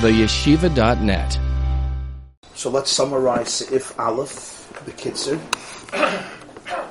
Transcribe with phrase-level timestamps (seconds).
[0.00, 1.38] theyeshiva.net.
[2.54, 5.38] So let's summarize if Aleph, the Kitzur.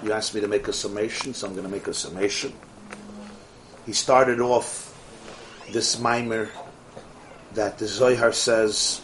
[0.03, 2.53] You asked me to make a summation, so I'm going to make a summation.
[3.85, 4.93] He started off
[5.71, 6.49] this mimer
[7.53, 9.01] that the Zohar says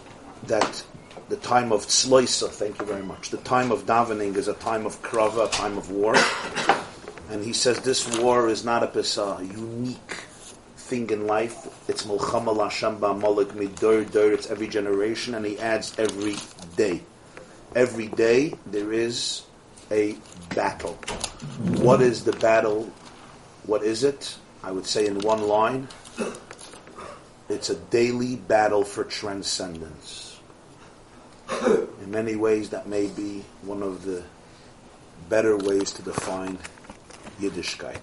[0.48, 0.84] that
[1.30, 4.86] the time of tzloisa, thank you very much, the time of davening is a time
[4.86, 6.16] of krava, a time of war.
[7.30, 10.18] And he says this war is not a, a unique
[10.84, 11.68] thing in life.
[11.89, 14.32] It's mulchama lasham ba'amalek midur dur.
[14.33, 16.36] It's every generation, and he adds every
[16.75, 17.01] day.
[17.75, 19.43] Every day there is
[19.89, 20.15] a
[20.54, 20.93] battle.
[21.88, 22.91] What is the battle?
[23.65, 24.38] What is it?
[24.61, 25.88] I would say in one line,
[27.50, 30.39] it's a daily battle for transcendence.
[32.02, 34.23] In many ways, that may be one of the
[35.30, 36.58] better ways to define
[37.39, 38.00] Yiddishkeit.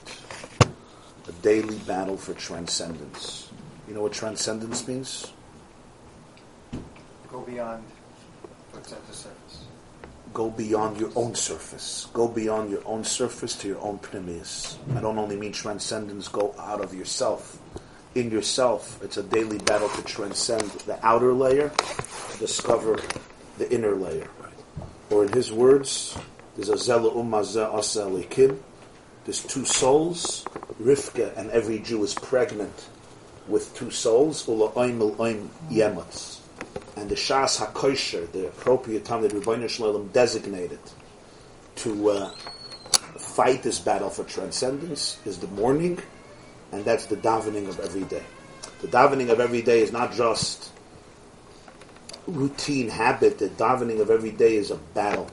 [1.30, 3.50] A daily battle for transcendence.
[3.86, 5.30] You know what transcendence means?
[7.30, 7.84] Go beyond
[8.72, 9.64] what's at the surface.
[10.34, 12.08] Go beyond your own surface.
[12.12, 14.76] Go beyond your own surface to your own pneumius.
[14.96, 17.60] I don't only mean transcendence, go out of yourself.
[18.16, 21.70] In yourself, it's a daily battle to transcend the outer layer,
[22.40, 22.98] discover
[23.56, 24.26] the inner layer.
[25.10, 26.18] Or in his words,
[26.56, 28.58] there's a zela ummazeh asa elikim.
[29.24, 30.44] There's two souls.
[30.80, 32.88] Rivka and every Jew is pregnant
[33.48, 34.46] with two souls.
[34.48, 36.40] Ula oim el oim yematz.
[36.96, 40.80] And the Shas HaKosher, the appropriate time that Rebbeinu Shalom designated
[41.76, 42.30] to uh,
[43.16, 45.98] fight this battle for transcendence is the morning,
[46.72, 48.22] and that's the davening of every day.
[48.82, 50.70] The davening of every day is not just
[52.26, 53.38] routine habit.
[53.38, 55.30] The davening of every day is a battle.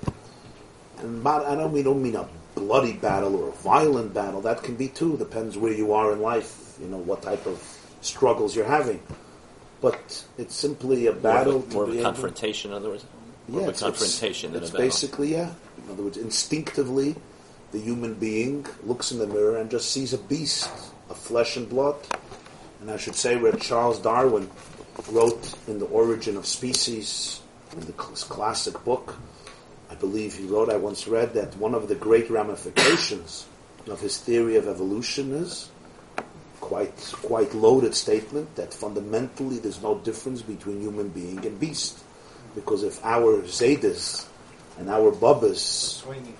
[1.00, 2.28] And I don't mean, don't mean a
[2.60, 4.42] bloody battle or a violent battle.
[4.42, 5.18] That can be too.
[5.18, 6.78] Depends where you are in life.
[6.82, 7.62] You know what type of
[8.02, 9.02] struggles you're having.
[9.82, 11.54] But it's simply a battle.
[11.54, 13.06] more of a, more of a able- confrontation, in other words.
[13.48, 15.52] More yeah, of a it's, it's- confrontation it's a basically yeah.
[15.86, 17.16] In other words, instinctively,
[17.72, 20.70] the human being looks in the mirror and just sees a beast
[21.10, 21.96] of flesh and blood.
[22.82, 24.50] And I should say, where Charles Darwin
[25.12, 27.42] wrote in the Origin of Species,
[27.74, 29.16] in the classic book,
[29.90, 30.70] I believe he wrote.
[30.70, 33.48] I once read that one of the great ramifications
[33.88, 35.70] of his theory of evolution is
[36.60, 42.00] quite quite loaded statement that fundamentally there's no difference between human being and beast.
[42.56, 44.28] Because if our Zedas
[44.78, 45.58] and our Bubbas
[46.02, 46.36] Swinging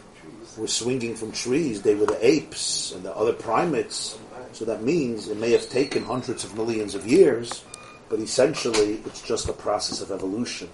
[0.58, 4.18] were swinging from trees, they were the apes and the other primates.
[4.54, 7.64] So that means it may have taken hundreds of millions of years,
[8.10, 10.70] but essentially it's just a process of evolution.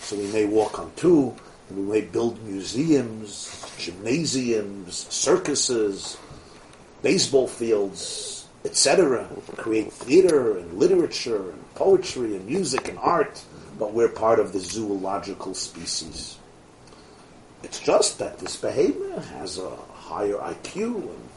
[0.00, 1.36] So we may walk on two,
[1.70, 6.16] we may build museums, gymnasiums, circuses,
[7.02, 9.28] baseball fields, etc.
[9.56, 13.42] Create theater and literature and poetry and music and art,
[13.78, 16.38] but we're part of the zoological species.
[17.62, 21.28] It's just that this behavior has a higher IQ and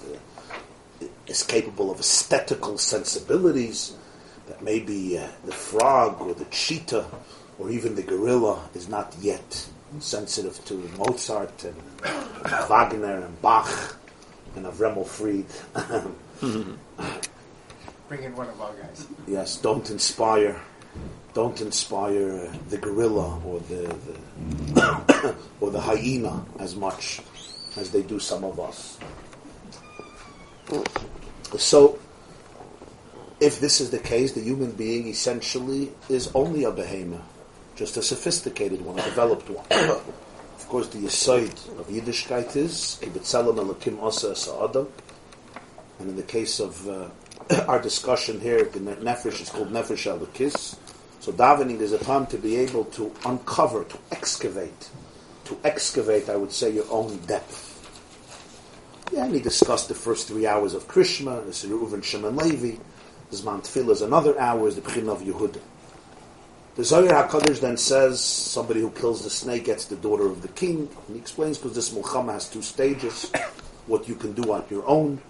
[1.01, 3.95] uh, is capable of aesthetical sensibilities
[4.47, 7.05] that maybe uh, the frog or the cheetah
[7.59, 9.67] or even the gorilla is not yet
[9.99, 11.75] sensitive to Mozart and
[12.67, 13.97] Wagner and Bach
[14.55, 15.45] and Avremel Fried.
[18.07, 19.07] Bring in one of our guys.
[19.27, 20.59] yes, don't inspire,
[21.33, 23.95] don't inspire the gorilla or the,
[24.73, 27.21] the or the hyena as much
[27.77, 28.99] as they do some of us.
[31.57, 31.99] So,
[33.39, 37.21] if this is the case, the human being essentially is only a behemoth,
[37.75, 39.65] just a sophisticated one, a developed one.
[39.89, 44.87] of course, the yisoid of Yiddishkeit is kibitzelam elakim asa es adam,
[45.99, 47.07] and in the case of uh,
[47.67, 50.77] our discussion here, the nefesh is called nefesh elokis.
[51.19, 54.89] So davening is a time to be able to uncover, to excavate,
[55.45, 57.67] to excavate, I would say, your own depth.
[59.13, 62.77] Yeah, and he discussed the first three hours of Krishma, the Reuven Shimon Levi,
[63.31, 65.59] Zman Tefillah is another hour, is the Bchin of Yehuda.
[66.73, 70.47] The Zohar HaKadosh then says somebody who kills the snake gets the daughter of the
[70.47, 70.87] king.
[71.07, 73.29] And he explains because this Mulchama has two stages,
[73.87, 75.21] what you can do on your own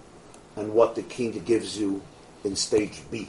[0.54, 2.00] and what the king gives you
[2.44, 3.28] in stage B.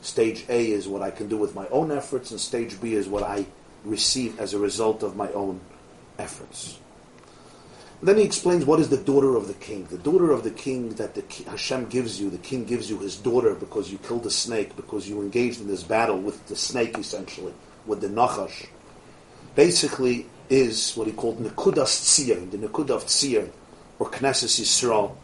[0.00, 3.06] Stage A is what I can do with my own efforts, and stage B is
[3.08, 3.46] what I
[3.84, 5.60] receive as a result of my own
[6.18, 6.78] efforts.
[8.02, 9.86] Then he explains what is the daughter of the king.
[9.86, 13.16] The daughter of the king that the Hashem gives you, the king gives you his
[13.16, 16.98] daughter because you killed the snake, because you engaged in this battle with the snake,
[16.98, 17.54] essentially,
[17.86, 18.66] with the Nachash.
[19.54, 23.52] Basically, is what he called Nekudas Tzir, the Nekudah of
[23.98, 25.16] or Knesset Yisrael.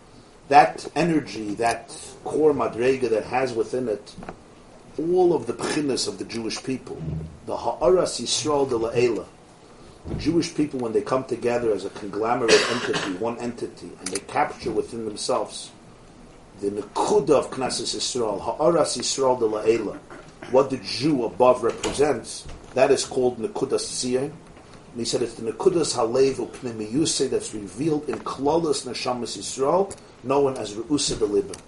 [0.48, 4.14] That energy, that core madrega that has within it
[4.98, 7.00] all of the pchinas of the Jewish people,
[7.46, 9.26] the Ha'aras Yisrael de La'ela,
[10.06, 14.20] the Jewish people, when they come together as a conglomerate entity, one entity, and they
[14.20, 15.70] capture within themselves
[16.60, 19.98] the Nekuda of Knesset Yisrael, Ha'aras Yisrael de La'ela,
[20.50, 24.30] what the Jew above represents, that is called Nekudas Tziyah.
[24.92, 30.56] And he said it's the Nekudas Halev Upnimiyuse that's revealed in Klolas Neshamas Yisrael, known
[30.56, 31.58] as Re'usa Deliba.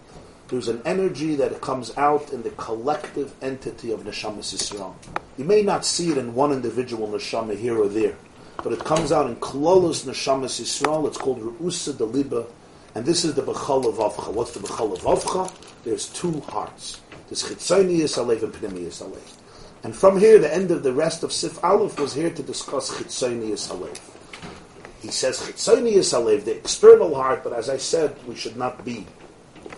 [0.55, 4.95] There's an energy that comes out in the collective entity of Neshamas Yisrael.
[5.37, 8.15] You may not see it in one individual Neshama here or there,
[8.63, 11.09] but it comes out in Klolos Neshamas Yisrael.
[11.09, 12.47] It's called Re'usa Deliba,
[12.95, 14.33] and this is the Bechal of Avcha.
[14.33, 15.53] What's the Bechal of Avcha?
[15.83, 17.01] There's two hearts.
[17.27, 19.37] There's Chitzonius Alev and Pneumius Alev.
[19.83, 22.93] And from here, the end of the rest of Sif Aleph was here to discuss
[22.93, 23.99] Chitzonius Alev.
[25.03, 29.05] He says Chitzonius Alev, the external heart, but as I said, we should not be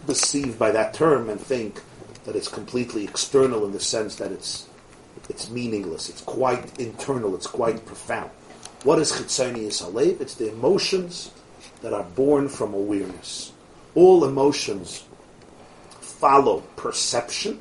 [0.06, 1.80] deceived by that term and think
[2.24, 4.66] that it's completely external in the sense that it's
[5.28, 6.08] it's meaningless.
[6.08, 7.34] It's quite internal.
[7.34, 8.30] It's quite profound.
[8.84, 10.20] What is chitzonius alev?
[10.20, 11.32] It's the emotions
[11.82, 13.52] that are born from awareness.
[13.94, 15.04] All emotions
[16.00, 17.60] follow perception.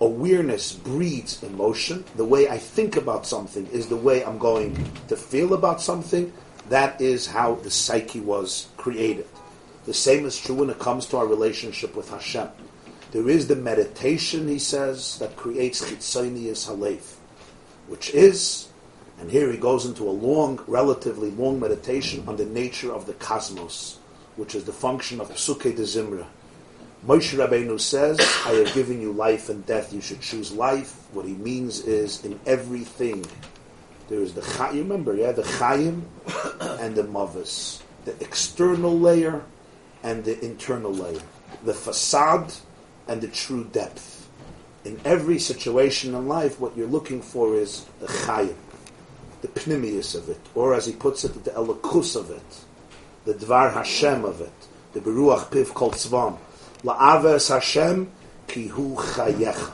[0.00, 2.04] Awareness breeds emotion.
[2.16, 4.74] The way I think about something is the way I'm going
[5.08, 6.32] to feel about something.
[6.68, 9.26] That is how the psyche was created.
[9.84, 12.48] The same is true when it comes to our relationship with Hashem.
[13.10, 17.16] There is the meditation, he says, that creates chitzonius halef,
[17.88, 18.68] which is,
[19.20, 23.12] and here he goes into a long, relatively long meditation on the nature of the
[23.14, 23.98] cosmos,
[24.36, 26.26] which is the function of psuke de zimra.
[27.04, 30.94] Moshe Rabbeinu says, I have given you life and death, you should choose life.
[31.12, 33.26] What he means is, in everything,
[34.08, 36.02] there is the chayim, remember, yeah, the chayim
[36.80, 39.42] and the mavis, the external layer
[40.02, 41.20] and the internal layer,
[41.64, 42.52] the facade
[43.08, 44.28] and the true depth.
[44.84, 48.56] In every situation in life, what you're looking for is the chayim,
[49.40, 52.64] the pnimius of it, or as he puts it, the elokus of it,
[53.24, 54.52] the dvar Hashem of it,
[54.92, 56.36] the beruach piv kol tzvam,
[56.82, 58.10] la'aves Hashem
[58.48, 59.72] ki hu chayecha.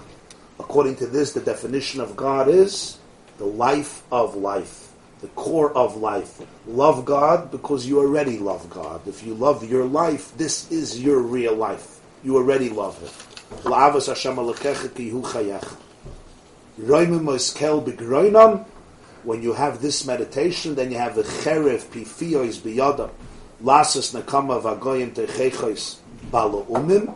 [0.60, 2.98] According to this, the definition of God is
[3.38, 4.87] the life of life
[5.20, 6.40] the core of life.
[6.66, 9.06] Love God because you already love God.
[9.06, 12.00] If you love your life, this is your real life.
[12.22, 13.12] You already love it.
[19.24, 23.10] When you have this meditation, then you have the cheref pifiyos biyada
[23.62, 25.96] lasas nakama vagoyim techechos
[26.30, 27.14] balo umim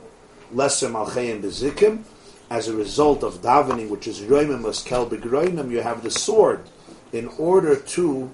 [0.52, 2.02] lesser malchayim bezikim.
[2.50, 6.64] As a result of davening, which is roimim oskel begroinam, you have the sword
[7.12, 8.30] in order to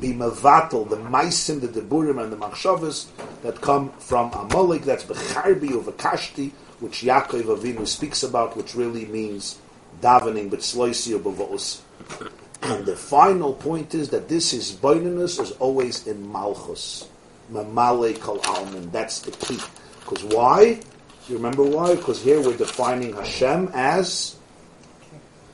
[0.00, 3.06] be mavatal, the maisim, the deburim, and the machshavas
[3.42, 6.50] that come from Amalek, that's becharbi or v'kashti,
[6.80, 9.58] which Yaakov Avinu speaks about, which really means
[10.00, 11.82] davening, but sloisi or.
[12.62, 17.08] And the final point is that this is boinanus is always in malchus,
[17.52, 18.90] mamale kol almin.
[18.92, 19.60] That's the key.
[20.00, 20.80] Because why?
[21.28, 21.94] You remember why?
[21.94, 24.36] Because here we're defining Hashem as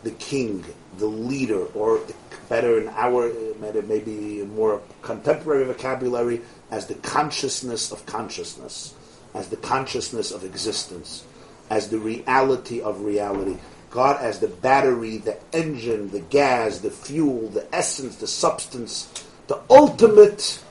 [0.03, 0.65] the king,
[0.99, 2.01] the leader, or
[2.49, 6.41] better in our maybe more contemporary vocabulary
[6.71, 8.95] as the consciousness of consciousness,
[9.35, 11.25] as the consciousness of existence,
[11.71, 13.57] as the reality of reality.
[13.91, 19.59] God as the battery, the engine, the gas, the fuel, the essence, the substance, the
[19.71, 20.63] ultimate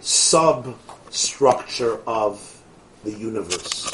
[0.00, 2.62] substructure of
[3.04, 3.84] the universe.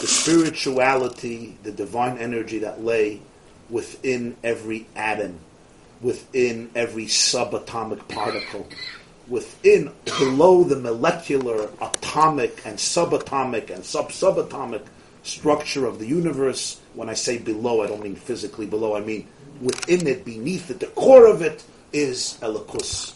[0.00, 3.20] The spirituality, the divine energy that lay
[3.70, 5.38] within every atom,
[6.00, 8.66] within every subatomic particle,
[9.28, 14.82] within, below the molecular, atomic, and subatomic, and sub-subatomic
[15.22, 16.80] structure of the universe.
[16.94, 19.28] When I say below, I don't mean physically below, I mean
[19.60, 23.14] within it, beneath it, the core of it is Elikus.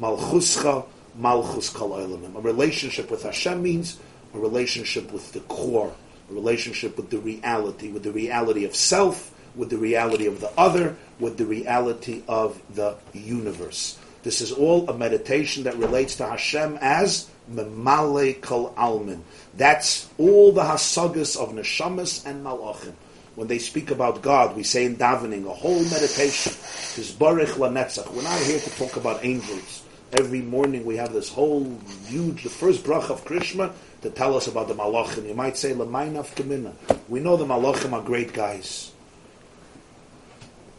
[0.00, 0.84] Malchuscha,
[1.16, 3.98] Malchus Kal A relationship with Hashem means
[4.34, 5.94] a relationship with the core,
[6.30, 10.50] a relationship with the reality, with the reality of self, with the reality of the
[10.58, 13.98] other, with the reality of the universe.
[14.22, 19.20] This is all a meditation that relates to Hashem as Memale Kol Almin.
[19.54, 22.94] That's all the hasagas of neshamas and malachim.
[23.34, 28.10] When they speak about God, we say in davening, a whole meditation, Tizbarich Lanetzach.
[28.14, 29.82] We're not here to talk about angels.
[30.12, 34.46] Every morning we have this whole huge, the first brach of Krishma to tell us
[34.46, 35.28] about the malachim.
[35.28, 36.72] You might say, Lamainaf Kamina.
[37.08, 38.93] We know the malachim are great guys.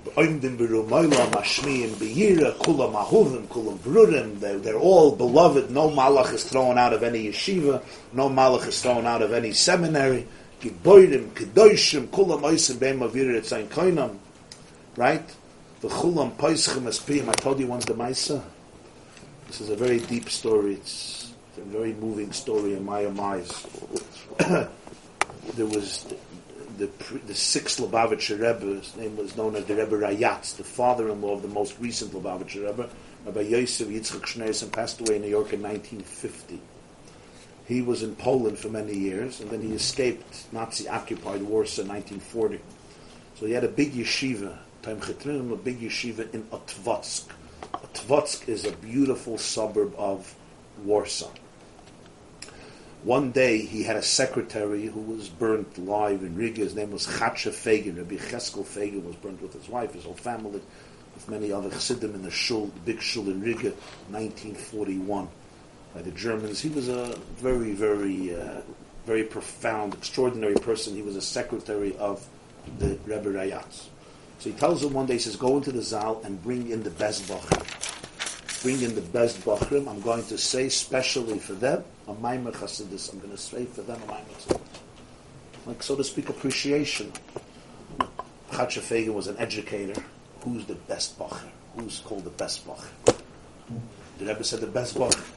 [0.05, 0.13] They're,
[4.77, 5.71] all beloved.
[5.71, 7.81] No malach is thrown out of any yeshiva.
[8.13, 10.27] No malach is thrown out of any seminary.
[10.61, 14.17] Geboirim, Kedoshim, Kulam Oisim, Koinam,
[14.95, 15.29] right?
[15.83, 15.87] I
[17.33, 18.41] told you once the Maisa.
[19.47, 20.75] This is a very deep story.
[20.75, 23.67] It's a very moving story in my eyes.
[24.39, 26.05] there was
[26.77, 26.89] the,
[27.27, 31.41] the, sixth Lubavitcher Rebbe, his name was known as the Rebbe Rayatz, the father-in-law of
[31.41, 32.89] the most recent Lubavitcher Rebbe,
[33.25, 36.59] Rabbi Yosef Yitzchak Schneerson, passed away in New York in 1950.
[37.67, 42.59] He was in Poland for many years, and then he escaped Nazi-occupied Warsaw in 1940.
[43.39, 47.25] So he had a big yeshiva, Taim Chetrim, a big yeshiva in Otvotsk.
[47.73, 50.35] Otvotsk is a beautiful suburb of
[50.83, 51.31] Warsaw.
[53.05, 56.61] One day he had a secretary who was burnt alive in Riga.
[56.61, 57.97] His name was Chacha Feigin.
[57.97, 60.59] Rabbi Cheskel Feigin was burnt with his wife, his whole family,
[61.13, 63.69] with many other chassidim in the shul, the big shul in Riga,
[64.09, 65.27] 1941,
[65.93, 66.59] by the Germans.
[66.59, 68.61] He was a very, very, uh,
[69.05, 70.95] very profound, extraordinary person.
[70.95, 72.27] He was a secretary of
[72.79, 73.89] the Rebbe Rayatz.
[74.39, 76.81] So he tells him one day, he says, go into the Zal and bring in
[76.81, 77.94] the best Bachrim.
[78.65, 79.87] Bring in the best Bachrim.
[79.87, 83.13] I'm going to say specially for them, a Maimer Chassidus.
[83.13, 84.59] I'm going to say for them a Maimer
[85.67, 87.13] Like, so to speak, appreciation.
[88.51, 90.01] Chacha Feigin was an educator.
[90.41, 91.51] Who's the best Bachrim?
[91.77, 93.15] Who's called the best Bachrim?
[94.17, 95.35] The Rebbe said the best Bachrim.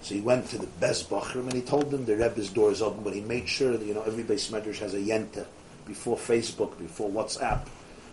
[0.00, 2.80] So he went to the best Bachrim and he told them the Rebbe's door is
[2.80, 5.44] open, but he made sure that, you know, every beis medrash has a yenta
[5.86, 7.60] before Facebook, before WhatsApp.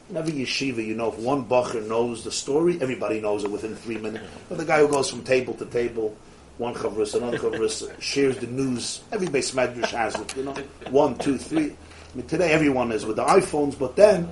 [0.09, 3.75] In every yeshiva, you know, if one bacher knows the story, everybody knows it within
[3.75, 4.23] three minutes.
[4.47, 6.15] But the guy who goes from table to table,
[6.57, 9.01] one chavris, another chavris, shares the news.
[9.11, 10.55] Every beis medrash has it, you know,
[10.91, 11.71] one, two, three.
[11.71, 14.29] I mean, today everyone is with the iPhones, but then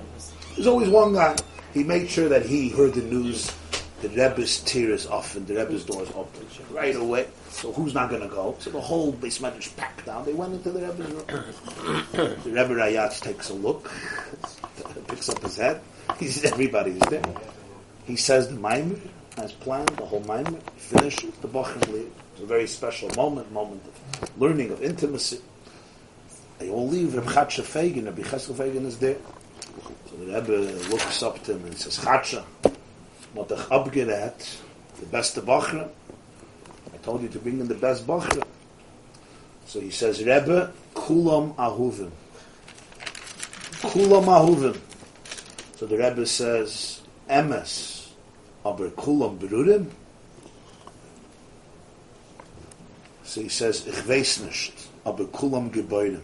[0.54, 1.36] there's always one guy.
[1.74, 3.54] He made sure that he heard the news.
[4.02, 7.28] The Rebbe's tear is off and the Rebbe's door is open right away.
[7.48, 8.54] So who's not going to go?
[8.58, 10.24] So the whole beis medrash packed down.
[10.26, 11.24] They went into the Rebbe's room.
[12.12, 13.90] the Rebbe Rayatz takes a look,
[15.08, 15.80] picks up his head.
[16.18, 17.24] He sees everybody's there.
[18.04, 19.00] He says the Maimer
[19.38, 22.10] as planned, the whole Maimer, finishes, the Bachim leave.
[22.32, 23.82] It's a very special moment, moment
[24.22, 25.40] of learning, of intimacy.
[26.58, 27.14] They all leave.
[27.14, 29.16] Reb Chatsha Feigin, Rabbi Cheskel Feigin is there.
[30.08, 32.44] So the Rebbe looks up to him and says, Chatsha,
[33.36, 34.58] what the abgerat,
[34.98, 35.88] the best Bachrim.
[36.92, 38.46] I told you to bring in the best Bachrim.
[39.66, 42.10] So he says, Rebbe, kulam ahuvim.
[43.82, 44.80] Kulam ahuvim.
[45.76, 48.08] So the Rebbe says, emes,
[48.64, 49.86] aber kulam berurim.
[53.24, 54.72] So he says, ich weiß nicht,
[55.04, 56.22] aber kulam gebäudim.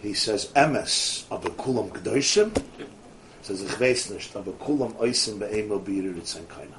[0.00, 2.50] He says, emes, aber kulam gedoshim.
[3.42, 6.76] Says, ich weiß nicht, aber kulam oisim be'emel biru ritzain kaina.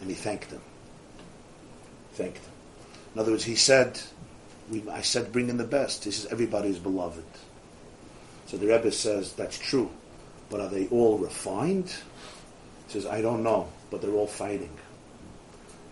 [0.00, 0.60] And he thanked him.
[2.14, 2.52] Thanked him.
[3.14, 4.00] In other words, he said,
[4.90, 6.04] I said, bring in the best.
[6.04, 7.24] He says, everybody is beloved.
[8.46, 9.90] So the Rebbe says, that's true.
[10.50, 11.94] But are they all refined?
[12.86, 14.70] He says, I don't know, but they're all fighting.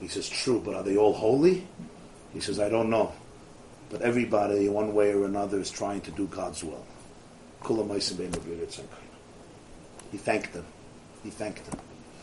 [0.00, 1.66] He says, true, but are they all holy?
[2.32, 3.12] He says, I don't know.
[3.90, 6.84] But everybody, one way or another, is trying to do God's will.
[10.14, 10.64] He thanked them.
[11.24, 11.80] He thanked them.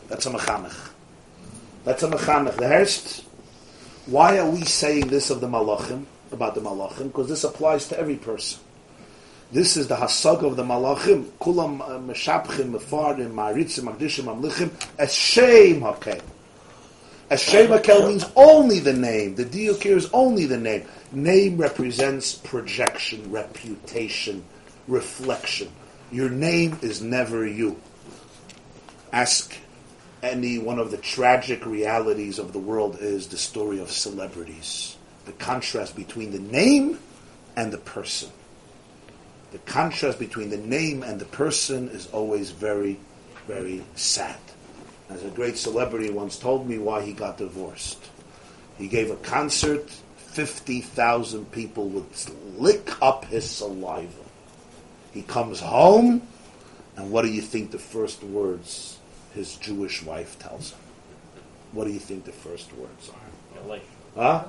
[0.08, 0.92] That's a mechanech.
[1.84, 2.56] That's a mechanech.
[2.56, 3.26] The Herst,
[4.06, 7.08] why are we saying this of the malachim, about the malachim?
[7.08, 8.60] Because this applies to every person.
[9.52, 11.24] This is the hasag of the malachim.
[11.38, 16.22] Kulam uh, meshabchim, mefarim, maritzim, magdishim, amlichim, eshem hakel.
[17.30, 19.34] Eshem hakel means only the name.
[19.34, 20.86] The diuk here is only the name.
[21.12, 24.42] Name represents projection, reputation,
[24.88, 25.68] reflection.
[26.12, 27.80] Your name is never you.
[29.14, 29.56] Ask
[30.22, 34.98] any one of the tragic realities of the world is the story of celebrities.
[35.24, 36.98] The contrast between the name
[37.56, 38.28] and the person.
[39.52, 42.98] The contrast between the name and the person is always very,
[43.46, 44.36] very sad.
[45.08, 48.10] As a great celebrity once told me why he got divorced.
[48.76, 52.04] He gave a concert, 50,000 people would
[52.58, 54.12] lick up his saliva.
[55.12, 56.22] He comes home,
[56.96, 58.98] and what do you think the first words
[59.34, 60.78] his Jewish wife tells him?
[61.72, 63.78] What do you think the first words are?
[64.14, 64.44] Huh?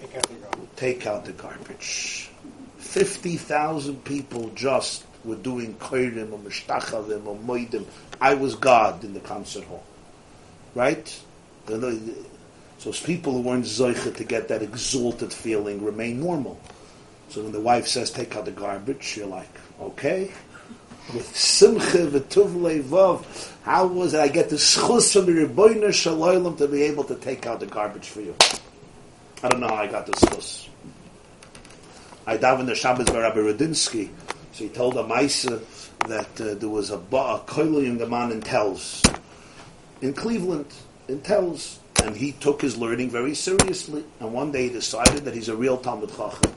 [0.00, 0.68] Take out the garbage.
[0.76, 2.30] Take out the garbage.
[2.78, 7.84] 50,000 people just were doing koirim or mishtachavim or moidim.
[8.20, 9.84] I was God in the concert hall.
[10.74, 11.20] Right?
[11.66, 16.58] So people who weren't zoicha to get that exalted feeling remain normal.
[17.28, 20.30] So when the wife says, take out the garbage, you're like, okay.
[21.14, 23.24] With simcha v'tuv levav,
[23.62, 27.14] how was it I get the schus from the Rebbeinu Shalom to be able to
[27.16, 28.34] take out the garbage for you?
[29.42, 30.68] I don't know how I got the schus.
[32.26, 34.10] I davened the Shabbos by Rabbi Rudinsky.
[34.52, 35.62] So he told a Maisa
[36.06, 39.02] that uh, there was a, ba- a koilim the man in Telz,
[40.00, 40.72] in Cleveland,
[41.08, 44.04] in Telz, and he took his learning very seriously.
[44.20, 46.54] And one day he decided that he's a real Talmud Chacham.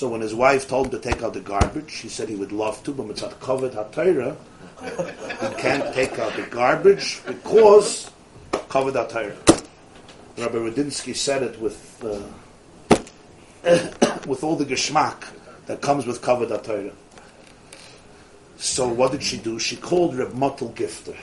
[0.00, 2.52] So when his wife told him to take out the garbage, he said he would
[2.52, 4.34] love to, but not kavod HaTorah.
[4.80, 8.10] He can't take out the garbage because
[8.50, 9.66] kavod HaTorah.
[10.38, 12.22] Rabbi Rudinsky said it with uh,
[14.26, 15.22] with all the geschmack
[15.66, 16.94] that comes with kavod HaTorah.
[18.56, 19.58] So what did she do?
[19.58, 21.14] She called Reb Mottel Gifter.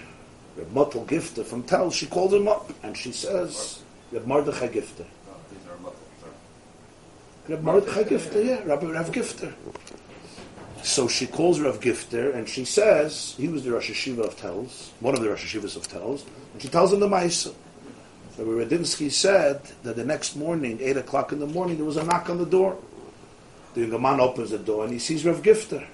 [0.55, 3.81] Reb Mottel Gifter from Tel, she called him up and she says,
[4.11, 5.07] Reb Mordechai Gifter.
[5.07, 6.31] Reb Mordechai Gifter, yeah,
[7.47, 9.53] Rabbi Rav Gifter.
[10.83, 14.91] So she calls Rav Gifter and she says, he was the Rosh Hashiva of Telz,
[14.99, 17.53] one of the Rosh Hashivas of Telz, and she tells him the Maisa.
[18.35, 22.03] So Radinsky said that the next morning, 8 o'clock in the morning, there was a
[22.03, 22.77] knock on the door.
[23.73, 25.85] The young man opens the door and he sees Rav Gifter.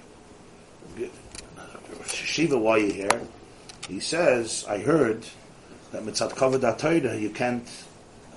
[2.05, 3.21] Shiva, why are you here?
[3.87, 5.25] He says, I heard
[5.91, 7.67] that mitzat kavod you can't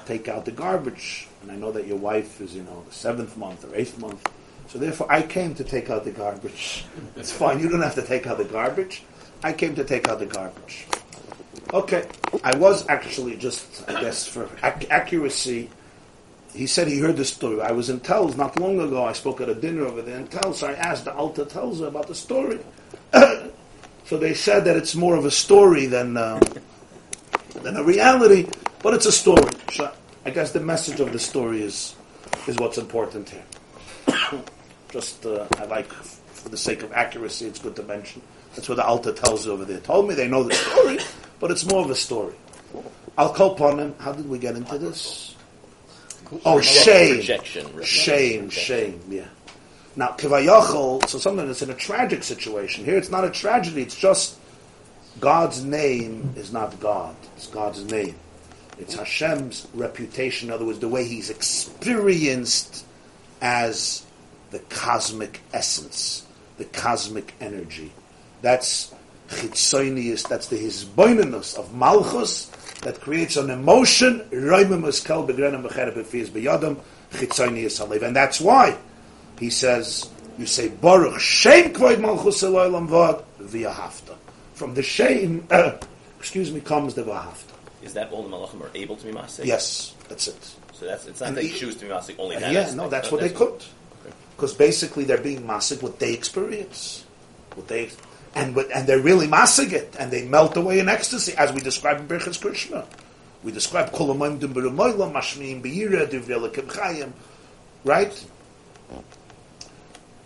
[0.07, 1.26] take out the garbage.
[1.47, 4.29] And I know that your wife is, you know, the seventh month or eighth month.
[4.67, 6.85] So therefore, I came to take out the garbage.
[7.17, 7.61] It's fine.
[7.61, 9.05] You don't have to take out the garbage.
[9.45, 10.87] I came to take out the garbage.
[11.73, 12.09] Okay.
[12.43, 15.71] I was actually just, I guess, for ac- accuracy,
[16.53, 17.61] he said he heard the story.
[17.61, 19.05] I was in Telz not long ago.
[19.05, 20.57] I spoke at a dinner over there in Telz.
[20.57, 22.59] So I asked the Alta Tells about the story.
[24.05, 26.41] so they said that it's more of a story than um,
[27.63, 28.49] than a reality,
[28.83, 29.53] but it's a story.
[29.73, 29.93] So
[30.27, 31.95] I guess the message of the story is
[32.49, 33.45] is what's important here.
[34.91, 38.21] Just uh, I like, for the sake of accuracy, it's good to mention.
[38.57, 39.79] That's what the Alta tells you over there.
[39.79, 40.99] Told me they know the story,
[41.39, 42.35] but it's more of a story.
[43.17, 43.95] I'll call upon him.
[44.01, 45.37] How did we get into this?
[46.45, 47.19] Oh, shame.
[47.19, 47.83] Projection.
[47.85, 49.27] Shame, shame, yeah.
[49.95, 52.85] Now, Kivayachol, so something that's in a tragic situation.
[52.85, 54.39] Here it's not a tragedy, it's just
[55.21, 57.15] God's name is not God.
[57.37, 58.17] It's God's name.
[58.79, 62.85] It's Hashem's reputation, in other words, the way he's experienced
[63.41, 64.05] as
[64.51, 66.27] the cosmic essence,
[66.59, 67.93] the cosmic energy.
[68.43, 68.95] That's
[69.29, 72.47] chitzonius, that's the hisboinenus of Malchus
[72.83, 74.23] that creates an emotion.
[74.31, 74.57] And
[78.17, 78.77] that's why
[79.39, 84.17] he says, you say, Baruch Shem Kvoid Malchus Eloilam Vod V'Yahavta.
[84.55, 85.73] From the shame, uh,
[86.19, 87.56] excuse me, comes the V'Yahavta.
[87.87, 89.45] Is that all the malachim are able to be masik?
[89.45, 90.55] Yes, that's it.
[90.73, 92.53] So that's it's not And they the- choose to be masik only that.
[92.53, 93.65] yeah, aspect, no, that's what they could.
[94.37, 97.05] Because basically they're being masig what they experience.
[97.55, 97.91] What they
[98.35, 101.61] and what, and they're really masig it, and they melt away in ecstasy, as we
[101.61, 102.85] describe in Birchas Krishma.
[103.43, 107.13] We describe kolamayim dim b'remoyla, mashmiim b'yira, divrelikim chayim,
[107.85, 108.13] right?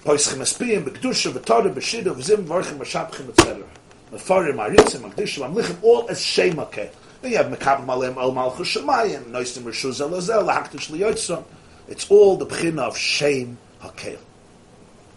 [0.04, 3.62] Poischim espiyim, b'kedusha, b'torah, b'shida, v'zim, v'orchim, b'shapchim, etc.
[4.10, 6.90] Mefarim, aritzim, amdishim, amlichim, all as shemake.
[7.22, 11.44] Then you have mekab malem el malchus shemayim, noisim rishuz elazel, lahaktish liyotzon.
[11.88, 14.18] It's all the b'china of shame hakel.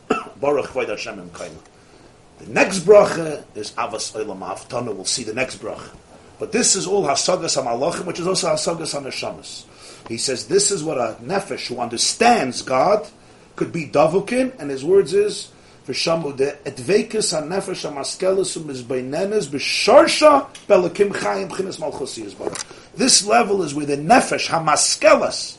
[0.39, 1.57] Baruch Kvod Hashem Im Kaim.
[2.39, 4.93] The next bracha is Avas Olam Haftana.
[4.93, 5.95] We'll see the next bracha.
[6.39, 9.65] But this is all Hasagas HaMalachim, which is also Hasagas HaNeshamas.
[10.09, 13.07] He says this is what a nefesh who understands God
[13.55, 15.51] could be davukin, and his words is
[15.87, 17.83] V'shamu de etvekus ha-nefesh
[18.57, 22.63] u'mizbeinenes b'sharsha belakim chayim b'chinas malchusi yizbarach.
[22.95, 25.57] This level is where the nefesh ha-maskelis,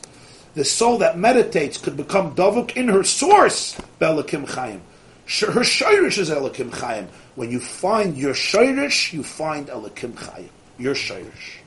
[0.55, 4.79] the soul that meditates, could become davuk in her source, belakim chayim.
[5.27, 7.07] Her shirish is elakim chayim.
[7.35, 10.49] When you find your shirish, you find elakim chayim.
[10.77, 11.57] Your shirish.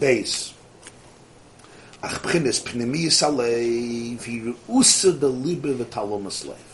[0.00, 0.54] Base.
[2.02, 2.22] Ach
[6.44, 6.71] lev.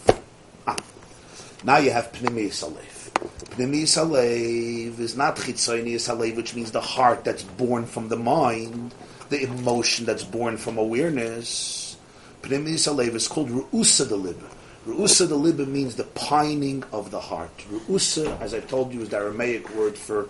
[1.64, 3.10] Now you have pnimiyas alev.
[3.56, 8.94] Pnimiyas alev is not chitzonius alev, which means the heart that's born from the mind,
[9.28, 11.96] the emotion that's born from awareness.
[12.42, 14.48] Pnimiyas alev is called ru'usa de libe.
[14.86, 17.50] Ru'usa de libe means the pining of the heart.
[17.72, 20.28] Ru'usa, as I told you, is the Aramaic word for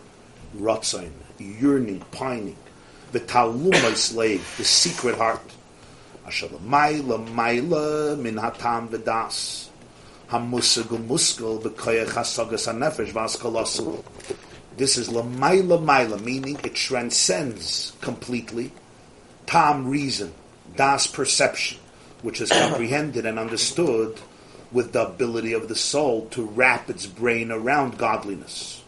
[0.56, 2.56] ratzon, yearning, pining.
[3.12, 5.42] The talumai slave, the secret heart.
[6.26, 9.67] Asher lamaila maila min hatam v'das.
[10.30, 10.76] This
[14.98, 18.72] is lamaila maila, meaning it transcends completely
[19.46, 20.34] tam reason,
[20.76, 21.78] das perception,
[22.20, 24.20] which is comprehended and understood
[24.70, 28.84] with the ability of the soul to wrap its brain around godliness.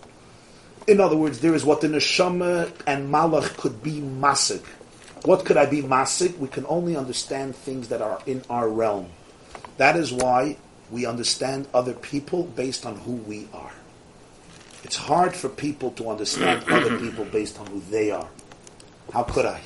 [0.86, 4.64] In other words, there is what the neshama and malach could be masik.
[5.24, 6.36] What could I be masik?
[6.36, 9.08] We can only understand things that are in our realm.
[9.78, 10.58] That is why
[10.90, 13.72] we understand other people based on who we are.
[14.82, 18.28] It's hard for people to understand other people based on who they are.
[19.12, 19.60] How could I?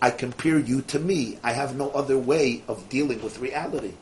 [0.00, 1.38] I compare you to me.
[1.42, 3.94] I have no other way of dealing with reality.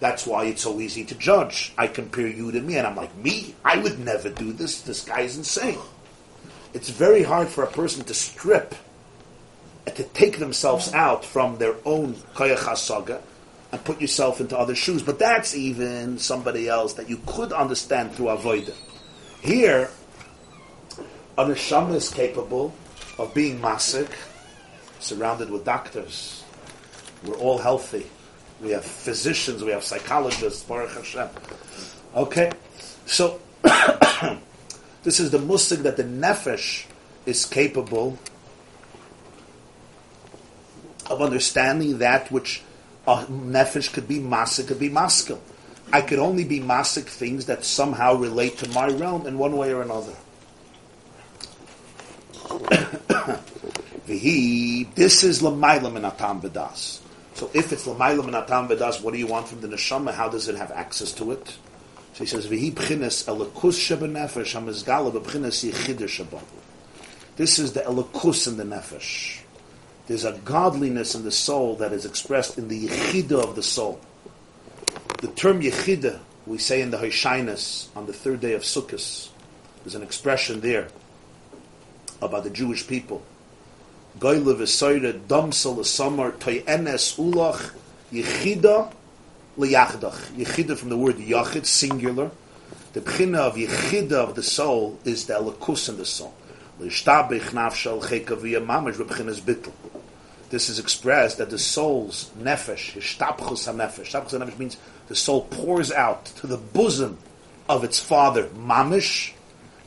[0.00, 1.72] That's why it's so easy to judge.
[1.78, 3.54] I compare you to me, and I'm like, me?
[3.64, 4.82] I would never do this.
[4.82, 5.78] This guy's insane.
[6.74, 8.74] It's very hard for a person to strip,
[9.86, 12.58] to take themselves out from their own koyach
[13.74, 15.02] and put yourself into other shoes.
[15.02, 18.72] But that's even somebody else that you could understand through avodah.
[19.42, 19.90] Here,
[21.36, 22.72] a neshama is capable
[23.18, 24.12] of being masik,
[25.00, 26.44] surrounded with doctors.
[27.24, 28.06] We're all healthy.
[28.62, 31.28] We have physicians, we have psychologists, Baruch Hashem.
[32.14, 32.52] Okay?
[33.06, 33.40] So,
[35.02, 36.84] this is the musik that the nefesh
[37.26, 38.20] is capable
[41.10, 42.62] of understanding that which
[43.06, 45.40] a nefesh could be masik, could be maskil.
[45.92, 49.72] I could only be masik things that somehow relate to my realm in one way
[49.72, 50.14] or another.
[54.06, 57.00] This is lamaila minatam v'das.
[57.34, 60.12] So if it's lamaila minatam v'das, what do you want from the neshama?
[60.12, 61.56] How does it have access to it?
[62.12, 66.40] So he says, Vihi b'chines elikus shebenefesh hamizgala b'chines yichidah sheba.
[67.36, 69.40] This is the elikus in the nefesh.
[70.06, 74.00] There's a godliness in the soul that is expressed in the yichida of the soul.
[75.20, 79.30] The term yichida, we say in the Hoshainus on the third day of Sukkot,
[79.82, 80.88] there's an expression there
[82.20, 83.22] about the Jewish people.
[84.18, 87.72] Goyle v'soyre damsel l'samar toyenes ulach
[88.12, 88.92] yichida
[89.58, 90.32] liyachdach.
[90.36, 92.30] Yichida from the word yachid, singular.
[92.92, 96.34] The bchina of yichida of the soul is the elikus in the soul.
[96.78, 99.72] L'ishtabich nafshal chekaviyah mamash v'bchinas bittel.
[100.54, 104.06] This is expressed that the soul's nefesh, hishtapchus ha-nefesh.
[104.06, 104.76] Hishtapchus ha-nefesh means
[105.08, 107.18] the soul pours out to the bosom
[107.68, 109.32] of its father, mamish,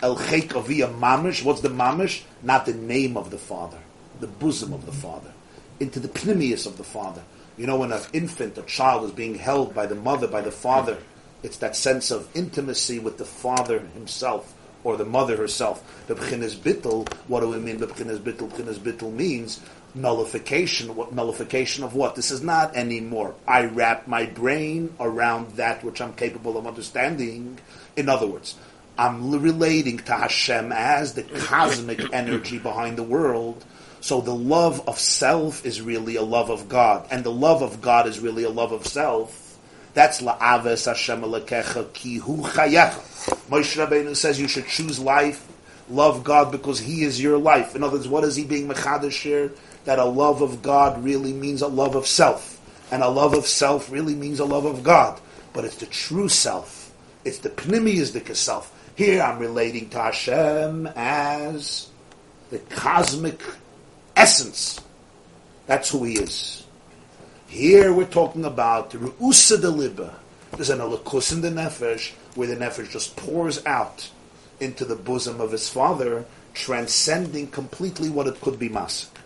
[0.01, 1.41] el chekaviyah mamish.
[1.41, 2.23] What's the mamish?
[2.43, 3.79] Not the name of the father
[4.19, 5.31] the bosom of the father,
[5.79, 7.23] into the pneumius of the father.
[7.57, 10.51] You know, when an infant, a child is being held by the mother, by the
[10.51, 10.97] father,
[11.43, 14.53] it's that sense of intimacy with the father himself
[14.83, 16.05] or the mother herself.
[16.07, 17.77] The b'chinas bittel, what do we mean?
[17.77, 19.59] The b'chinas bittel, b'chinas bittel means
[19.95, 20.95] nullification.
[20.95, 22.15] What nullification of what?
[22.15, 23.35] This is not anymore.
[23.47, 27.59] I wrap my brain around that which I'm capable of understanding.
[27.95, 28.55] In other words,
[28.97, 33.63] I'm relating to Hashem as the cosmic energy behind the world
[33.99, 37.81] so the love of self is really a love of God, and the love of
[37.81, 39.57] God is really a love of self.
[39.95, 43.01] That's la'aves Hashem alekecha ki hu chayecha.
[43.49, 45.45] Moshe Rabbeinu says you should choose life,
[45.89, 47.75] love God because He is your life.
[47.75, 49.51] In other words, what is He being mechadash here?
[49.87, 52.59] That a love of God really means a love of self,
[52.91, 55.17] and a love of self really means a love of God.
[55.53, 56.91] But it's the true self.
[57.23, 58.69] It's the pnimizdika self.
[58.97, 61.87] Here I'm relating to Hashem as
[62.49, 63.39] the cosmic
[64.17, 64.81] essence.
[65.67, 66.65] That's who he is.
[67.47, 70.19] Here we're talking about the Ru'usa de Liba.
[70.51, 74.09] There's an alakus in the Nefesh, where the Nefesh just pours out
[74.59, 79.16] into the bosom of his father, transcending completely what it could be mask.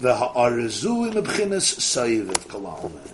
[0.00, 3.12] The ha'arizu in abchinas sayiviv kalalme.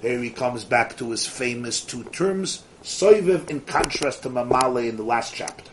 [0.00, 4.96] Here he comes back to his famous two terms, sayiviv in contrast to mamale in
[4.96, 5.70] the last chapter.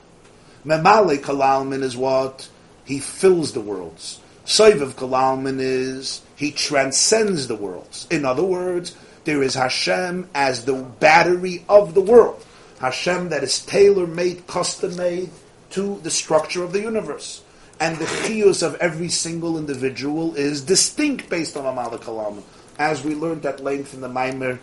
[0.65, 2.49] Mamale kalalmin is what?
[2.85, 4.19] He fills the worlds.
[4.49, 8.07] Soiv Kalalman is he transcends the worlds.
[8.09, 12.43] In other words, there is Hashem as the battery of the world.
[12.79, 15.29] Hashem that is tailor made, custom made
[15.69, 17.43] to the structure of the universe.
[17.79, 22.43] And the chiyus of every single individual is distinct based on Amal Kalam.
[22.77, 24.59] As we learned at length in the Maimer,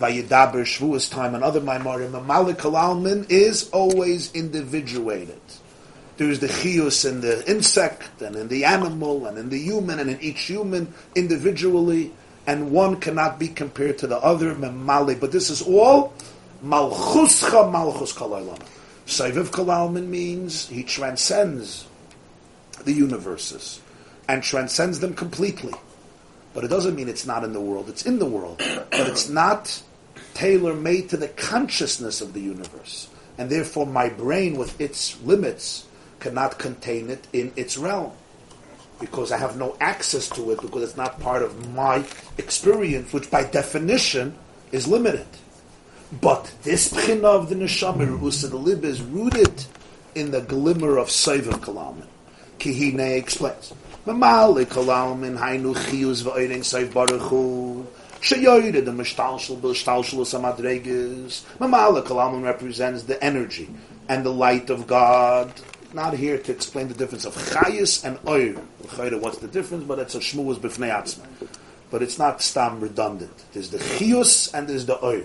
[0.00, 5.40] Vayidaber, Shavuos time, and other Maimarim, Amal Kalalman is always individuated
[6.20, 10.10] there's the chius in the insect and in the animal and in the human and
[10.10, 12.12] in each human individually,
[12.46, 14.54] and one cannot be compared to the other.
[14.54, 16.12] Memale, but this is all
[16.62, 18.60] malchuscha malchus kalaylam.
[19.06, 21.86] Saiviv kalalman means he transcends
[22.84, 23.80] the universes
[24.28, 25.74] and transcends them completely.
[26.54, 27.88] But it doesn't mean it's not in the world.
[27.88, 29.82] It's in the world, but it's not
[30.34, 33.08] tailor made to the consciousness of the universe.
[33.38, 35.86] And therefore, my brain, with its limits,
[36.18, 38.12] cannot contain it in its realm
[39.00, 42.04] because I have no access to it because it's not part of my
[42.36, 44.36] experience, which by definition
[44.70, 45.26] is limited.
[46.20, 49.64] But this pchina of the neshama, the lib, is rooted
[50.14, 52.06] in the glimmer of Seiva Kalamin.
[52.60, 53.72] Kihine explains.
[54.06, 57.32] Mamali Kalamin, Hainu Chiyuz V'Oirin Seiv Baruch
[58.20, 61.42] Sheyoyre, the Mishtalshal, Bishtalshal Samadreges.
[61.58, 63.68] Mamala Kalaman represents the energy
[64.08, 65.50] and the light of God.
[65.94, 68.60] Not here to explain the difference of Chayis and Oir.
[69.18, 69.84] What's the difference?
[69.84, 71.26] But it's a Shmuas Bifnei Atzma.
[71.90, 73.32] But it's not stam redundant.
[73.52, 75.24] There's the Chiyus and there's the Oir.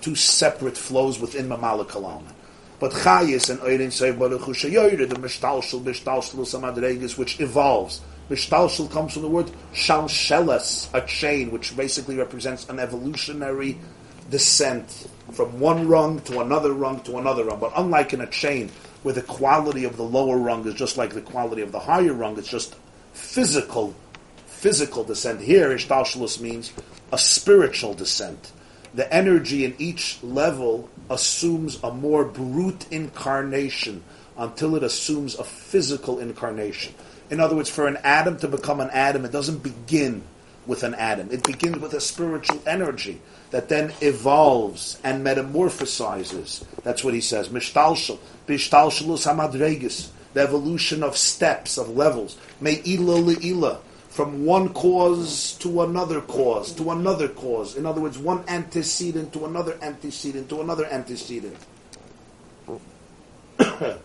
[0.00, 2.32] Two separate flows within Mamala Kalaman.
[2.78, 8.02] But Chayis and Oirin say Baruch Hu the Mishtalshal, Bishtalshal Samadreges, which evolves.
[8.28, 13.78] Mishtalshal comes from the word shalshelas, a chain, which basically represents an evolutionary
[14.30, 17.60] descent from one rung to another rung to another rung.
[17.60, 18.70] But unlike in a chain,
[19.02, 22.12] where the quality of the lower rung is just like the quality of the higher
[22.12, 22.74] rung, it's just
[23.12, 23.94] physical,
[24.46, 25.40] physical descent.
[25.40, 26.72] Here, Ishtalshalus means
[27.12, 28.52] a spiritual descent.
[28.94, 34.02] The energy in each level assumes a more brute incarnation
[34.36, 36.94] until it assumes a physical incarnation.
[37.30, 40.22] In other words, for an atom to become an atom, it doesn't begin
[40.66, 41.30] with an atom.
[41.30, 46.64] It begins with a spiritual energy that then evolves and metamorphosizes.
[46.82, 47.48] That's what he says.
[47.48, 52.36] Mishtalshal, bishtalshalus hamadregis, the evolution of steps, of levels.
[52.60, 53.78] Me'ila le'ila,
[54.16, 57.76] from one cause to another cause, to another cause.
[57.76, 61.54] In other words, one antecedent to another antecedent to another antecedent.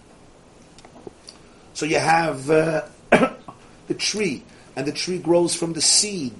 [1.73, 2.81] so you have uh,
[3.87, 4.43] the tree,
[4.75, 6.35] and the tree grows from the seed.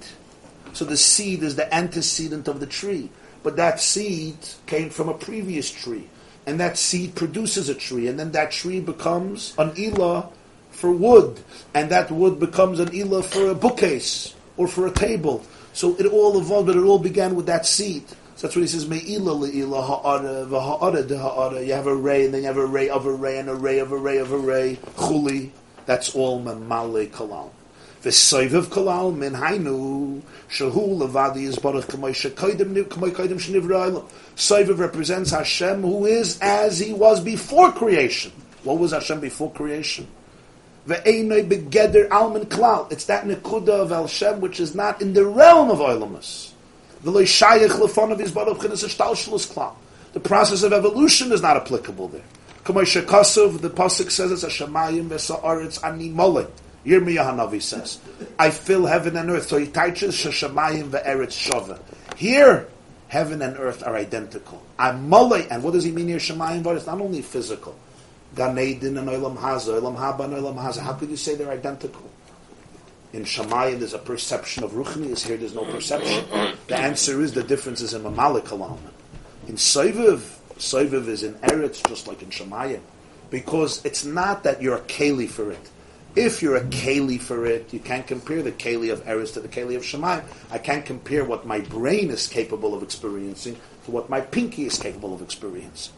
[0.74, 3.08] So the seed is the antecedent of the tree.
[3.42, 6.10] But that seed came from a previous tree.
[6.46, 8.06] And that seed produces a tree.
[8.08, 10.28] And then that tree becomes an ilah
[10.82, 11.38] for wood.
[11.74, 15.44] And that wood becomes an ilah for a bookcase or for a table.
[15.72, 18.08] So it all evolved, but it all began with that seed.
[18.34, 21.62] So that's what he says, Me'ila le'ila ha'ara.
[21.64, 23.54] You have a ray, and then you have a ray of a ray, and a
[23.54, 24.76] ray of a ray of a ray.
[24.96, 25.50] Chuli.
[25.86, 27.50] That's all memale kalal.
[28.02, 35.30] V'soiviv kalal min hainu shahu levadi is baruch k'may shekoidim k'may koidim shenivra Soiviv represents
[35.30, 38.32] Hashem who is as he was before creation.
[38.64, 40.08] What was Hashem before creation?
[40.86, 42.90] Ve'enoi begeder almin klal.
[42.90, 46.52] It's that nekuda of Hashem which is not in the realm of Oilamus.
[47.04, 48.32] V'loi chinas
[49.52, 49.74] klal.
[50.12, 52.24] The process of evolution is not applicable there.
[52.64, 56.50] K'may the pasuk says it's a shemayim v'sa'aretz ani moleh.
[56.84, 58.00] Yirmiyah Hanavi says,
[58.38, 59.48] I fill heaven and earth.
[59.48, 61.78] So he teaches Shashamayim ve'eretz shava.
[62.16, 62.68] Here,
[63.08, 64.62] heaven and earth are identical.
[64.78, 67.76] I'm and what does he mean here, Shemayim It's not only physical.
[68.36, 70.78] And Olam Haza, Olam Haba and Olam Haza.
[70.78, 72.10] How could you say they're identical?
[73.12, 76.24] In Shemayim there's a perception of Ruchnius, here there's no perception.
[76.66, 78.80] The answer is the difference is in Mamalik alone.
[79.48, 80.20] In Soiviv,
[80.56, 82.80] Soiviv is in Eretz just like in Shemayim.
[83.28, 85.70] Because it's not that you're a Keli for it.
[86.14, 89.48] If you're a Keli for it, you can't compare the Keli of Eretz to the
[89.48, 90.24] Keli of Shemayim.
[90.50, 94.78] I can't compare what my brain is capable of experiencing to what my pinky is
[94.78, 95.92] capable of experiencing.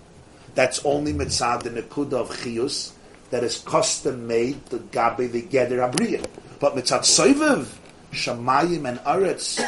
[0.54, 2.92] That's only mitzad the nekuda of chiyus
[3.30, 6.24] that is custom made to gabe the geder abriya.
[6.60, 7.66] But mitzad soiviv,
[8.12, 9.60] Shemayim and Eretz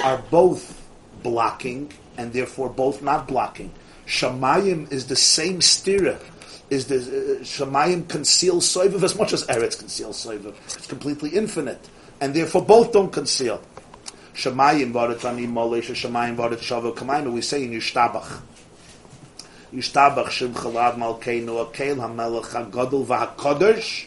[0.04, 0.82] are both
[1.22, 3.72] blocking and therefore both not blocking.
[4.06, 6.20] Shemayim is the same stira
[6.70, 10.54] is the uh, Shemayim conceals Soiviv as much as Eretz conceals Soiviv.
[10.76, 11.88] It's completely infinite.
[12.20, 13.60] And therefore both don't conceal.
[14.34, 18.40] Shemayim varet ani molesh, Shemayim varet shavo kamayim, we say in Yishtabach.
[19.72, 24.06] Chalad malkeinu akel hamelech hagadol v'hakodesh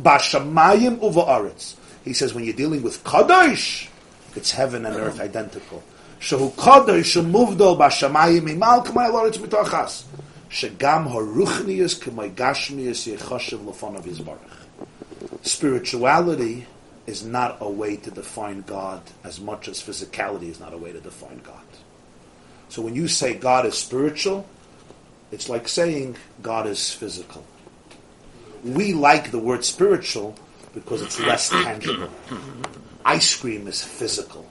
[0.00, 1.52] b'shamayim uva
[2.04, 3.88] He says when you're dealing with Kadosh,
[4.34, 5.82] it's heaven and earth identical.
[6.20, 10.04] Shemuvdol b'shamayim imal kamayim loretz mitochas
[10.50, 14.38] shegam haruchnius k'may gashmius yechoshev lefon of Yisbarach.
[15.42, 16.66] Spirituality
[17.06, 20.92] is not a way to define God as much as physicality is not a way
[20.92, 21.60] to define God.
[22.70, 24.46] So when you say God is spiritual,
[25.34, 27.44] it's like saying God is physical.
[28.64, 30.36] We like the word spiritual
[30.74, 32.08] because it's less tangible.
[33.04, 34.48] Ice cream is physical.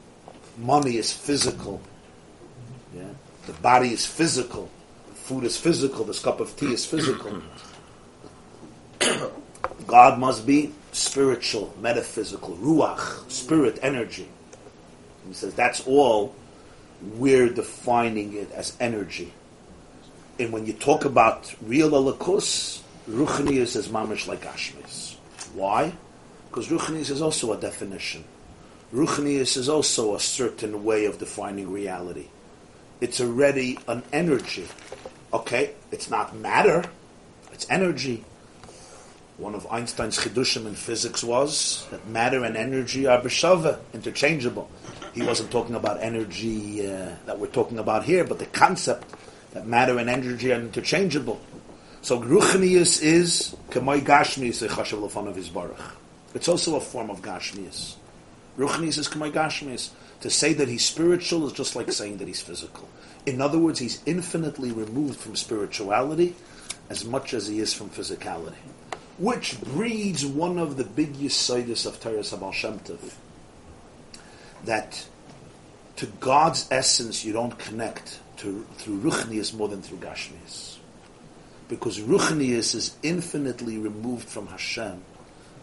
[0.58, 1.82] Money is physical.
[2.96, 3.10] Yeah?
[3.48, 4.70] The body is physical
[5.24, 7.42] food is physical, this cup of tea is physical.
[9.88, 14.28] God must be spiritual, metaphysical, ruach, spirit, energy.
[15.26, 16.36] He says that's all
[17.16, 19.32] we're defining it as energy.
[20.40, 25.16] And when you talk about real alakus, ruchnius is mamish like ashmis.
[25.54, 25.94] Why?
[26.50, 28.24] Because ruchnius is also a definition.
[28.94, 32.28] Ruchnius is also a certain way of defining reality.
[33.02, 34.68] It's already an energy.
[35.34, 36.84] Okay, it's not matter,
[37.52, 38.24] it's energy.
[39.38, 44.70] One of Einstein's chidushim in physics was that matter and energy are b'shava, interchangeable.
[45.14, 49.12] He wasn't talking about energy uh, that we're talking about here, but the concept
[49.54, 51.40] that matter and energy are interchangeable.
[52.02, 55.94] So Ruchnius is Kamoi Gashmius Echashav Lefanav Yisbarach.
[56.34, 57.96] It's also a form of Gashmius.
[58.58, 59.92] Ruchnius is Kamoi Gashmius.
[60.22, 62.88] To say that he's spiritual is just like saying that he's physical.
[63.26, 66.36] In other words, he's infinitely removed from spirituality
[66.90, 68.56] as much as he is from physicality.
[69.18, 73.14] Which breeds one of the big yisaidis of Teres Habal Shem Tov,
[74.66, 75.06] that
[75.98, 80.78] to God's essence you don't connect to, through Ruchnius more than through Gashmius.
[81.70, 85.02] Because Ruchnius is infinitely removed from Hashem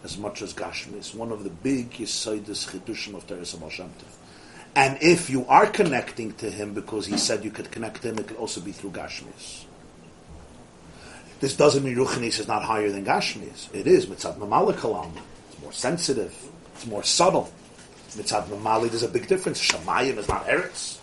[0.03, 1.13] as much as Gashmius.
[1.15, 3.89] One of the big yisaidis chidushim of Teres Shem
[4.75, 8.17] And if you are connecting to him because he said you could connect to him,
[8.17, 9.65] it could also be through Gashmias.
[11.39, 13.73] This doesn't mean Ruchnis is not higher than Gashmias.
[13.73, 14.05] It is.
[14.05, 15.11] Mitzad Mamala.
[15.51, 16.35] It's more sensitive.
[16.75, 17.51] It's more subtle.
[18.11, 19.59] Mitzad Mamali, there's a big difference.
[19.61, 21.00] Shemayim is not Eretz.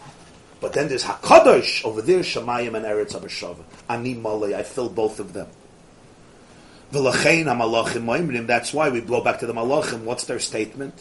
[0.61, 3.63] But then there's Hakadosh over there, Shemayim and Eretz Abashava.
[3.89, 5.49] Ani Malay, I fill both of them.
[6.93, 10.05] V'lachein ha-malachim moimrim, that's why we blow back to the malachim.
[10.05, 10.95] What's their statement?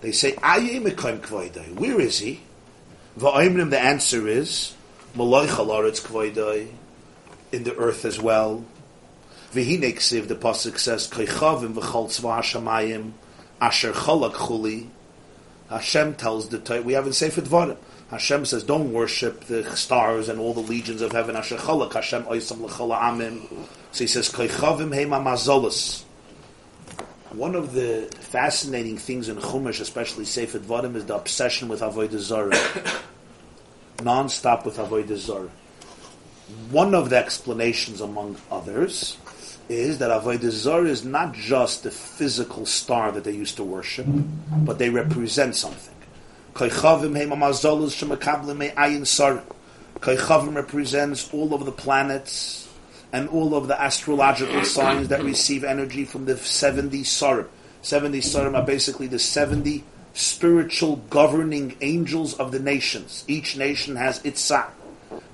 [0.00, 1.74] They say, Aye mekoim kvoidai.
[1.74, 2.42] Where is he?
[3.18, 4.74] V'oimrim, the answer is,
[5.14, 6.68] Malay chalaretz kvoidai.
[7.52, 8.64] In the earth as well.
[9.52, 13.12] V'hine the pasuk says, Koichavim v'chol tzva hashamayim,
[13.60, 14.88] asher cholak chuli.
[15.68, 17.76] Hashem tells the Torah, we have in Sefer Dvarim.
[18.10, 21.34] Hashem says, don't worship the stars and all the legions of heaven.
[21.34, 23.48] Hashem oisam amim.
[23.90, 24.30] So he says.
[27.32, 32.18] One of the fascinating things in Chumash, especially Sefer Dvarim, is the obsession with Avodah
[32.18, 32.56] Zarah.
[34.02, 35.50] Non-stop with Avodah Zarah.
[36.70, 39.16] One of the explanations, among others,
[39.68, 44.06] is that Avodah Zarah is not just the physical star that they used to worship,
[44.58, 45.95] but they represent something.
[46.56, 49.42] Koichavim heim amazolos shemakablim me'ayin sar.
[50.00, 52.66] Koichavim represents all of the planets
[53.12, 57.46] and all of the astrological signs that receive energy from the 70 sarim.
[57.82, 63.22] 70 sarim are basically the 70 spiritual governing angels of the nations.
[63.28, 64.72] Each nation has its sar.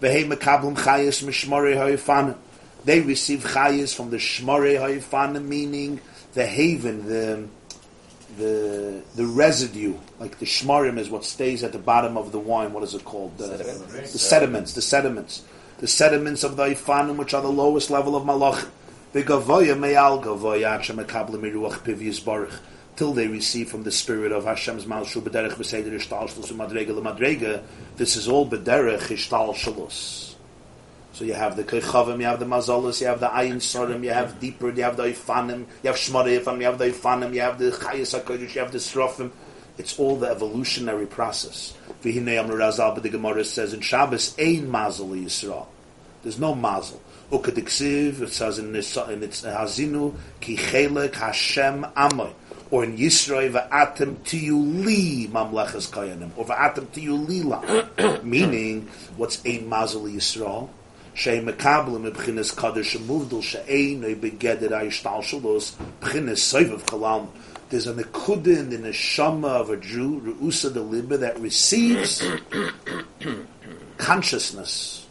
[0.00, 0.48] They receive
[3.44, 6.00] chayis from the shmorei ha'yifanim, meaning
[6.34, 7.46] the haven, the
[8.38, 12.72] the the residue, like the shmarim is what stays at the bottom of the wine.
[12.72, 13.36] What is it called?
[13.38, 14.12] The sediments.
[14.12, 14.72] The sediments.
[14.74, 15.42] The sediments.
[15.78, 18.68] The sediments of the ifanim, which are the lowest level of malach.
[22.94, 27.62] Till they receive from the spirit of Hashem's malshu b'derech b'seder ishtal shalus u'madrega l'madrega.
[27.96, 30.31] This is all b'derech ishtal shalus.
[31.12, 34.10] So you have the Kechavim, you have the Mazolas, you have the Ayin Sorim, you
[34.10, 37.58] have deeper, you have the Ifanim, you have Shmarifim, you have the Ifanim, you have
[37.58, 39.30] the Chayas HaKodesh, you have the Srofim.
[39.76, 41.74] It's all the evolutionary process.
[42.02, 45.66] V'hinei Amr Razal, but the Gemara says in Shabbos, Ein Mazel Yisrael.
[46.22, 47.00] There's no Mazel.
[47.30, 52.32] Ukadiksiv, it says in, its, in its Hazinu, Ki Chelek Hashem Amoy.
[52.70, 56.30] Or in Yisroi, V'atem Tiyu Li Mamlechas Kayanim.
[56.36, 58.22] Or V'atem Tiyu Li La.
[58.22, 60.70] Meaning, what's Ein Mazel Yisrael?
[61.14, 67.28] Sheimekablim b'chinas kadosh muvdil she'einoi begeder ayishtal shalos b'chinas soiv of kalam.
[67.68, 72.22] There's an akudin in the shama of a Jew, Reusa de liba, that receives
[73.98, 75.06] consciousness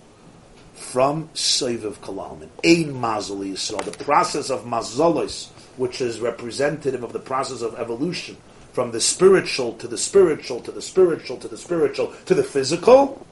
[0.74, 2.42] from soiv of kalam.
[2.42, 7.76] And ein mazal yisrael, the process of mazalos, which is representative of the process of
[7.80, 8.38] evolution,
[8.74, 13.26] from the spiritual to the spiritual to the spiritual to the spiritual to the physical.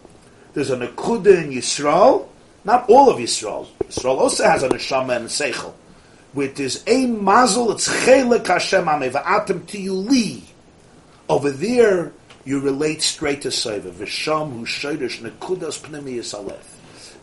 [0.53, 2.27] There's an akudin Yisrael
[2.63, 3.67] not all of Yisrael.
[3.83, 5.73] Yisrael also has a neshama and a seichel.
[6.33, 10.43] Which is a mazel, it's chelek Hashem ameva'atem tiyuli.
[11.27, 12.11] Over there,
[12.45, 13.91] you relate straight to Seva.
[13.91, 16.63] Visham hu shoydish nekudas pnimiyas alef.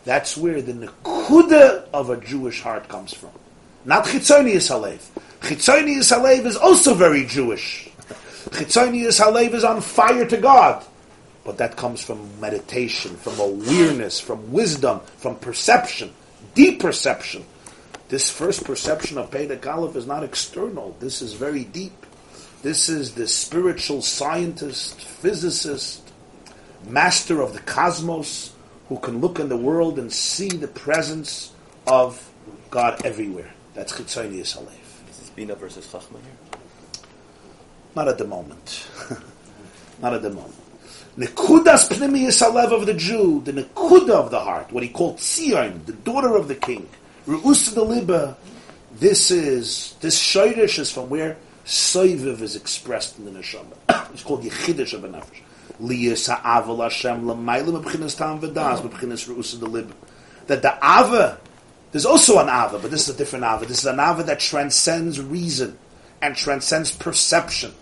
[0.03, 3.31] That's where the nekuda of a Jewish heart comes from.
[3.85, 4.99] Not chitzonius halev.
[5.41, 7.89] Chitzonius halev is also very Jewish.
[8.49, 10.85] Chitzonius halev is on fire to God.
[11.47, 16.13] But that comes from meditation, from awareness, from wisdom, from perception,
[16.55, 17.45] deep perception.
[18.09, 20.97] This first perception of Pedek Aleph is not external.
[20.99, 22.05] This is very deep.
[22.63, 26.11] This is the spiritual scientist, physicist,
[26.85, 28.53] master of the cosmos,
[28.89, 31.53] who can look in the world and see the presence
[31.87, 32.29] of
[32.69, 33.53] God everywhere.
[33.73, 34.67] That's Chitzonius.
[35.07, 36.59] This is Bina versus Chachma here.
[37.95, 38.85] Not at the moment.
[40.01, 40.66] not at the moment.
[41.17, 45.83] Nekudas pnimiyas alev of the Jew, the nekuda of the heart, what he called Tzion,
[45.85, 46.87] the daughter of the king,
[47.25, 48.37] Reusa the Liba.
[48.99, 53.73] This is this shayrish is from where Soiviv is expressed in the neshama.
[54.13, 55.41] It's called Yechidish of a nefesh.
[55.81, 59.91] Liyas ha'ava Hashem l'mayla b'bchinas tam v'das b'bchinas re'usa delib.
[60.45, 61.39] That the ava,
[61.91, 63.65] there's also an ava, but this is a different ava.
[63.65, 65.79] This is an ava that transcends reason
[66.21, 67.73] and transcends perception.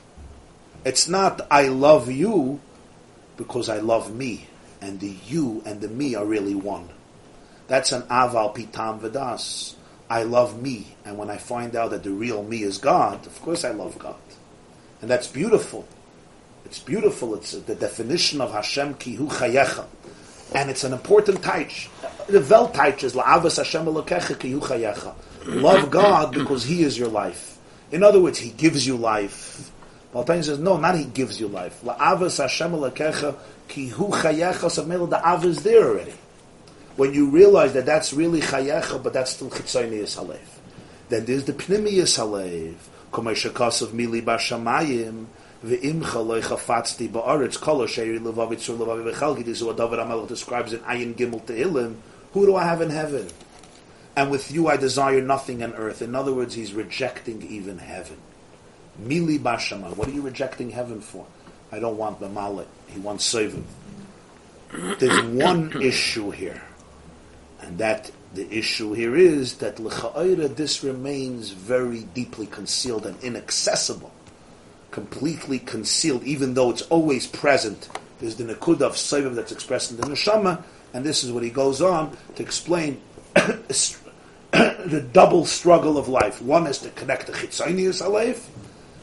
[0.85, 2.61] It's not I love you
[3.37, 4.47] because I love me,
[4.81, 6.89] and the you and the me are really one.
[7.67, 9.75] That's an aval pitam v'das.
[10.09, 13.41] I love me, and when I find out that the real me is God, of
[13.41, 14.15] course I love God,
[15.01, 15.87] and that's beautiful.
[16.65, 17.35] It's beautiful.
[17.35, 19.85] It's the definition of Hashem ki hu chayecha,
[20.53, 21.89] and it's an important taich.
[22.27, 25.13] The vel taich is la'avas Hashem elokecha ki hu chayecha.
[25.45, 27.57] Love God because He is your life.
[27.91, 29.71] In other words, He gives you life.
[30.15, 31.81] Baltain says, no, not He gives you life.
[31.83, 33.35] La'avas Hashem elokecha
[33.67, 34.71] ki hu chayecha.
[34.71, 36.13] So the av is there already
[36.95, 40.39] when you realize that that's really chayecha, but that's still chitzonius halev.
[41.09, 42.75] Then there's the pnimius halev,
[43.11, 45.25] of mili bashamayim,
[45.65, 49.43] ve'imcha loy chafatzti ba'aretz kol sheri levavi.
[49.43, 51.95] This is what David HaMelech describes in Ayin Gimel Tehillim.
[52.31, 53.27] Who do I have in heaven?
[54.15, 56.01] And with you I desire nothing on earth.
[56.01, 58.17] In other words, he's rejecting even heaven.
[59.01, 59.95] Mili bashama.
[59.95, 61.25] What are you rejecting heaven for?
[61.71, 62.67] I don't want the malet.
[62.87, 63.63] He wants sevim.
[64.99, 66.61] There's one issue here.
[67.61, 74.11] And that the issue here is that l'cha'ira this remains very deeply concealed and inaccessible,
[74.91, 77.89] completely concealed, even though it's always present.
[78.19, 81.49] There's the nakuda of Saivav that's expressed in the neshama, and this is what he
[81.49, 83.01] goes on to explain
[83.33, 86.41] the double struggle of life.
[86.41, 88.43] One is to connect the chitzonius aleif,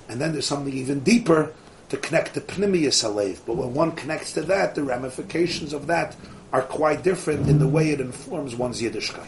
[0.08, 1.52] and then there's something even deeper
[1.88, 3.40] to connect the pnimius aleif.
[3.46, 6.16] But when one connects to that, the ramifications of that
[6.52, 9.26] are quite different in the way it informs one's Yiddishkeit.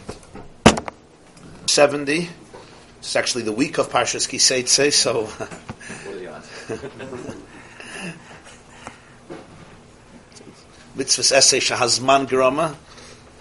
[1.67, 2.29] 70.
[2.99, 5.29] It's actually the week of Parshas Kiseitse, so.
[10.95, 12.75] Mitzvah's essay Shahazman Grama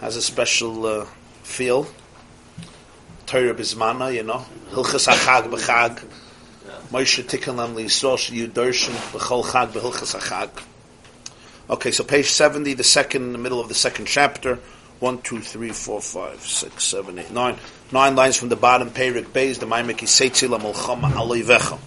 [0.01, 1.07] has a special uh,
[1.43, 1.87] feel.
[3.27, 4.45] Torah Bismana, you know.
[4.71, 6.03] Hilchas HaChag B'Chag.
[6.95, 10.63] Moshe Tikkun Lam L'Yisrael Sheyu Darshan B'Chol Chag B'Hilchas HaChag.
[11.69, 14.61] Okay, so page 70, the second, the middle of the second chapter.
[15.01, 17.55] One, two, three, four, five, six, seven, eight, nine.
[17.55, 21.81] Nine Nine lines from the bottom, Perik Beis, the Maimek Isetzi la Molchama Aloivecha.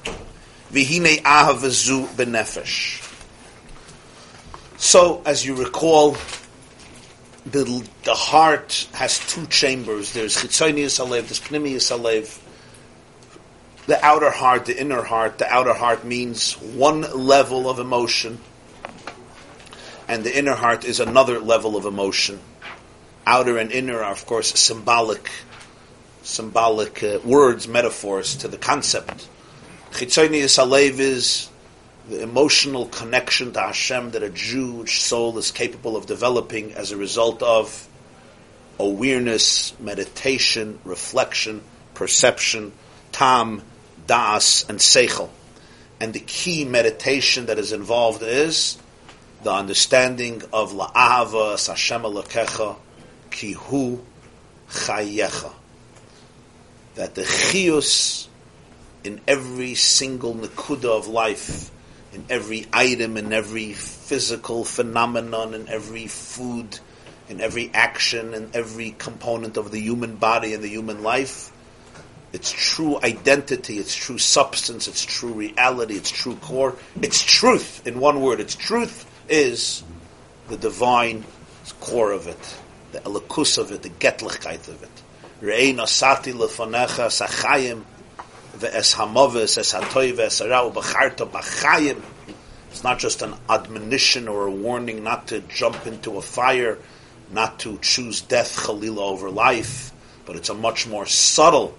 [0.74, 3.02] Vihine Ahavazu Benefesh.
[4.76, 6.18] So, as you recall,
[7.46, 10.12] the, the heart has two chambers.
[10.12, 12.42] There's Chitzonius Alev, there's Pnimius Alev.
[13.88, 15.38] The outer heart, the inner heart.
[15.38, 18.40] The outer heart means one level of emotion
[20.08, 22.40] and the inner heart is another level of emotion.
[23.26, 25.30] Outer and inner are, of course, symbolic,
[26.24, 29.28] symbolic uh, words, metaphors to the concept.
[29.92, 31.50] Chitzonius Alev is
[32.10, 36.98] the emotional connection to Hashem that a Jewish soul is capable of developing as a
[36.98, 37.88] result of
[38.80, 41.62] awareness, meditation, reflection,
[41.96, 42.72] perception,
[43.12, 43.62] tam,
[44.08, 45.30] das, and seichel.
[46.00, 48.78] And the key meditation that is involved is
[49.44, 52.78] the understanding of la'ava Hashem alakecha
[53.32, 54.04] ki hu
[54.70, 55.52] chayecha.
[56.96, 58.28] That the chiyus
[59.04, 61.72] in every single nekuda of life,
[62.14, 66.80] in every item, in every physical phenomenon, in every food,
[67.30, 71.52] in every action, in every component of the human body and the human life,
[72.38, 77.88] its true identity, its true substance, its true reality, its true core, its truth.
[77.88, 79.84] In one word, its truth is
[80.48, 81.26] the divine
[81.80, 82.58] core of it,
[82.92, 85.02] the elikus of it, the getlichkeit of it.
[85.42, 87.82] Re'ei nasati lefanecha sachayim
[88.56, 92.00] ve'es hamoves es hatoy ve'es harau b'charta b'chayim.
[92.70, 96.78] It's not just an admonition or a warning not to jump into a fire,
[97.32, 99.92] not to choose death chalila over life,
[100.28, 101.76] but it's a much more subtle,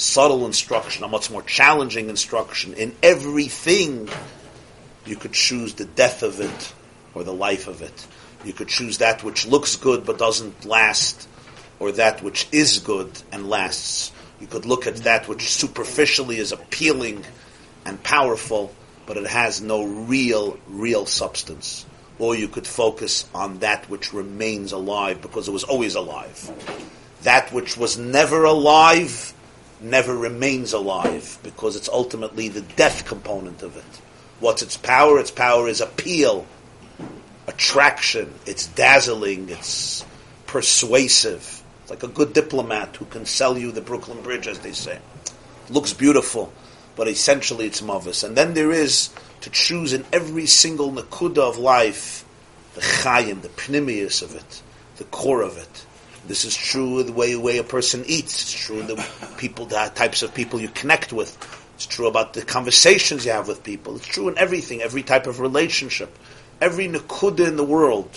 [0.00, 4.08] subtle instruction, a much more challenging instruction in everything
[5.04, 6.72] you could choose the death of it
[7.14, 8.06] or the life of it.
[8.44, 11.28] You could choose that which looks good but doesn't last,
[11.78, 14.12] or that which is good and lasts.
[14.40, 17.24] You could look at that which superficially is appealing
[17.84, 18.74] and powerful,
[19.04, 21.84] but it has no real, real substance.
[22.18, 26.50] Or you could focus on that which remains alive because it was always alive.
[27.22, 29.34] That which was never alive
[29.82, 34.00] never remains alive because it's ultimately the death component of it.
[34.40, 35.18] What's its power?
[35.18, 36.46] Its power is appeal,
[37.46, 38.32] attraction.
[38.46, 39.48] It's dazzling.
[39.48, 40.04] It's
[40.46, 41.62] persuasive.
[41.82, 44.98] It's like a good diplomat who can sell you the Brooklyn Bridge, as they say.
[45.68, 46.52] Looks beautiful,
[46.96, 48.22] but essentially it's mavis.
[48.22, 49.10] And then there is
[49.42, 52.24] to choose in every single nakuda of life
[52.74, 54.62] the chayim, the pnimius of it,
[54.96, 55.86] the core of it.
[56.26, 58.42] This is true the way, way a person eats.
[58.42, 59.04] It's true the
[59.38, 61.36] people, the types of people you connect with.
[61.74, 63.96] It's true about the conversations you have with people.
[63.96, 66.16] It's true in everything, every type of relationship,
[66.60, 68.10] every nakuda in the world,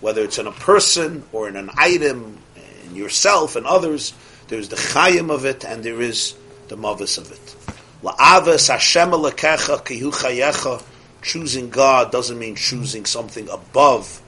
[0.00, 2.38] whether it's in a person or in an item,
[2.86, 4.14] in yourself and others.
[4.48, 6.34] There's the chayim of it, and there is
[6.68, 7.56] the mavis of it.
[8.02, 10.82] Hashem chayecha.
[11.22, 14.20] Choosing God doesn't mean choosing something above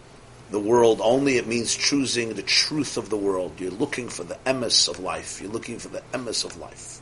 [0.50, 1.36] the world only.
[1.36, 3.52] It means choosing the truth of the world.
[3.58, 5.40] You're looking for the emes of life.
[5.40, 7.00] You're looking for the emes of life.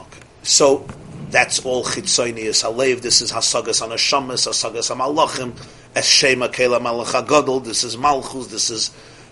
[0.00, 0.20] Okay.
[0.42, 0.86] So
[1.30, 3.02] that's all chitzonius halev.
[3.02, 5.52] This is hasagas anashamas, hasagas amalachim,
[5.94, 7.64] eschema kela malach hagadol.
[7.64, 8.48] This is malchus.
[8.48, 8.90] This is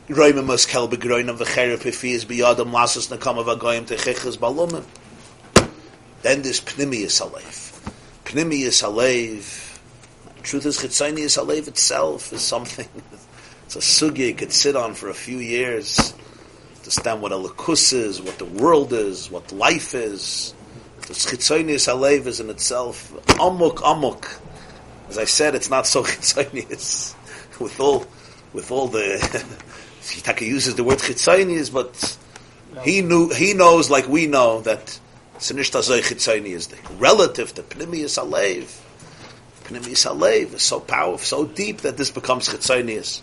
[0.09, 4.85] roimemus kel begroinam v'cherev is biyadam lasus nakam avagoyim techeches balumim.
[6.23, 7.93] Then there's pnimius halev.
[8.25, 9.68] Pnimius halev
[10.43, 12.89] Truth is, Chitzonius Alev itself is something.
[13.69, 16.15] It's a sugi you could sit on for a few years.
[16.79, 20.55] Understand what a lakus is, what the world is, what life is.
[21.03, 24.41] The Chitzonius Alev is in itself amuk amuk.
[25.11, 27.15] As I said, it's not so Chitzonius
[27.61, 28.07] with all
[28.55, 29.19] with all the.
[30.23, 32.17] Taka uses the word Chitzonius, but
[32.85, 34.99] he knew he knows like we know that
[35.37, 38.81] Sinishta Zoy Chitzonius the relative to Pnimius Alev
[39.69, 43.21] Pnimis Halev is so powerful, so deep that this becomes chitzonius.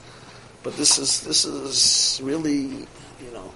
[0.62, 3.52] But this is this is really, you know,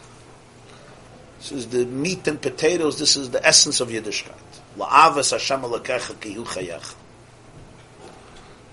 [1.37, 2.97] this is the meat and potatoes.
[2.97, 4.33] This is the essence of Yiddishkeit.
[4.77, 6.95] La'avas Hashem kihu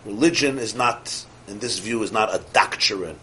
[0.07, 3.19] Religion is not, in this view, is not a doctrine.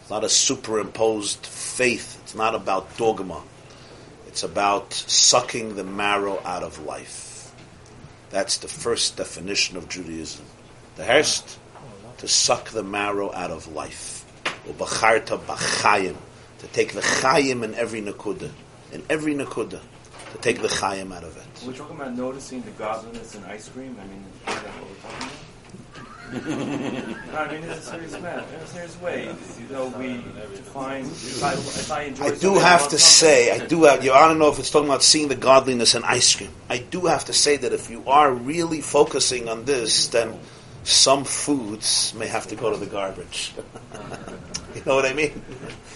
[0.00, 2.20] It's not a superimposed faith.
[2.22, 3.42] It's not about dogma.
[4.28, 7.25] It's about sucking the marrow out of life.
[8.30, 10.44] That's the first definition of Judaism.
[10.96, 11.58] The first,
[12.18, 14.24] to suck the marrow out of life.
[14.66, 16.16] Ubacharta b'chayim,
[16.58, 18.50] to take the chayim in every nakuda,
[18.92, 19.80] in every nakuda,
[20.32, 21.66] to take the chayim out of it.
[21.66, 23.96] We're talking about noticing the godliness in ice cream.
[24.00, 25.32] I mean, is that what we're talking about?
[26.32, 28.44] No, I mean, it's a serious matter.
[28.54, 30.14] In a serious way, you know, we
[30.56, 31.04] define.
[31.04, 34.04] If I, if I enjoy, I do have to say, I do have.
[34.04, 36.50] You I don't know if it's talking about seeing the godliness in ice cream.
[36.68, 40.38] I do have to say that if you are really focusing on this, then
[40.82, 43.52] some foods may have to go to the garbage.
[44.74, 45.42] you know what I mean?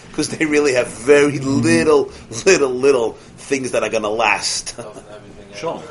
[0.09, 2.13] Because they really have very little,
[2.45, 4.77] little, little things that are going to last.
[5.55, 5.83] Shalom.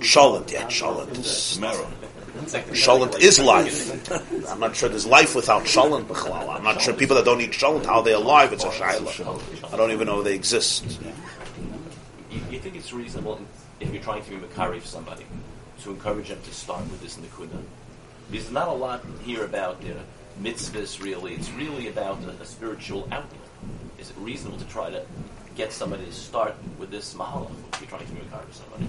[0.00, 1.08] Shalom, yeah, shalom.
[1.60, 1.90] Marrow.
[2.74, 4.10] Shalom is life.
[4.48, 6.06] I'm not sure there's life without shalom.
[6.10, 9.72] I'm not sure people that don't eat shalom, how they alive, it's a shayla.
[9.72, 11.00] I don't even know they exist.
[12.30, 13.40] You, you think it's reasonable
[13.80, 15.24] if you're trying to be Makari for somebody
[15.82, 17.60] to encourage them to start with this Nikuda?
[18.30, 20.00] Because there's not a lot here about you know,
[20.42, 21.34] mitzvahs, really.
[21.34, 23.40] It's really about a, a spiritual outlet.
[23.98, 25.04] Is it reasonable to try to
[25.56, 28.86] get somebody to start with this mahalach if you're trying to be Makari for somebody?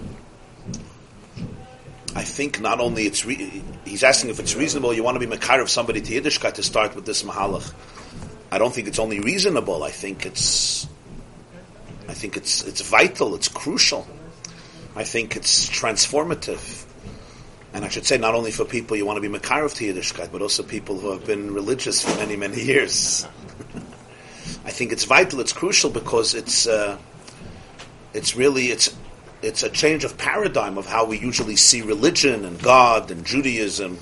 [2.14, 4.92] I think not only it's re- he's asking if it's reasonable.
[4.92, 7.72] You want to be makar of somebody to Yiddishkeit to start with this mahalach.
[8.50, 9.82] I don't think it's only reasonable.
[9.82, 10.86] I think it's,
[12.08, 13.34] I think it's it's vital.
[13.34, 14.06] It's crucial.
[14.94, 16.84] I think it's transformative.
[17.72, 19.84] And I should say, not only for people you want to be makar of to
[19.84, 23.26] Yiddishkeit, but also people who have been religious for many many years.
[24.66, 25.40] I think it's vital.
[25.40, 26.66] It's crucial because it's.
[26.66, 26.98] Uh,
[28.14, 28.94] it's really it's
[29.42, 33.98] it's a change of paradigm of how we usually see religion and God and Judaism.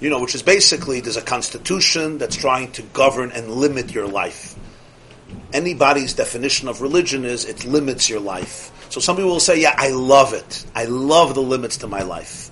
[0.00, 4.06] You know, which is basically there's a constitution that's trying to govern and limit your
[4.06, 4.54] life.
[5.52, 8.72] Anybody's definition of religion is it limits your life.
[8.88, 10.64] So some people will say, "Yeah, I love it.
[10.74, 12.50] I love the limits to my life."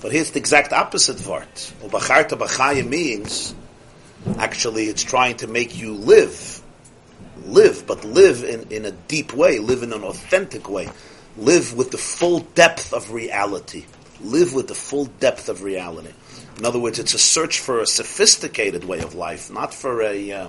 [0.00, 1.72] But here's the exact opposite part.
[1.82, 3.54] Ubacharta b'chaya means
[4.38, 6.62] actually it's trying to make you live,
[7.44, 10.88] live, but live in, in a deep way, live in an authentic way
[11.36, 13.84] live with the full depth of reality.
[14.20, 16.12] Live with the full depth of reality.
[16.58, 20.32] In other words, it's a search for a sophisticated way of life, not for a.
[20.32, 20.48] Uh,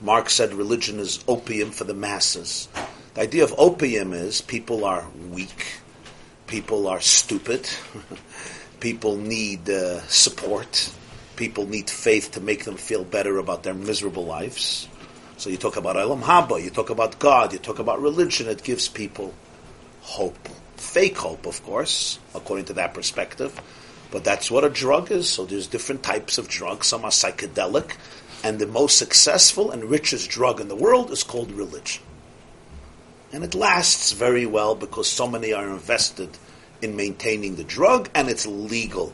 [0.00, 2.68] Marx said religion is opium for the masses.
[3.14, 5.80] The idea of opium is people are weak,
[6.46, 7.68] people are stupid,
[8.80, 10.92] people need uh, support,
[11.34, 14.88] people need faith to make them feel better about their miserable lives.
[15.36, 18.62] So you talk about Olam Haba, you talk about God, you talk about religion, it
[18.62, 19.34] gives people
[20.08, 20.48] hope.
[20.76, 23.52] Fake hope, of course, according to that perspective.
[24.10, 25.28] But that's what a drug is.
[25.28, 26.86] So there's different types of drugs.
[26.86, 27.92] Some are psychedelic.
[28.42, 32.02] And the most successful and richest drug in the world is called religion.
[33.32, 36.30] and it lasts very well because so many are invested
[36.80, 39.12] in maintaining the drug, and it's legal.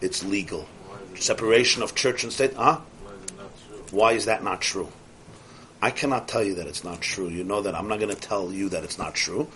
[0.00, 0.66] It's legal.
[1.14, 2.54] Separation of church and state.
[2.54, 2.80] Huh?
[3.90, 4.88] Why is that not true?
[5.80, 7.28] I cannot tell you that it's not true.
[7.28, 9.46] You know that I'm not going to tell you that it's not true.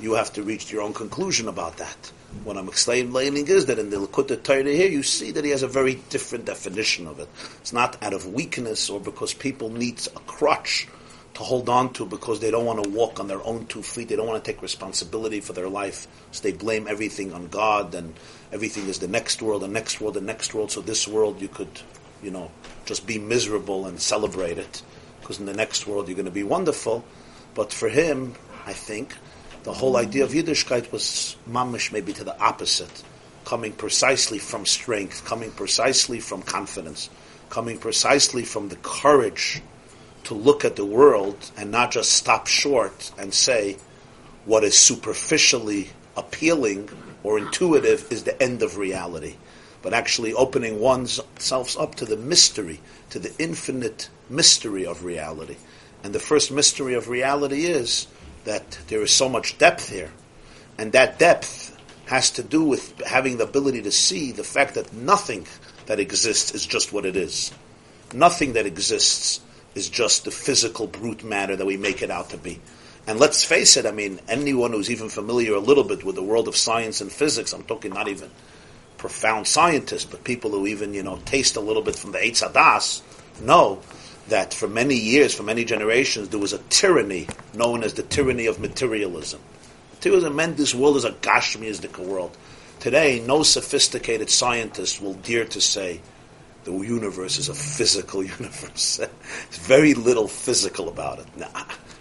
[0.00, 2.12] You have to reach your own conclusion about that.
[2.44, 5.64] What I'm explaining is that in the Likkutei Torah here, you see that he has
[5.64, 7.28] a very different definition of it.
[7.60, 10.86] It's not out of weakness or because people need a crutch
[11.34, 14.08] to hold on to because they don't want to walk on their own two feet.
[14.08, 16.06] They don't want to take responsibility for their life.
[16.30, 18.14] So they blame everything on God and
[18.52, 20.70] everything is the next world, the next world, the next world.
[20.70, 21.80] So this world you could,
[22.22, 22.50] you know,
[22.84, 24.82] just be miserable and celebrate it
[25.20, 27.04] because in the next world you're going to be wonderful.
[27.54, 28.34] But for him,
[28.66, 29.16] I think,
[29.64, 33.02] the whole idea of Yiddishkeit was mamish maybe to the opposite,
[33.44, 37.10] coming precisely from strength, coming precisely from confidence,
[37.50, 39.62] coming precisely from the courage
[40.24, 43.76] to look at the world and not just stop short and say
[44.44, 46.88] what is superficially appealing
[47.22, 49.36] or intuitive is the end of reality,
[49.82, 52.80] but actually opening oneself up to the mystery,
[53.10, 55.56] to the infinite mystery of reality.
[56.04, 58.06] And the first mystery of reality is
[58.44, 60.10] that there is so much depth here.
[60.78, 61.76] And that depth
[62.06, 65.46] has to do with having the ability to see the fact that nothing
[65.86, 67.52] that exists is just what it is.
[68.14, 69.40] Nothing that exists
[69.74, 72.60] is just the physical brute matter that we make it out to be.
[73.06, 76.22] And let's face it, I mean, anyone who's even familiar a little bit with the
[76.22, 78.30] world of science and physics, I'm talking not even
[78.98, 82.46] profound scientists, but people who even, you know, taste a little bit from the Eitz
[82.46, 83.00] Hadas,
[83.40, 83.80] know
[84.28, 88.46] that for many years, for many generations, there was a tyranny known as the tyranny
[88.46, 89.40] of materialism.
[89.92, 92.36] Materialism meant this world is a Gashmiistic world.
[92.80, 96.00] Today, no sophisticated scientist will dare to say
[96.64, 99.00] the universe is a physical universe.
[99.48, 101.26] It's very little physical about it.
[101.36, 101.50] Now,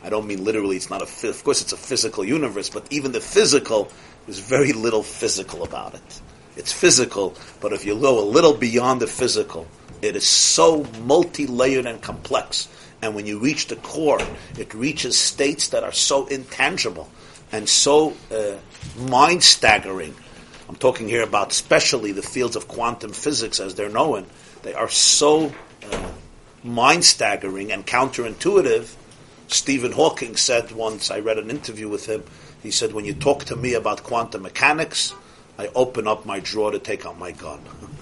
[0.03, 3.11] I don't mean literally it's not a, of course it's a physical universe, but even
[3.11, 3.91] the physical,
[4.25, 6.21] there's very little physical about it.
[6.55, 9.67] It's physical, but if you go a little beyond the physical,
[10.01, 12.67] it is so multi-layered and complex.
[13.01, 14.21] And when you reach the core,
[14.57, 17.09] it reaches states that are so intangible
[17.51, 18.57] and so uh,
[18.97, 20.15] mind staggering.
[20.67, 24.25] I'm talking here about especially the fields of quantum physics as they're known.
[24.63, 25.53] They are so
[25.89, 26.11] uh,
[26.63, 28.93] mind staggering and counterintuitive.
[29.47, 32.23] Stephen Hawking said once, I read an interview with him,
[32.61, 35.13] he said, When you talk to me about quantum mechanics,
[35.57, 37.61] I open up my drawer to take out my gun.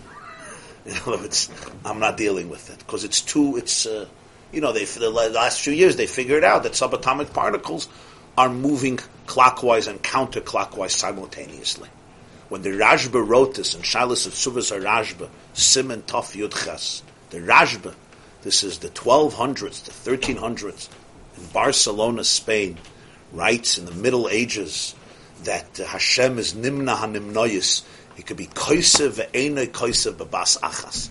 [1.08, 1.50] Words,
[1.84, 3.58] I'm not dealing with it because it's too.
[3.58, 4.06] It's uh,
[4.52, 7.90] you know they for the last few years they figured out that subatomic particles
[8.38, 11.90] are moving clockwise and counterclockwise simultaneously.
[12.50, 17.96] When the Rashba wrote this in Shalas of Suvas Rashba, Simon Taf Yudches, the Rashba,
[18.44, 20.90] this is the 1200s, the 1300s,
[21.38, 22.78] in Barcelona, Spain,
[23.32, 24.94] writes in the Middle Ages
[25.44, 27.84] that uh, Hashem is Nimna HaNimnoyis,
[28.18, 31.10] it could be koisev ve'enoi koisev bebas achas.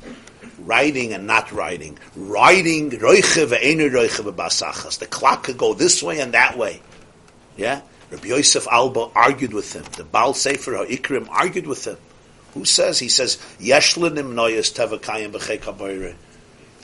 [0.59, 1.99] Writing and not writing.
[2.17, 4.99] Writing roiche ve'enoi roiche bebas achas.
[4.99, 6.81] The clock could go this way and that way.
[7.57, 7.83] Yeah?
[8.11, 9.85] Rabbi Yosef Albo argued with him.
[9.97, 11.97] The Baal Sefer HaIkrim argued with him.
[12.55, 12.99] Who says?
[12.99, 16.15] He says, Yeshlinim noyas tevakayim b'chei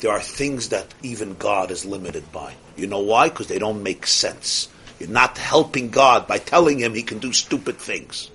[0.01, 2.55] There are things that even God is limited by.
[2.77, 3.29] You know why?
[3.29, 4.69] Because they don't make sense.
[4.99, 8.31] You're not helping God by telling him he can do stupid things.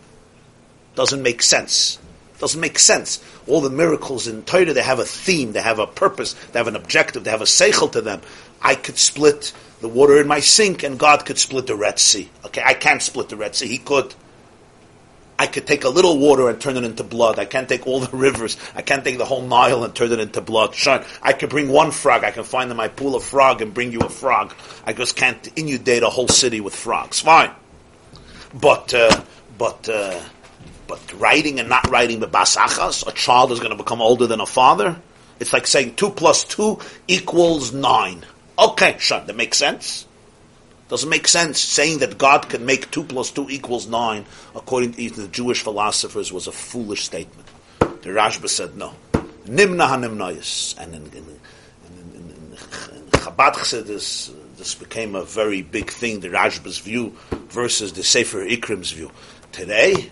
[0.96, 2.00] Doesn't make sense.
[2.40, 3.24] Doesn't make sense.
[3.48, 6.68] All the miracles in Torah, they have a theme, they have a purpose, they have
[6.68, 8.22] an objective, they have a seichel to them.
[8.62, 12.30] I could split the water in my sink and God could split the Red Sea.
[12.46, 13.68] Okay, I can't split the Red Sea.
[13.68, 14.14] He could.
[15.38, 17.40] I could take a little water and turn it into blood.
[17.40, 18.58] I can't take all the rivers.
[18.74, 20.76] I can't take the whole Nile and turn it into blood.
[20.76, 22.24] Sure, I could bring one frog.
[22.24, 24.54] I can find in my pool a frog and bring you a frog.
[24.86, 27.20] I just can't inundate a whole city with frogs.
[27.20, 27.52] Fine.
[28.54, 29.22] But, uh,
[29.58, 30.22] but, uh,
[30.88, 34.40] but writing and not writing the basachas, a child is going to become older than
[34.40, 35.00] a father.
[35.40, 38.26] It's like saying two plus two equals nine.
[38.58, 40.08] Okay, sure, that makes sense.
[40.88, 44.26] Doesn't make sense saying that God can make two plus two equals nine,
[44.56, 47.48] according to the Jewish philosophers, was a foolish statement.
[47.80, 48.94] The Rashba said no.
[49.46, 50.78] Nimna hanimnayis.
[50.78, 51.40] And in, in,
[51.88, 52.58] in, in,
[53.12, 57.16] Chabad Chassidus, this became a very big thing, the Rashba's view
[57.50, 59.12] versus the Sefer Ikrim's view.
[59.52, 60.12] Today,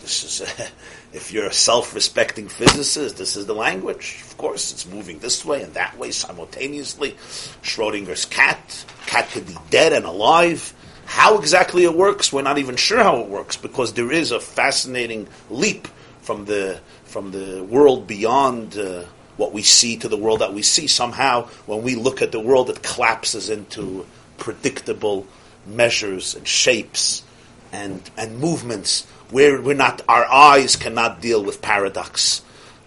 [0.00, 0.68] this is a,
[1.16, 4.22] if you're a self-respecting physicist, this is the language.
[4.22, 7.12] Of course, it's moving this way and that way simultaneously.
[7.62, 10.74] Schrodinger's cat, cat could be dead and alive.
[11.06, 14.40] How exactly it works, we're not even sure how it works because there is a
[14.40, 15.88] fascinating leap
[16.22, 19.02] from the from the world beyond uh,
[19.36, 20.86] what we see to the world that we see.
[20.86, 24.06] Somehow, when we look at the world, it collapses into
[24.38, 25.26] predictable
[25.66, 27.24] measures and shapes
[27.72, 32.42] and and movements where we're not our eyes cannot deal with paradox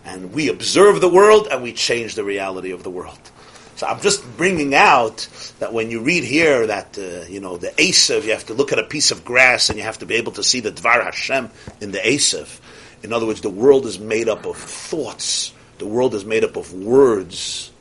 [0.05, 3.31] and we observe the world and we change the reality of the world
[3.75, 5.27] so I'm just bringing out
[5.59, 8.71] that when you read here that uh, you know the Asav, you have to look
[8.71, 11.03] at a piece of grass and you have to be able to see the Dvar
[11.03, 11.49] Hashem
[11.81, 12.59] in the Asav.
[13.01, 15.53] In other words, the world is made up of thoughts.
[15.79, 17.71] The world is made up of words.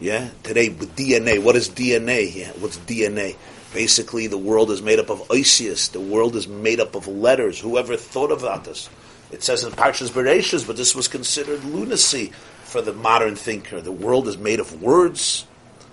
[0.00, 0.30] Yeah.
[0.44, 2.34] Today with DNA, what is DNA?
[2.34, 2.52] Yeah.
[2.52, 3.36] What's DNA?
[3.74, 5.88] Basically, the world is made up of Isis.
[5.88, 7.58] The world is made up of letters.
[7.58, 8.88] Whoever thought about this?
[9.32, 12.30] It says in Parshas Bereshis, but this was considered lunacy
[12.62, 13.80] for the modern thinker.
[13.80, 15.44] The world is made of words.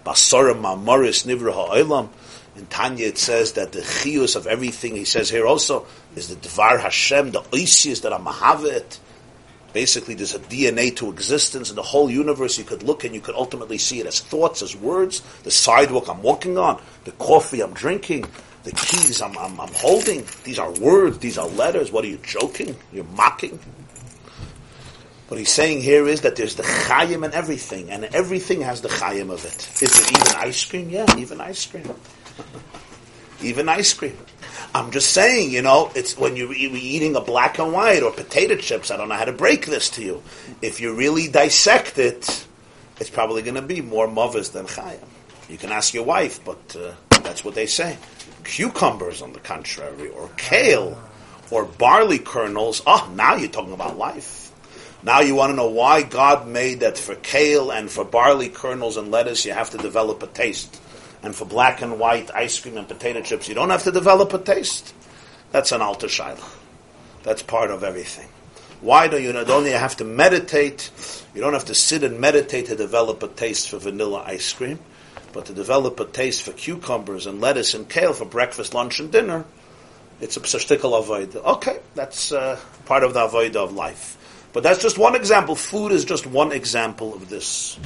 [0.05, 2.09] Basara ma'maris nivra ha'olam.
[2.55, 6.35] In Tanya it says that the chiyus of everything, he says here also, is the
[6.35, 8.99] Dvar Hashem, the oisius that are mahavet.
[9.73, 12.57] Basically, there's a DNA to existence in the whole universe.
[12.57, 15.21] You could look and you could ultimately see it as thoughts, as words.
[15.43, 18.25] The sidewalk I'm walking on, the coffee I'm drinking,
[18.63, 20.25] the keys I'm, I'm, I'm holding.
[20.43, 21.91] These are words, these are letters.
[21.91, 22.75] What are you joking?
[22.91, 23.59] You're mocking?
[25.29, 28.89] What he's saying here is that there's the chayim in everything, and everything has the
[28.89, 29.81] chayim of it.
[29.81, 30.89] Is it even ice cream?
[30.89, 31.89] Yeah, even ice cream.
[33.41, 34.17] even ice cream.
[34.73, 38.55] I'm just saying, you know, it's when you're eating a black and white or potato
[38.55, 38.91] chips.
[38.91, 40.23] I don't know how to break this to you.
[40.61, 42.45] If you really dissect it,
[42.99, 44.99] it's probably going to be more mothers than chayim.
[45.49, 47.97] You can ask your wife, but uh, that's what they say.
[48.43, 50.97] Cucumbers, on the contrary, or kale,
[51.51, 52.81] or barley kernels.
[52.87, 54.51] Oh, now you're talking about life.
[55.03, 58.97] Now you want to know why God made that for kale and for barley kernels
[58.97, 60.80] and lettuce you have to develop a taste.
[61.23, 64.33] And for black and white ice cream and potato chips you don't have to develop
[64.33, 64.93] a taste.
[65.51, 66.43] That's an alter shaila.
[67.23, 68.27] That's part of everything.
[68.81, 70.89] Why do you not only have to meditate,
[71.35, 74.79] you don't have to sit and meditate to develop a taste for vanilla ice cream,
[75.33, 79.11] but to develop a taste for cucumbers and lettuce and kale for breakfast, lunch, and
[79.11, 79.45] dinner,
[80.19, 81.35] it's a psashtikal avoid.
[81.35, 84.17] Okay, that's uh, part of the avoid of life.
[84.53, 85.55] But that's just one example.
[85.55, 87.79] Food is just one example of this.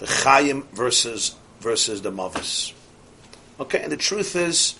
[0.00, 2.72] The chayim versus versus the mavis.
[3.60, 4.74] Okay, and the truth is,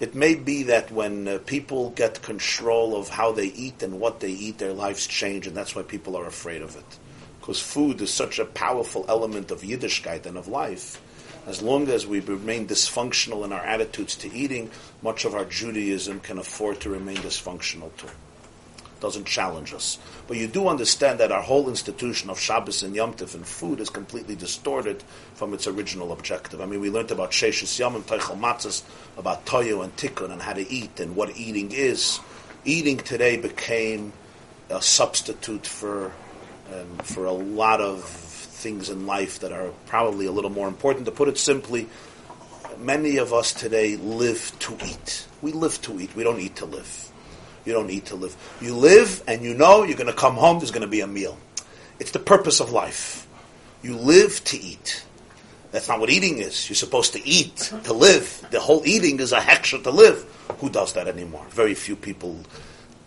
[0.00, 4.20] it may be that when uh, people get control of how they eat and what
[4.20, 6.98] they eat, their lives change, and that's why people are afraid of it.
[7.40, 10.98] Because food is such a powerful element of Yiddishkeit and of life.
[11.46, 14.70] As long as we remain dysfunctional in our attitudes to eating,
[15.02, 18.08] much of our Judaism can afford to remain dysfunctional too
[19.02, 19.98] doesn't challenge us.
[20.28, 23.80] But you do understand that our whole institution of Shabbos and Yom Tov and food
[23.80, 25.02] is completely distorted
[25.42, 26.60] from its original objective.
[26.60, 28.84] I mean, we learned about Sheshis Yom and Teichel
[29.18, 32.20] about Toyo and Tikkun and how to eat and what eating is.
[32.64, 34.12] Eating today became
[34.70, 36.12] a substitute for
[36.72, 41.06] um, for a lot of things in life that are probably a little more important.
[41.06, 41.88] To put it simply,
[42.78, 45.26] many of us today live to eat.
[45.40, 46.14] We live to eat.
[46.14, 47.10] We don't eat to live.
[47.64, 48.36] You don't eat to live.
[48.60, 51.08] You live and you know you're going to come home, there's going to be a
[51.08, 51.36] meal.
[51.98, 53.26] It's the purpose of life.
[53.82, 55.04] You live to eat.
[55.72, 56.68] That's not what eating is.
[56.68, 58.46] You're supposed to eat to live.
[58.50, 60.22] The whole eating is a heksha to live.
[60.58, 61.46] Who does that anymore?
[61.48, 62.38] Very few people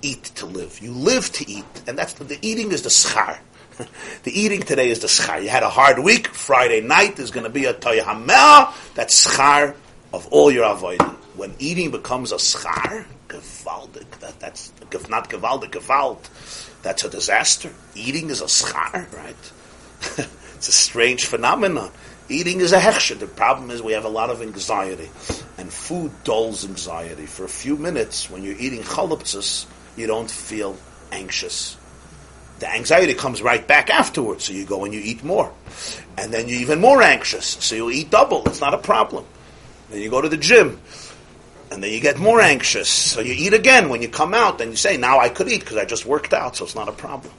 [0.02, 0.80] eat to live.
[0.82, 3.38] You live to eat, and that's the, eating is the schar.
[4.24, 5.44] the eating today is the schar.
[5.44, 6.28] You had a hard week.
[6.28, 8.74] Friday night is going to be a toyhamel.
[8.96, 9.76] That's schar
[10.12, 11.08] of all your avoiding.
[11.36, 14.10] When eating becomes a schar, gewaldig.
[14.22, 14.74] That, that's
[15.10, 16.82] not gewaldig, gewalt.
[16.82, 17.72] That's a disaster.
[17.94, 19.52] Eating is a schar, right?
[20.56, 21.92] it's a strange phenomenon.
[22.28, 23.20] Eating is a hechsher.
[23.20, 25.12] The problem is we have a lot of anxiety,
[25.60, 27.28] and food dulls anxiety.
[27.28, 30.76] For a few minutes, when you're eating chaluptzas, you don't feel
[31.12, 31.78] anxious.
[32.60, 35.54] The anxiety comes right back afterwards, so you go and you eat more.
[36.18, 38.44] And then you're even more anxious, so you eat double.
[38.46, 39.26] It's not a problem.
[39.92, 40.80] Then you go to the gym,
[41.70, 42.90] and then you get more anxious.
[42.90, 45.60] So you eat again when you come out, and you say, "Now I could eat
[45.60, 47.34] because I just worked out, so it's not a problem."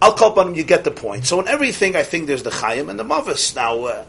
[0.00, 1.26] Call on you get the point.
[1.26, 3.54] So in everything, I think there's the chayim and the mavis.
[3.54, 4.04] Now, uh,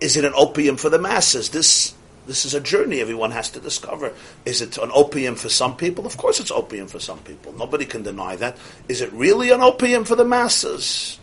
[0.00, 1.50] is it an opium for the masses?
[1.50, 1.94] This
[2.26, 4.12] this is a journey everyone has to discover.
[4.44, 6.04] Is it an opium for some people?
[6.04, 7.54] Of course, it's opium for some people.
[7.54, 8.58] Nobody can deny that.
[8.86, 11.18] Is it really an opium for the masses?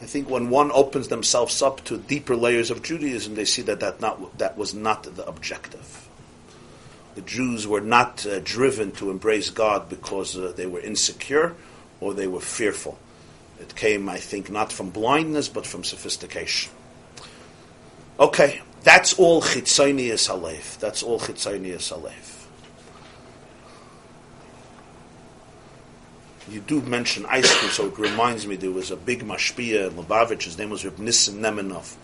[0.00, 3.80] I think when one opens themselves up to deeper layers of Judaism, they see that
[3.80, 6.08] that, not, that was not the objective.
[7.16, 11.56] The Jews were not uh, driven to embrace God because uh, they were insecure
[11.98, 12.98] or they were fearful.
[13.60, 16.72] It came, I think, not from blindness but from sophistication.
[18.18, 20.78] Okay, that's all chitzonius alev.
[20.78, 22.36] That's all chitzonius alev.
[26.48, 29.94] you do mention ice cream, so it reminds me there was a big mashpia in
[29.94, 30.44] Lubavitch.
[30.44, 31.94] His name was Reb Nissen Nemenov.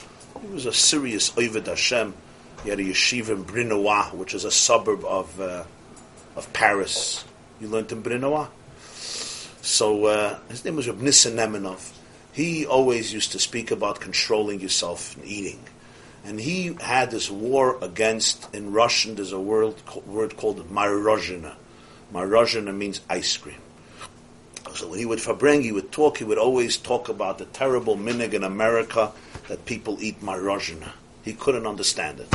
[0.40, 2.14] He was a serious Ovid Hashem,
[2.64, 5.64] He had a yeshiva in Brunoy, which is a suburb of uh,
[6.34, 7.24] of Paris.
[7.60, 8.48] You learned in Brunoy.
[9.62, 11.92] So uh, his name was Reb Nissen Nemenov.
[12.32, 15.60] He always used to speak about controlling yourself and eating.
[16.24, 21.54] And he had this war against, in Russian, there's a word, word called marozhina.
[22.12, 23.60] Marozhina means ice cream.
[24.74, 27.96] So when he would fabring, he would talk, he would always talk about the terrible
[27.96, 29.12] minig in America
[29.46, 30.90] that people eat marozhina.
[31.22, 32.34] He couldn't understand it.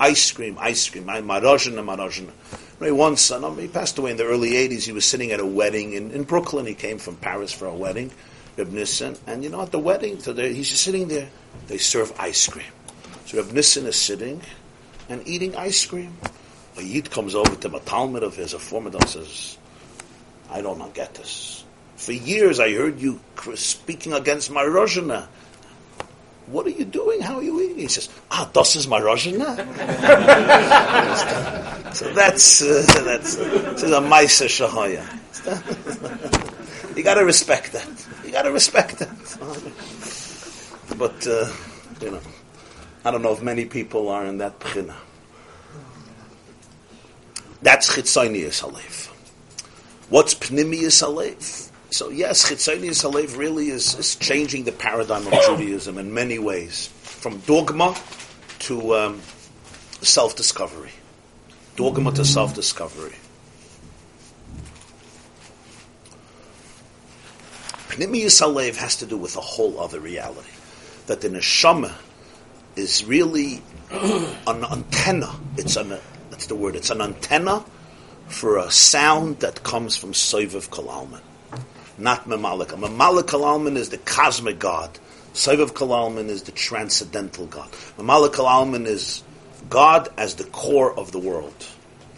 [0.00, 2.32] Ice cream, ice cream, marozhina, marozhina.
[2.78, 5.46] Right, once, um, he passed away in the early 80s, he was sitting at a
[5.46, 6.66] wedding in, in Brooklyn.
[6.66, 8.10] He came from Paris for a wedding,
[8.58, 9.16] Reb Nissen.
[9.26, 11.28] And you know, at the wedding, so he's just sitting there,
[11.68, 12.66] they serve ice cream.
[13.24, 14.42] So Reb Nissen is sitting
[15.08, 16.18] and eating ice cream.
[16.76, 19.56] A Yid comes over to him, a Talmud of his, a former and says,
[20.50, 21.64] I don't get this.
[21.96, 23.20] For years I heard you
[23.54, 25.28] speaking against my Rojana.
[26.46, 27.20] What are you doing?
[27.20, 27.78] How are you eating?
[27.78, 29.56] He says, Ah, das is my Rojana.
[31.94, 35.04] so that's, uh, that's, uh, so a Maisa Shahaya.
[36.96, 38.06] you gotta respect that.
[38.24, 39.08] You gotta respect that.
[40.96, 41.52] But, uh,
[42.00, 42.20] you know.
[43.06, 44.94] I don't know if many people are in that pchina.
[47.62, 49.06] That's chitzonius halev.
[50.08, 51.70] What's pnimius halev?
[51.96, 56.88] So yes, chitzonius halev really is, is changing the paradigm of Judaism in many ways,
[57.00, 57.96] from dogma
[58.58, 59.22] to um,
[60.02, 60.90] self-discovery.
[61.76, 63.14] Dogma to self-discovery.
[67.88, 70.50] Pnimius halev has to do with a whole other reality,
[71.06, 71.94] that the neshama
[72.76, 75.34] is really an antenna.
[75.56, 76.76] It's an that's the word.
[76.76, 77.64] It's an antenna
[78.28, 81.22] for a sound that comes from Soivav Kalalman,
[81.98, 82.78] not Memalika.
[82.78, 84.98] Memalik Kalalman is the cosmic God.
[85.32, 87.70] Soivav Kalalman is the transcendental God.
[87.98, 89.22] Memalik Kalalman is
[89.68, 91.66] God as the core of the world.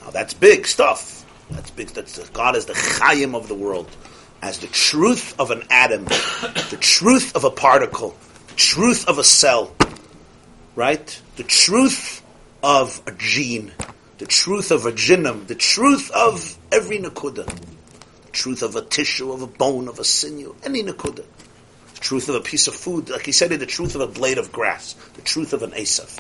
[0.01, 1.25] Now that's big stuff.
[1.51, 1.89] That's big.
[1.89, 3.89] That's God as the Chayim of the world,
[4.43, 8.17] as the truth of an atom, the truth of a particle,
[8.49, 9.75] the truth of a cell,
[10.75, 11.21] right?
[11.37, 12.23] The truth
[12.63, 13.73] of a gene,
[14.19, 17.47] the truth of a genome, the truth of every nakuda,
[18.33, 21.25] truth of a tissue, of a bone, of a sinew, any nakuda,
[21.95, 24.39] the truth of a piece of food, like he said, the truth of a blade
[24.39, 26.19] of grass, the truth of an asaf.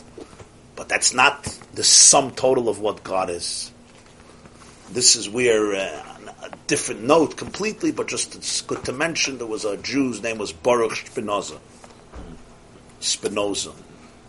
[0.77, 1.45] But that's not
[1.75, 3.73] the sum total of what God is.
[4.91, 9.47] This is where uh, a different note completely, but just it's good to mention there
[9.47, 11.59] was a Jew's name was Baruch Spinoza.
[13.01, 13.73] Spinoza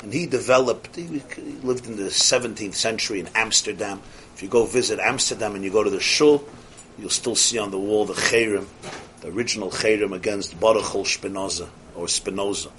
[0.01, 1.21] and he developed, he,
[1.61, 4.01] lived in the 17th century in Amsterdam.
[4.33, 6.45] If you go visit Amsterdam and you go to the shul,
[6.99, 8.65] you'll still see on the wall the Cherem,
[9.21, 12.69] the original Cherem against Baruch Spinoza, or Spinoza.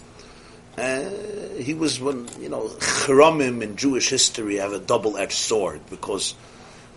[0.78, 1.10] Uh,
[1.58, 6.34] he was when, you know, Cheromim in Jewish history have a double-edged sword because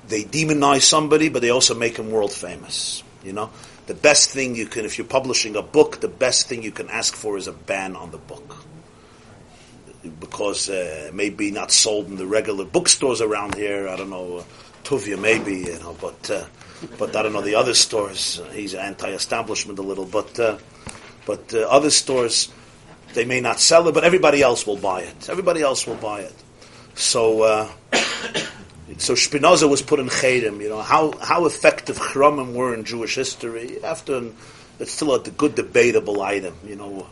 [0.08, 3.04] they demonize somebody, but they also make him world famous.
[3.24, 3.50] You know,
[3.88, 6.90] the best thing you can, if you're publishing a book, the best thing you can
[6.90, 8.64] ask for is a ban on the book
[10.20, 13.88] because uh, maybe not sold in the regular bookstores around here.
[13.88, 14.44] I don't know, uh,
[14.84, 16.46] Tuvia maybe, you know, but uh,
[16.98, 18.42] but I don't know the other stores.
[18.52, 20.58] He's anti-establishment a little, but uh,
[21.26, 22.52] but uh, other stores
[23.14, 25.30] they may not sell it, but everybody else will buy it.
[25.30, 26.36] Everybody else will buy it.
[26.96, 27.44] So.
[27.44, 27.70] Uh,
[28.98, 33.16] so Spinoza was put in Chedim, you know, how, how effective Chromim were in Jewish
[33.16, 34.30] history, after,
[34.80, 37.08] it's still a good debatable item, you know,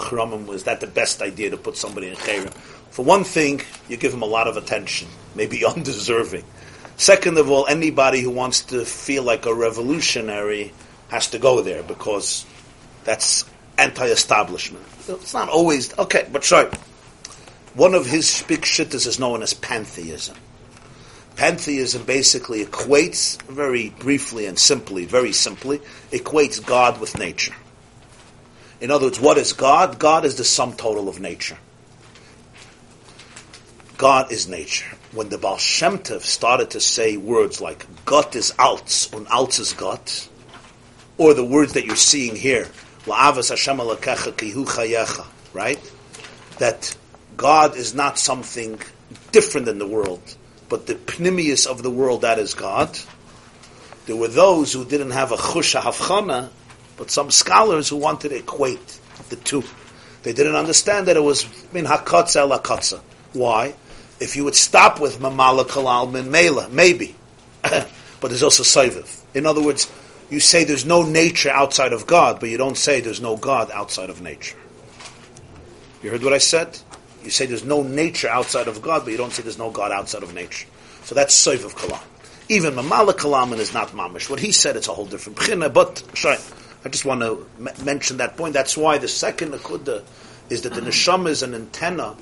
[0.00, 2.52] Chramim, was that the best idea to put somebody in Chayrim?
[2.90, 6.44] For one thing, you give him a lot of attention, maybe undeserving.
[7.00, 10.74] Second of all, anybody who wants to feel like a revolutionary
[11.08, 12.44] has to go there because
[13.04, 13.46] that's
[13.78, 14.84] anti-establishment.
[15.08, 16.68] It's not always okay, but sorry.
[17.72, 20.36] One of his big shittas is known as pantheism.
[21.36, 25.78] Pantheism basically equates, very briefly and simply, very simply,
[26.10, 27.54] equates God with nature.
[28.82, 29.98] In other words, what is God?
[29.98, 31.56] God is the sum total of nature.
[34.00, 34.96] God is nature.
[35.12, 39.60] When the Baal Shem Tov started to say words like Gott is Alts and Alts
[39.60, 40.26] is Gott,
[41.18, 42.66] or the words that you're seeing here,
[43.04, 45.92] La'avas Hashem kihu chayecha, right?
[46.56, 46.96] That
[47.36, 48.80] God is not something
[49.32, 50.34] different than the world,
[50.70, 52.98] but the pnimius of the world, that is God.
[54.06, 56.48] There were those who didn't have a chusha havchana,
[56.96, 58.98] but some scholars who wanted to equate
[59.28, 59.62] the two,
[60.22, 61.44] they didn't understand that it was
[61.74, 63.00] min hakotza la.
[63.34, 63.74] Why?
[64.20, 67.16] If you would stop with mamala kalal min mela, maybe,
[67.62, 67.88] but
[68.22, 69.22] there's also saiviv.
[69.34, 69.90] In other words,
[70.28, 73.70] you say there's no nature outside of God, but you don't say there's no God
[73.72, 74.56] outside of nature.
[76.02, 76.78] You heard what I said?
[77.24, 79.92] You say there's no nature outside of God, but you don't say there's no God
[79.92, 80.66] outside of nature.
[81.04, 82.00] So that's Soif of Kalam.
[82.48, 84.30] Even Mamala Kalaman is not Mamish.
[84.30, 86.02] What he said, it's a whole different Bchina, but.
[86.84, 88.54] I just want to m- mention that point.
[88.54, 90.02] That's why the second Nakuda
[90.48, 92.16] is that the Neshama is an antenna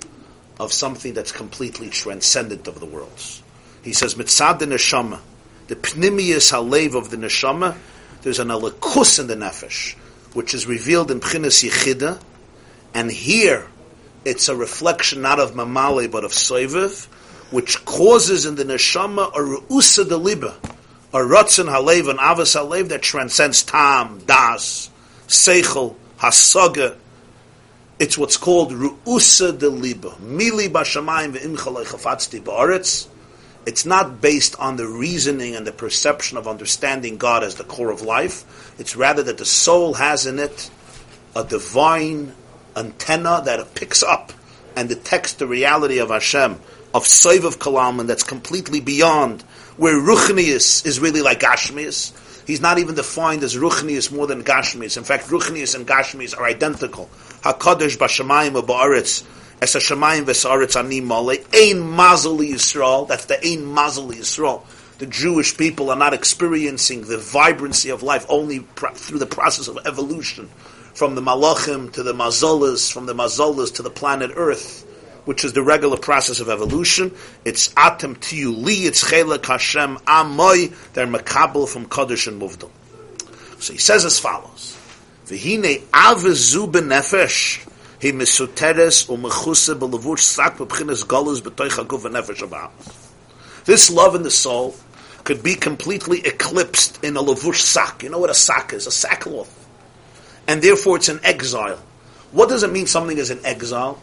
[0.58, 3.42] of something that's completely transcendent of the worlds.
[3.82, 5.20] He says, Mitzad the Neshama,
[5.68, 7.76] the Pnimius Halev of the Neshama,
[8.22, 9.94] there's an Alakus in the Nefesh,
[10.34, 12.20] which is revealed in Pchinas Yechida,
[12.94, 13.68] and here
[14.24, 17.06] it's a reflection not of Mamale but of Soiviv,
[17.50, 20.56] which causes in the Neshama a Ru'usa de Liba,
[21.12, 24.90] a Ratzin Halev, an Avas Halev that transcends Tam, Das,
[25.28, 26.96] Seichel, Hasaga,
[27.98, 30.10] it's what's called ru'usa de liba.
[30.22, 33.08] Mili b'shamayim ve'imchalei chafatzti ba'aretz.
[33.66, 37.90] It's not based on the reasoning and the perception of understanding God as the core
[37.90, 38.74] of life.
[38.78, 40.70] It's rather that the soul has in it
[41.36, 42.34] a divine
[42.76, 44.32] antenna that picks up
[44.74, 46.52] and detects the reality of Hashem,
[46.94, 49.42] of Soiv of Kalam, and that's completely beyond
[49.76, 52.12] where Ruchnius is really like Gashmius.
[52.48, 54.96] He's not even defined as Ruchnius more than Gashmius.
[54.96, 57.10] In fact, Ruchnius and Gashmius are identical.
[57.42, 59.22] Hakadosh b'shamayim ba'aretz
[59.60, 63.06] es hashamayim ani mole ein mazel Yisrael.
[63.06, 64.62] That's the ein mazel Yisrael.
[64.96, 69.68] The Jewish people are not experiencing the vibrancy of life only pr- through the process
[69.68, 70.48] of evolution,
[70.94, 74.86] from the malachim to the mazolas, from the mazolas to the planet Earth,
[75.28, 77.14] which is the regular process of evolution.
[77.44, 80.72] It's atem tiyuli, it's chelak Hashem amoy.
[80.94, 82.70] They're makabel from Kaddish and Muvdal.
[83.58, 84.74] So he says as follows.
[85.26, 87.68] V'hine avezu benefesh
[88.00, 93.64] he mesuteres u'mechusa b'levush sak b'bchines galus b'toich haguf v'nefesh.
[93.66, 94.76] This love in the soul
[95.24, 98.02] could be completely eclipsed in a levush sak.
[98.02, 98.86] You know what a sak is?
[98.86, 99.68] A sackcloth.
[100.46, 101.78] And therefore it's an exile.
[102.32, 104.00] What does it mean something is an exile?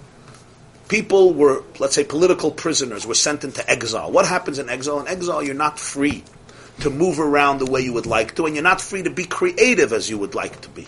[0.87, 4.11] People were, let's say, political prisoners were sent into exile.
[4.11, 4.99] What happens in exile?
[4.99, 6.23] In exile, you're not free
[6.81, 9.25] to move around the way you would like to, and you're not free to be
[9.25, 10.87] creative as you would like to be.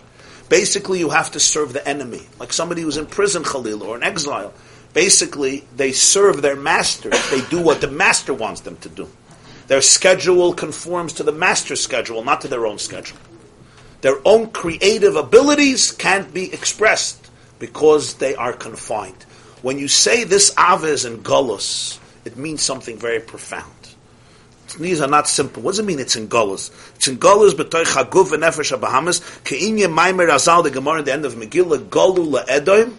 [0.50, 4.04] Basically, you have to serve the enemy, like somebody who's in prison, Khalil, or in
[4.04, 4.54] exile.
[4.94, 7.10] Basically, they serve their master.
[7.10, 9.10] They do what the master wants them to do.
[9.68, 13.18] Their schedule conforms to the master's schedule, not to their own schedule.
[14.02, 17.30] Their own creative abilities can't be expressed
[17.60, 19.26] because they are confined.
[19.68, 23.96] When you say this aves in Gullus, it means something very profound.
[24.80, 25.62] These are not simple.
[25.62, 26.72] What does it mean it's in Golas?
[26.96, 29.20] It's in Golas b'toy chaguf and nefesh Bahamas.
[29.44, 32.94] Keinye maimer azal the Gemara at the end of Megillah Golu laedoim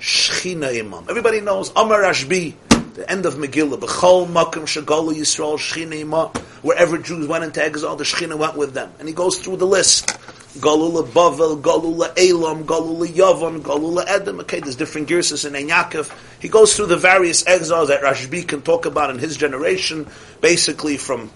[0.00, 1.06] shchina imam.
[1.08, 2.54] Everybody knows Amar Ashbi.
[2.94, 3.78] The end of Megillah.
[3.78, 6.30] B'chol makom shagolu Yisrael shchina imam.
[6.62, 8.92] Wherever Jews went into exile, the shchina went with them.
[8.98, 10.18] And he goes through the list.
[10.56, 14.40] Galula Bavel, Galula Elam, Galula Yavon, Galula Edom.
[14.40, 16.12] Okay, there's different gears in Ein Yaakov.
[16.40, 20.08] He goes through the various exiles that Rashbi can talk about in his generation,
[20.40, 21.30] basically from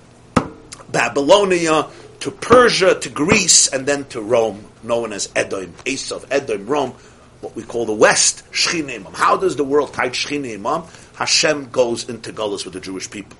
[0.90, 1.88] Babylonia
[2.20, 6.94] to Persia to Greece and then to Rome, known as Edom, Esav, Edom, Rome,
[7.40, 10.86] what we call the West, Shchina How does the world type Shchina
[11.16, 13.36] Hashem goes into Gullus with the Jewish people.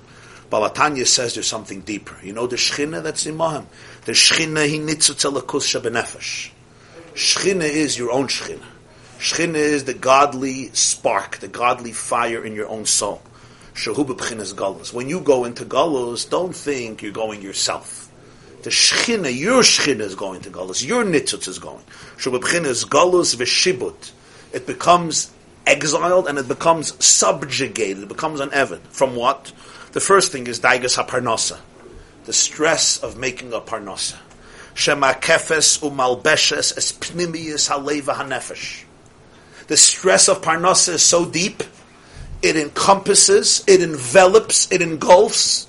[0.51, 2.15] Balatanya says there's something deeper.
[2.21, 3.37] You know the Shechina that's in?
[4.05, 6.51] The Shechina he nitzutelakus shabenefesh.
[7.13, 8.65] Shechina is your own Shechina.
[9.17, 13.21] Shechina is the godly spark, the godly fire in your own soul.
[13.73, 14.91] Shahu b'pchinas galus.
[14.93, 18.11] When you go into galus, don't think you're going yourself.
[18.63, 20.85] The Shechina, your Shechina is going to galus.
[20.85, 21.83] Your nitzutz is going.
[22.17, 24.11] Shahu b'pchinas galus v'shibut.
[24.51, 25.31] It becomes
[25.65, 28.03] exiled and it becomes subjugated.
[28.03, 28.81] It becomes an Evan.
[28.89, 29.53] From what?
[29.93, 31.59] The first thing is daigas haparnasa,
[32.25, 34.17] the stress of making a parnasa.
[34.73, 38.83] Shema kefes umalbeshes es pnimius haleva hanefesh.
[39.67, 41.63] The stress of parnasa is so deep,
[42.41, 45.67] it encompasses, it envelops, it engulfs,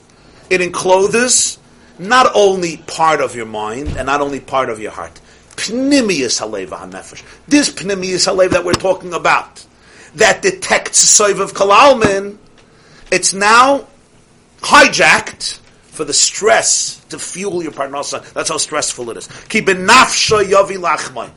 [0.50, 1.58] it encloses
[1.98, 5.20] not only part of your mind and not only part of your heart.
[5.56, 7.22] Pnimius haleva hanefesh.
[7.46, 9.64] This pnimius haleva that we're talking about,
[10.16, 12.38] that detects soiv of kalalmin,
[13.10, 13.86] it's now
[14.60, 15.60] hijacked
[15.94, 18.32] for the stress to fuel your parnasa.
[18.32, 19.28] That's how stressful it is.
[19.48, 21.30] Ki benafsha yavi.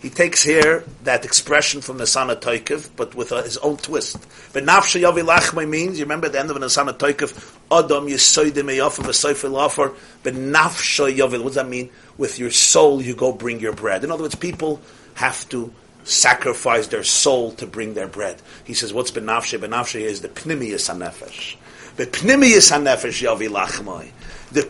[0.00, 4.18] He takes here that expression from the Sana Toikev, but with his own twist.
[4.52, 7.32] Benafsha yavi lachmai means, you remember at the end of the Sana Toikev,
[7.70, 9.92] Adam yisoidim eyafav v'soifel offer,
[10.24, 11.88] benafsha yavi, what does that mean?
[12.18, 14.02] With your soul you go bring your bread.
[14.02, 14.80] In other words, people
[15.14, 15.72] have to
[16.02, 18.42] sacrifice their soul to bring their bread.
[18.64, 19.56] He says, what's benafshe?
[19.56, 21.54] Benafshe is the pnimius hanefesh.
[21.96, 22.06] The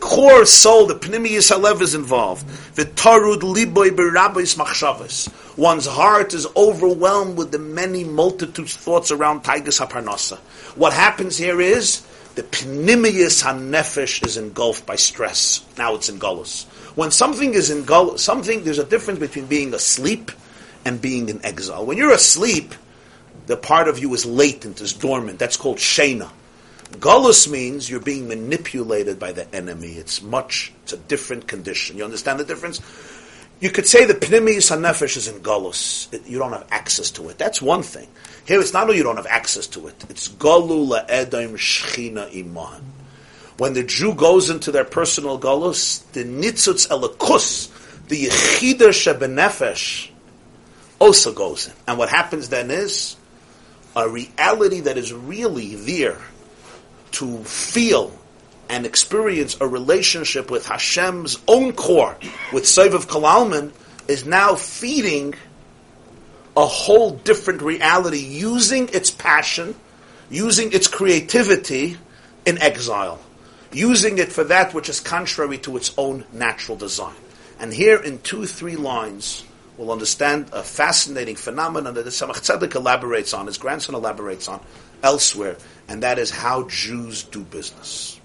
[0.01, 2.49] core soul, the pnimius halev is involved.
[2.77, 5.29] The tarud liboy berabis machshavas.
[5.57, 10.39] One's heart is overwhelmed with the many multitudes thoughts around taigas haparnasa.
[10.77, 15.65] What happens here is the pnimius hanefesh is engulfed by stress.
[15.77, 16.19] Now it's in.
[16.95, 17.87] When something is in
[18.19, 20.33] something there's a difference between being asleep
[20.85, 21.87] and being in exile.
[21.87, 22.75] When you're asleep,
[23.47, 25.39] the part of you is latent, is dormant.
[25.39, 26.31] That's called shena.
[26.93, 29.93] Gullus means you're being manipulated by the enemy.
[29.93, 31.97] It's much, it's a different condition.
[31.97, 32.81] You understand the difference?
[33.61, 36.09] You could say the pnimis hanefesh is in Gullus.
[36.29, 37.39] You don't have access to it.
[37.39, 38.09] That's one thing.
[38.45, 42.83] Here it's not only you don't have access to it, it's Galu la'edaim shchina iman.
[43.59, 47.71] When the Jew goes into their personal Gullus, the nitzutz elikus,
[48.09, 50.11] the yechida shebenefesh,
[50.99, 51.73] also goes in.
[51.87, 53.17] And what happens then is
[53.95, 56.19] a reality that is really there
[57.13, 58.13] to feel
[58.69, 62.17] and experience a relationship with Hashem's own core,
[62.53, 63.73] with Sevav Kalalman,
[64.09, 65.35] is now feeding
[66.57, 69.75] a whole different reality using its passion,
[70.31, 71.97] using its creativity
[72.45, 73.21] in exile,
[73.73, 77.15] using it for that which is contrary to its own natural design.
[77.59, 79.45] And here in two, three lines,
[79.77, 84.61] we'll understand a fascinating phenomenon that the Tzemach Tzedek elaborates on, his grandson elaborates on
[85.03, 85.57] elsewhere,
[85.93, 88.19] and that is how Jews do business.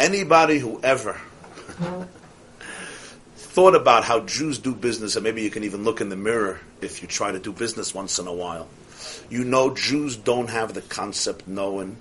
[0.00, 1.20] Anybody who ever
[3.36, 6.58] thought about how Jews do business, and maybe you can even look in the mirror
[6.80, 8.66] if you try to do business once in a while,
[9.30, 11.98] you know Jews don't have the concept knowing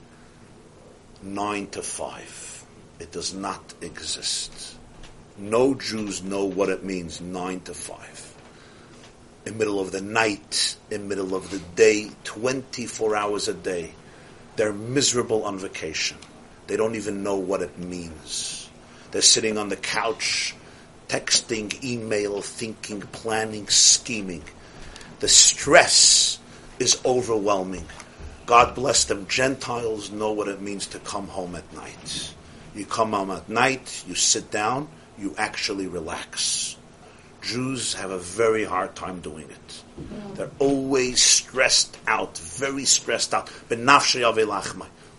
[1.21, 2.65] nine to five.
[2.99, 4.77] It does not exist.
[5.37, 8.33] No Jews know what it means nine to five.
[9.45, 13.93] In middle of the night, in middle of the day, 24 hours a day.
[14.57, 16.17] They're miserable on vacation.
[16.65, 18.69] They don't even know what it means.
[19.11, 20.55] They're sitting on the couch,
[21.07, 24.43] texting, email, thinking, planning, scheming.
[25.19, 26.39] The stress
[26.79, 27.85] is overwhelming.
[28.47, 29.27] God bless them.
[29.27, 32.33] Gentiles know what it means to come home at night.
[32.73, 34.87] You come home at night, you sit down,
[35.19, 36.76] you actually relax.
[37.41, 39.83] Jews have a very hard time doing it.
[40.35, 43.49] They're always stressed out, very stressed out.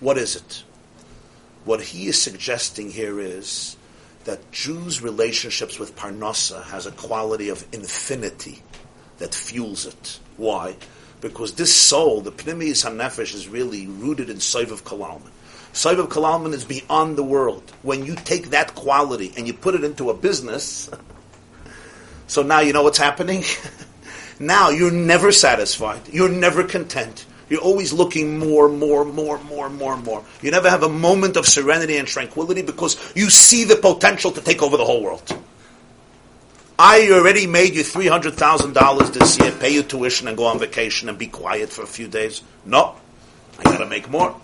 [0.01, 0.63] What is it?
[1.65, 3.77] What he is suggesting here is
[4.25, 8.63] that Jews' relationships with Parnasa has a quality of infinity
[9.19, 10.21] that fuels it.
[10.37, 10.77] Why?
[11.21, 15.31] Because this soul, the Pnimis HaNefesh, is really rooted in Soiv Kalalman.
[15.73, 17.73] Soiv Kalalman is beyond the world.
[17.83, 20.89] When you take that quality and you put it into a business,
[22.29, 23.43] so now you know what's happening?
[24.39, 26.01] now you're never satisfied.
[26.13, 27.27] You're never content.
[27.49, 30.25] You're always looking more, more, more, more, more, more.
[30.43, 34.41] You never have a moment of serenity and tranquility because you see the potential to
[34.41, 35.37] take over the whole world.
[36.79, 39.51] I already made you three hundred thousand dollars this year.
[39.51, 42.43] Pay your tuition and go on vacation and be quiet for a few days.
[42.65, 42.95] No,
[43.59, 44.39] I got to make more,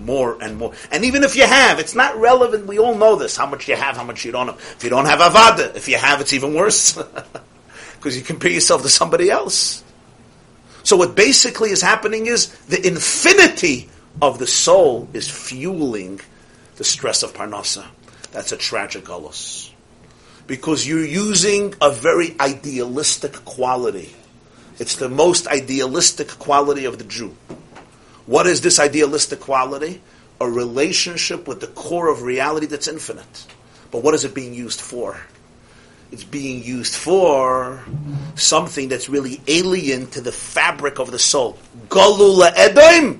[0.00, 0.72] more and more.
[0.90, 2.66] And even if you have, it's not relevant.
[2.66, 4.56] We all know this: how much you have, how much you don't have.
[4.56, 6.92] If you don't have avada, if you have, it's even worse
[7.96, 9.84] because you compare yourself to somebody else.
[10.82, 13.88] So what basically is happening is the infinity
[14.22, 16.20] of the soul is fueling
[16.76, 17.86] the stress of parnasa.
[18.32, 19.70] That's a tragic galus
[20.50, 24.12] because you're using a very idealistic quality.
[24.80, 27.36] It's the most idealistic quality of the Jew.
[28.30, 30.00] What is this idealistic quality?
[30.40, 33.44] A relationship with the core of reality that's infinite.
[33.90, 35.20] But what is it being used for?
[36.12, 37.82] It's being used for
[38.36, 41.58] something that's really alien to the fabric of the soul.
[41.88, 43.18] Galula edim.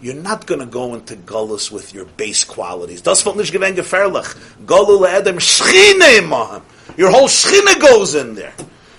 [0.00, 3.02] You're not going to go into gullus with your base qualities.
[3.02, 4.34] Das wird nicht gewen gefährlich.
[4.64, 6.62] Galula imahim.
[6.96, 8.54] Your whole schchine goes in there.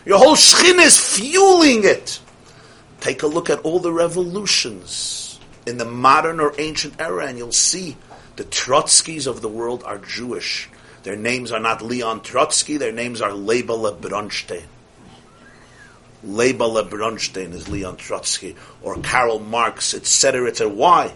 [0.06, 2.20] Your whole schchine is fueling it.
[3.06, 7.52] Take a look at all the revolutions in the modern or ancient era, and you'll
[7.52, 7.98] see
[8.36, 10.68] the Trotskys of the world are Jewish.
[11.04, 14.64] Their names are not Leon Trotsky, their names are Leibele Bronstein.
[16.26, 20.74] Leibele Bronstein is Leon Trotsky, or Karl Marx, etc., etc.
[20.74, 21.14] Why?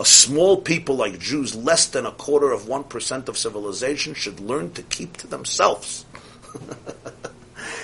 [0.00, 4.72] A small people like Jews, less than a quarter of 1% of civilization, should learn
[4.72, 6.06] to keep to themselves.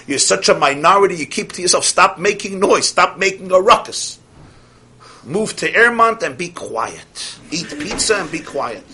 [0.07, 1.85] You're such a minority, you keep to yourself.
[1.85, 2.89] Stop making noise.
[2.89, 4.19] Stop making a ruckus.
[5.25, 7.39] Move to Vermont and be quiet.
[7.51, 8.85] Eat pizza and be quiet.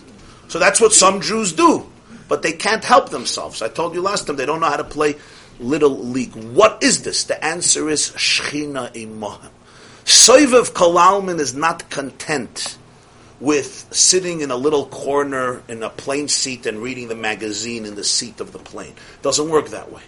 [0.49, 1.93] So that's what some Jews do
[2.33, 3.61] but they can't help themselves.
[3.61, 5.17] I told you last time they don't know how to play
[5.61, 6.35] little league.
[6.35, 7.25] What is this?
[7.25, 9.51] The answer is Shechina Imahem.
[10.07, 12.79] Soivev Kalalman is not content
[13.39, 17.97] with sitting in a little corner in a plane seat and reading the magazine in
[17.97, 18.95] the seat of the plane.
[19.21, 20.01] Doesn't work that way.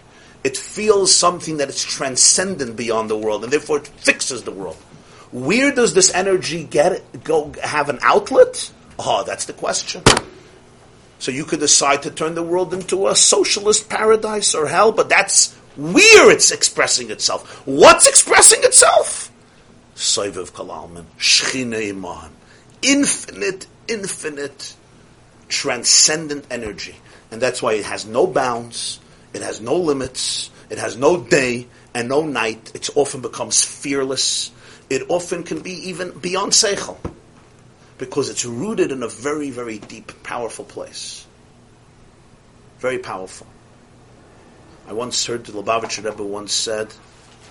[0.45, 4.75] It feels something that is transcendent beyond the world, and therefore it fixes the world.
[5.31, 8.71] Where does this energy get go have an outlet?
[8.99, 10.03] Oh, that's the question.
[11.17, 15.09] So you could decide to turn the world into a socialist paradise or hell, but
[15.09, 17.65] that's where it's expressing itself.
[17.65, 19.31] What's expressing itself?
[19.95, 22.29] Soivev Kalalman, Shechina Iman,
[22.83, 24.75] infinite, infinite,
[25.47, 26.97] transcendent energy.
[27.31, 28.99] And that's why it has no bounds,
[29.35, 32.71] it has no limits, it has no day and no night.
[32.73, 34.49] It often becomes fearless.
[34.89, 36.97] It often can be even beyond Seichel
[37.97, 41.27] because it's rooted in a very, very deep, powerful place.
[42.79, 43.47] Very powerful.
[44.87, 46.93] I once heard the Lubavitcher Rebbe once said,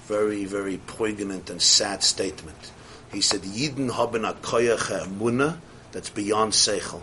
[0.06, 2.72] very, very poignant and sad statement.
[3.12, 5.58] He said, Yidden haben a koyach
[5.92, 7.02] that's beyond seichel.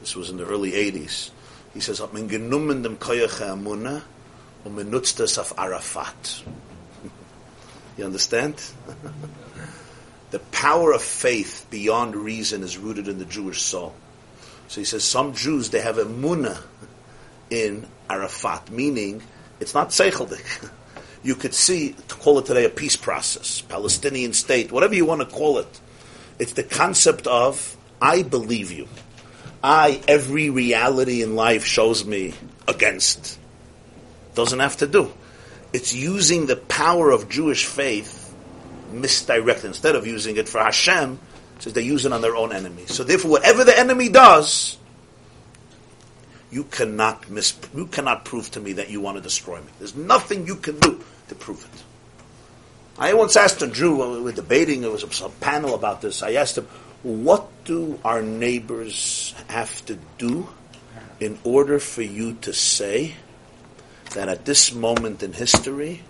[0.00, 1.30] This was in the early 80s.
[1.74, 4.02] He says, hat man genommen dem koyach emuna
[4.64, 6.44] und man nutzt es auf Arafat.
[7.98, 8.54] you understand?
[10.30, 13.92] the power of faith beyond reason is rooted in the Jewish soul.
[14.68, 16.62] So he says some Jews they have a munah
[17.50, 19.22] in Arafat, meaning
[19.60, 20.30] it's not seichel.
[21.22, 25.20] you could see to call it today a peace process, Palestinian state, whatever you want
[25.20, 25.80] to call it.
[26.38, 28.88] It's the concept of I believe you.
[29.64, 32.34] I every reality in life shows me
[32.68, 33.38] against.
[34.34, 35.10] Doesn't have to do.
[35.72, 38.34] It's using the power of Jewish faith
[38.92, 39.64] misdirected.
[39.64, 41.18] Instead of using it for Hashem,
[41.60, 42.84] says they use it on their own enemy.
[42.86, 44.76] So therefore, whatever the enemy does,
[46.50, 49.68] you cannot mis- you cannot prove to me that you want to destroy me.
[49.78, 51.82] There's nothing you can do to prove it.
[52.98, 56.22] I once asked a Jew, we were debating, there was a, a panel about this.
[56.22, 56.68] I asked him,
[57.04, 60.48] what do our neighbors have to do
[61.20, 63.14] in order for you to say
[64.14, 66.02] that at this moment in history,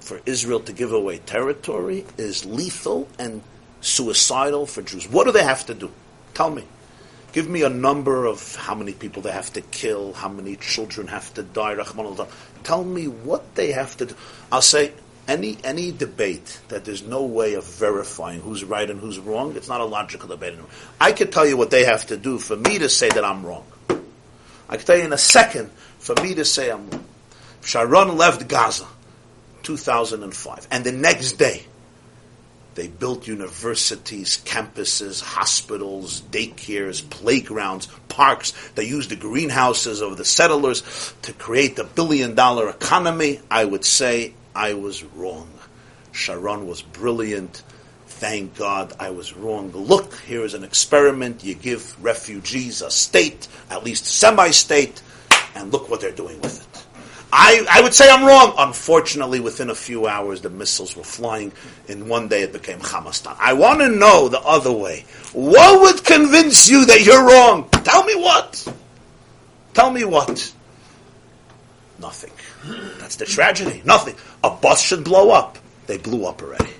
[0.00, 3.42] for Israel to give away territory is lethal and
[3.80, 5.08] suicidal for Jews.
[5.08, 5.90] What do they have to do?
[6.34, 6.64] Tell me.
[7.32, 11.08] Give me a number of how many people they have to kill, how many children
[11.08, 11.76] have to die.
[12.64, 14.14] Tell me what they have to do.
[14.50, 14.92] I'll say
[15.28, 19.54] any any debate that there's no way of verifying who's right and who's wrong.
[19.54, 20.54] It's not a logical debate.
[20.54, 20.70] Anymore.
[21.00, 23.44] I could tell you what they have to do for me to say that I'm
[23.44, 23.66] wrong.
[24.68, 27.04] I could tell you in a second for me to say I'm wrong.
[27.62, 28.86] Sharon left Gaza
[29.62, 30.68] 2005.
[30.70, 31.64] And the next day,
[32.74, 38.52] they built universities, campuses, hospitals, daycares, playgrounds, parks.
[38.76, 43.40] They used the greenhouses of the settlers to create a billion dollar economy.
[43.50, 45.48] I would say I was wrong.
[46.10, 47.62] Sharon was brilliant.
[48.08, 49.70] Thank God I was wrong.
[49.70, 51.44] Look, here is an experiment.
[51.44, 55.00] You give refugees a state, at least semi state,
[55.54, 56.84] and look what they're doing with it.
[57.32, 58.52] I, I would say I'm wrong.
[58.58, 61.52] Unfortunately, within a few hours, the missiles were flying.
[61.86, 63.36] In one day, it became Hamastan.
[63.38, 65.04] I want to know the other way.
[65.34, 67.68] What would convince you that you're wrong?
[67.84, 68.66] Tell me what.
[69.74, 70.52] Tell me what.
[72.00, 72.30] Nothing.
[72.98, 73.82] That's the tragedy.
[73.84, 74.14] Nothing.
[74.44, 75.58] A bus should blow up.
[75.86, 76.72] They blew up already.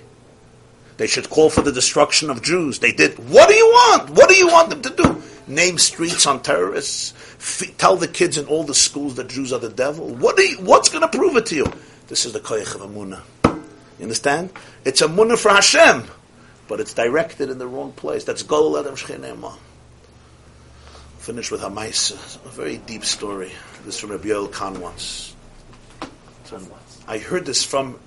[0.97, 2.79] They should call for the destruction of Jews.
[2.79, 3.17] They did.
[3.29, 4.09] What do you want?
[4.11, 5.23] What do you want them to do?
[5.47, 7.13] Name streets on terrorists?
[7.39, 10.07] F- tell the kids in all the schools that Jews are the devil?
[10.15, 11.65] What you, what's going to prove it to you?
[12.07, 13.21] This is the koyach of Amunah.
[13.45, 14.51] You understand?
[14.85, 16.03] It's a munah for Hashem,
[16.67, 18.23] but it's directed in the wrong place.
[18.23, 19.53] That's Gol Adam Shchinema.
[21.19, 23.51] Finish with Hamais, a very deep story.
[23.83, 25.35] This is from Rabbi Yoel Kahn once.
[27.09, 27.99] I heard this from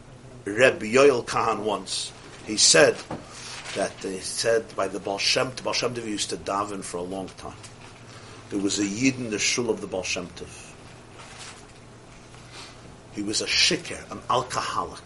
[0.46, 2.10] Rabbi Yoel Kahn once.
[2.46, 2.96] He said
[3.74, 7.02] that they said by the Baal Shem, Baal Shem Tov used to daven for a
[7.02, 7.54] long time.
[8.48, 10.72] There was a Yid in the shul of the Baal Shem Tov.
[13.12, 15.04] He was a shikr, an alcoholic.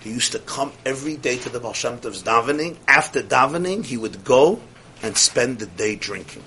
[0.00, 2.76] He used to come every day to the Baal Shem Tov's davening.
[2.86, 4.60] After davening, he would go
[5.02, 6.44] and spend the day drinking.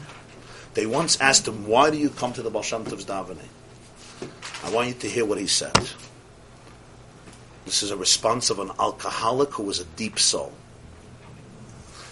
[0.78, 3.40] They once asked him, why do you come to the Baal davening?
[4.64, 5.74] I want you to hear what he said.
[7.66, 10.54] This is a response of an alcoholic who was a deep soul.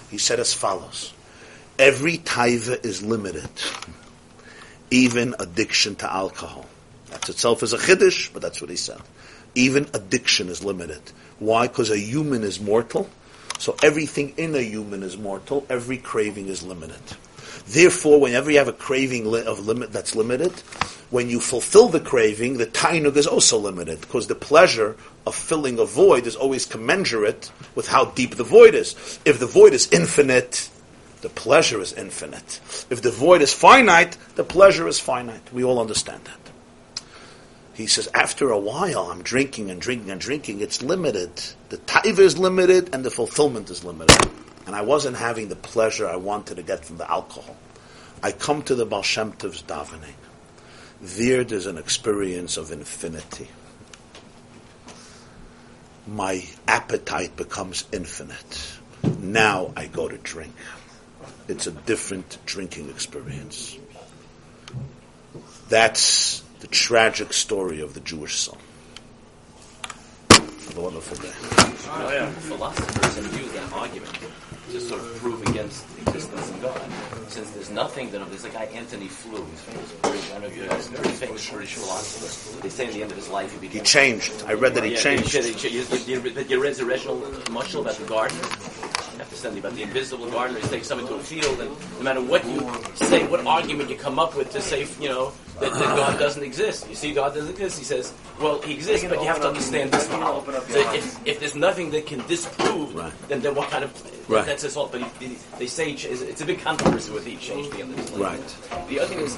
[0.09, 1.13] He said as follows
[1.77, 3.51] every taiva is limited,
[4.89, 6.65] even addiction to alcohol.
[7.11, 9.01] That itself is a chiddush, but that's what he said.
[9.53, 11.03] Even addiction is limited.
[11.37, 11.67] Why?
[11.67, 13.11] Because a human is mortal,
[13.59, 15.67] so everything in a human is mortal.
[15.69, 17.15] Every craving is limited.
[17.67, 20.51] Therefore, whenever you have a craving of limit that's limited,
[21.09, 25.79] when you fulfill the craving, the tainug is also limited because the pleasure of filling
[25.79, 29.19] a void is always commensurate with how deep the void is.
[29.25, 30.69] If the void is infinite,
[31.21, 32.59] the pleasure is infinite.
[32.89, 35.51] If the void is finite, the pleasure is finite.
[35.51, 36.39] We all understand that.
[37.73, 40.61] He says, after a while, I'm drinking and drinking and drinking.
[40.61, 41.31] It's limited.
[41.69, 44.29] The taiva is limited and the fulfillment is limited.
[44.65, 47.55] And I wasn't having the pleasure I wanted to get from the alcohol.
[48.23, 50.15] I come to the Baal Shem Tov's davening.
[51.01, 53.47] There, there's an experience of infinity.
[56.07, 58.79] My appetite becomes infinite.
[59.19, 60.53] Now I go to drink.
[61.47, 63.77] It's a different drinking experience.
[65.69, 68.57] That's the tragic story of the Jewish soul.
[70.29, 71.31] Have a wonderful day.
[71.87, 72.29] Oh, yeah.
[72.31, 74.17] Philosophers have used that argument
[74.71, 76.81] to sort of prove against the existence of God.
[77.29, 80.67] Since there's nothing that there's a guy Anthony Flew, he's famous, British, I know you
[80.67, 82.61] guys, very famous British philosopher.
[82.61, 83.79] They say in the end of his life he became.
[83.79, 84.43] He changed.
[84.47, 85.33] I read that he Yeah, changed.
[85.33, 87.21] You, you, you, you, you read the original
[87.51, 88.41] mushal about the gardener.
[88.41, 90.59] You have to send me about the invisible gardener.
[90.59, 92.59] He takes someone to a field, and no matter what you
[92.95, 96.43] say, what argument you come up with to say, you know, that, that God doesn't
[96.43, 96.87] exist.
[96.89, 97.79] You see, God doesn't exist.
[97.79, 100.43] He says, well, He exists, but you have to understand this model.
[100.67, 103.13] So if, if there's nothing that can disprove, Right.
[103.27, 103.91] then then what kind of
[104.27, 104.45] Right.
[104.45, 104.87] that's his whole.
[104.87, 107.91] But he, he, they say it's it's a big controversy with each changed the end
[107.93, 108.71] of his life.
[108.71, 108.87] Right.
[108.89, 109.37] The other thing is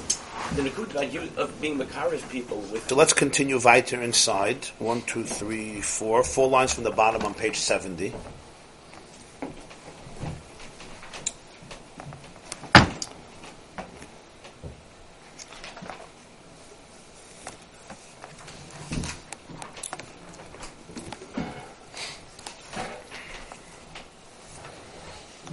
[0.56, 4.64] the Nakud about you of being Makariv people with So let's continue weiter inside.
[4.78, 6.22] One, two, three, four.
[6.24, 8.14] Four lines from the bottom on page 70.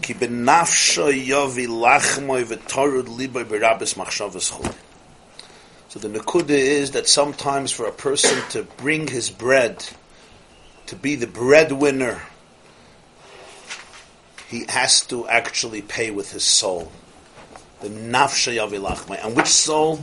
[0.05, 3.07] Ki benafsho yovi lachmoy v'torud.
[5.89, 9.83] So the nakuda is that sometimes for a person to bring his bread,
[10.85, 12.21] to be the breadwinner,
[14.47, 16.91] he has to actually pay with his soul.
[17.81, 19.25] The nafshayavilachmay.
[19.25, 20.01] And which soul?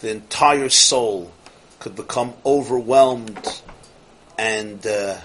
[0.00, 1.30] The entire soul
[1.78, 3.62] could become overwhelmed
[4.36, 5.18] and uh,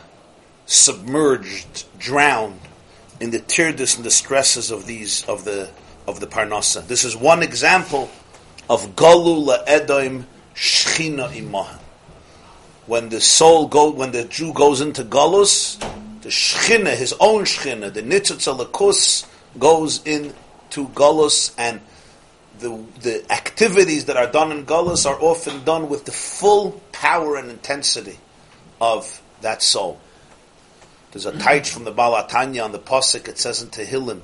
[0.67, 2.59] submerged, drowned
[3.21, 5.69] in the teardus and the stresses of these of the
[6.07, 6.85] of the parnasa.
[6.87, 8.09] This is one example
[8.67, 10.25] of galu la'edoim
[10.55, 11.77] shchina imah.
[12.87, 15.79] When the soul go, when the Jew goes into galus,
[16.21, 19.27] the shchina, his own shchina, the nitzutz alakus,
[19.59, 21.79] goes into galus, and
[22.57, 27.35] the the activities that are done in galus are often done with the full power
[27.35, 28.17] and intensity
[28.81, 30.01] of that soul.
[31.11, 34.21] There's a taich from the Balatanya on the Pasuk, it says in Tehillim,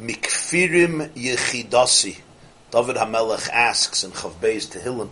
[0.00, 2.20] Mikfirim Yechidasi.
[2.70, 5.10] David HaMelech asks in Chav Beis Tehillim,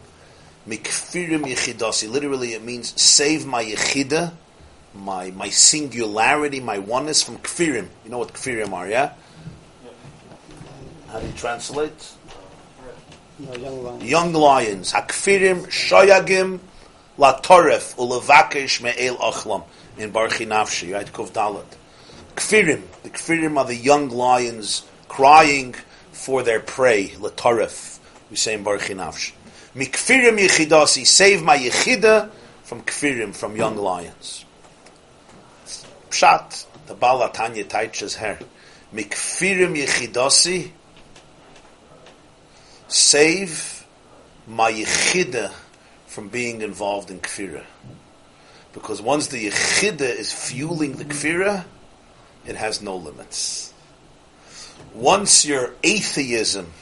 [0.69, 2.09] Mikfirim Yechidasi.
[2.09, 4.33] Literally it means, save my Yechida,
[4.95, 7.89] my, my singularity, my oneness from Kfirim.
[8.05, 9.15] You know what Kfirim are, yeah?
[11.09, 12.13] How do you translate?
[13.41, 14.01] No, young lion.
[14.01, 14.93] Young lions.
[14.93, 16.61] Hakfirim Shoyagim
[17.19, 19.65] La Toref Ulevakesh Me'el Achlam
[20.01, 21.07] in Barchi Nafshi, right?
[21.07, 21.65] Kuf Dalet.
[22.37, 22.83] Kfirim.
[23.03, 25.75] The Kfirim are the young lions crying
[26.13, 27.15] for their prey.
[27.19, 27.99] La Toref.
[28.31, 29.33] We say in Barchi Nafshi.
[29.75, 31.07] Mikfirim Yechidasi.
[31.07, 32.31] Save my Yechida
[32.63, 34.45] from Kfirim, from young lions.
[36.11, 36.67] Pshat.
[36.87, 38.39] The Balatanya teaches her.
[38.93, 40.73] Mikfirim Yechidasi
[42.91, 43.87] save
[44.49, 45.53] my yechida
[46.07, 47.65] from being involved in kfira.
[48.73, 51.65] Because once the yechida is fueling the kfira,
[52.47, 53.75] it has no limits.
[54.95, 56.73] Once your atheism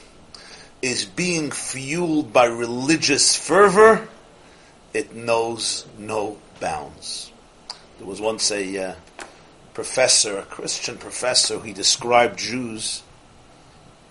[0.81, 4.07] is being fueled by religious fervor,
[4.93, 7.31] it knows no bounds.
[7.97, 8.95] There was once a uh,
[9.73, 13.03] professor, a Christian professor, he described Jews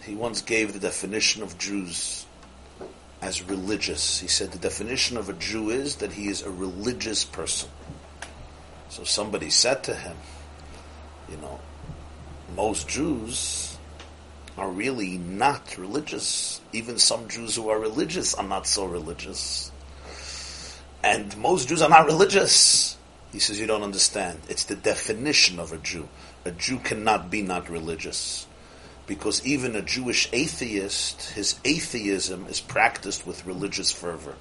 [0.09, 2.25] he once gave the definition of Jews
[3.21, 4.21] as religious.
[4.21, 7.69] He said the definition of a Jew is that he is a religious person.
[8.89, 10.17] So somebody said to him,
[11.31, 11.61] you know,
[12.57, 13.77] most Jews
[14.57, 16.61] are really not religious.
[16.73, 19.71] Even some Jews who are religious are not so religious.
[21.05, 22.97] And most Jews are not religious.
[23.31, 24.41] He says, you don't understand.
[24.49, 26.09] It's the definition of a Jew.
[26.45, 28.48] A Jew cannot be not religious
[29.09, 34.37] because even a Jewish atheist, his atheism is practiced with religious fervor.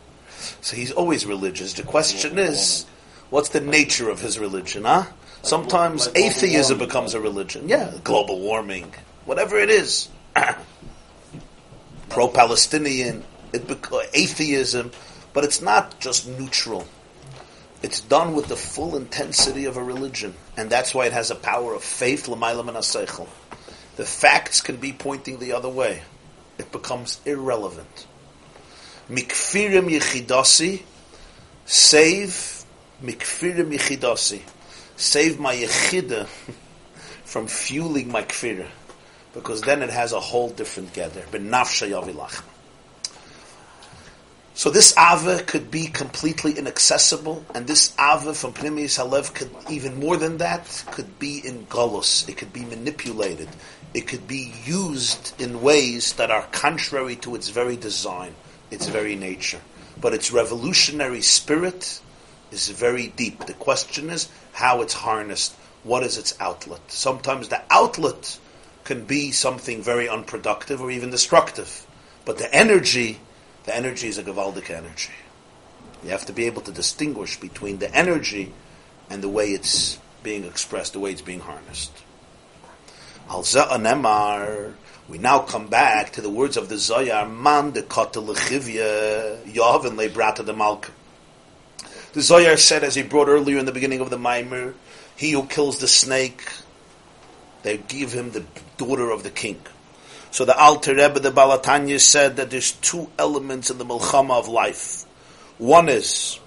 [0.62, 1.74] So he's always religious.
[1.74, 2.86] The question is,
[3.32, 5.06] what's the nature of his religion, huh?
[5.42, 7.70] Sometimes atheism becomes a religion.
[7.70, 8.94] Yeah, global warming,
[9.26, 10.10] whatever it is.
[12.10, 13.24] pro-Palestinian,
[13.54, 14.92] it bec- atheism,
[15.34, 16.86] but it's not just neutral.
[17.82, 21.36] It's done with the full intensity of a religion, and that's why it has a
[21.36, 22.28] power of faith.
[22.28, 23.28] And aseichel.
[23.98, 26.04] The facts can be pointing the other way.
[26.60, 28.06] It becomes irrelevant.
[29.10, 30.84] Mikfirim yichidasi,
[31.66, 32.64] save
[33.04, 34.42] mikfirim yichidasi,
[34.98, 36.28] save my yechida
[37.26, 38.68] from fueling my kfira,
[39.34, 41.22] because then it has a whole different gather.
[41.32, 42.44] Benafsha yavilach.
[44.58, 50.00] So this ava could be completely inaccessible, and this ava from Pneumius Halev could, even
[50.00, 52.28] more than that, could be in golus.
[52.28, 53.50] It could be manipulated.
[53.98, 58.36] It could be used in ways that are contrary to its very design,
[58.70, 59.62] its very nature.
[60.00, 62.00] But its revolutionary spirit
[62.52, 63.48] is very deep.
[63.48, 65.56] The question is how it's harnessed.
[65.82, 66.82] What is its outlet?
[66.90, 68.38] Sometimes the outlet
[68.84, 71.88] can be something very unproductive or even destructive,
[72.24, 73.20] but the energy
[73.64, 75.18] the energy is a Gavaldic energy.
[76.04, 78.54] You have to be able to distinguish between the energy
[79.10, 81.92] and the way it's being expressed, the way it's being harnessed.
[83.30, 84.74] Al Nemar.
[85.10, 90.46] We now come back to the words of the Zoyar, Man de Kotelechivya, Yohavin Lebrata
[90.46, 90.92] de Malka.
[92.14, 94.74] The Zoyar said, as he brought earlier in the beginning of the Maimer,
[95.18, 96.42] he who kills the snake,
[97.64, 98.46] they give him the
[98.78, 99.62] daughter of the king.
[100.32, 104.48] So the Alter Rebbe, the Balatanya said that there's two elements in the Milchama of
[104.48, 105.04] life.
[105.58, 106.40] One is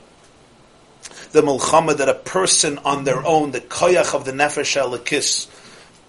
[1.33, 5.49] the Milchama that a person on their own, the Koyach of the Nefesh Elikis,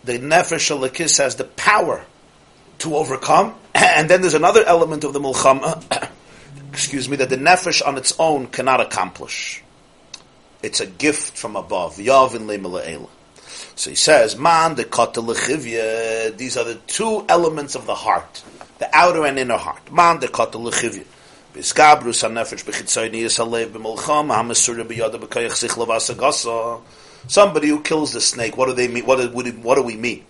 [0.04, 2.06] the Nefesh Elikis has the power
[2.80, 3.56] to overcome.
[3.74, 6.10] And then there's another element of the Milchama,
[6.72, 9.64] excuse me, that the Nefesh on its own cannot accomplish.
[10.62, 11.96] It's a gift from above.
[11.96, 13.08] Yavin Le
[13.76, 16.38] so he says, Man the lechivya.
[16.38, 18.44] These are the two elements of the heart,
[18.80, 19.92] the outer and inner heart.
[19.92, 21.06] Man the lechivya.
[21.54, 26.82] Biskabrus hanefesh bechitzayni yisalev b'molcham ha'mesura b'yada b'kayach sich levasagasa.
[27.28, 29.06] Somebody who kills the snake, what do they mean?
[29.06, 30.26] What do, what do we mean?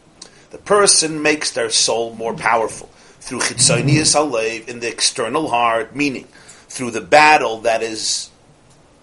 [0.51, 2.87] The person makes their soul more powerful
[3.21, 6.27] through chitzayni yisalev in the external heart, meaning
[6.67, 8.29] through the battle that is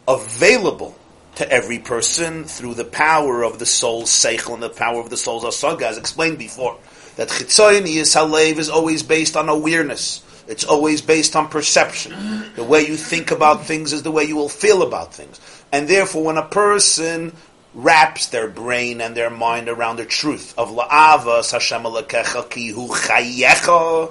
[0.06, 0.96] available
[1.36, 5.16] to every person through the power of the soul's seichel and the power of the
[5.16, 6.76] soul's asaga, as explained before.
[7.16, 10.24] That chitzoyin is halev is always based on awareness.
[10.48, 12.12] It's always based on perception.
[12.56, 15.38] The way you think about things is the way you will feel about things.
[15.70, 17.34] And therefore, when a person
[17.78, 21.84] wraps their brain and their mind around the truth of la'ava Hashem
[22.50, 24.10] ki hu chayecha,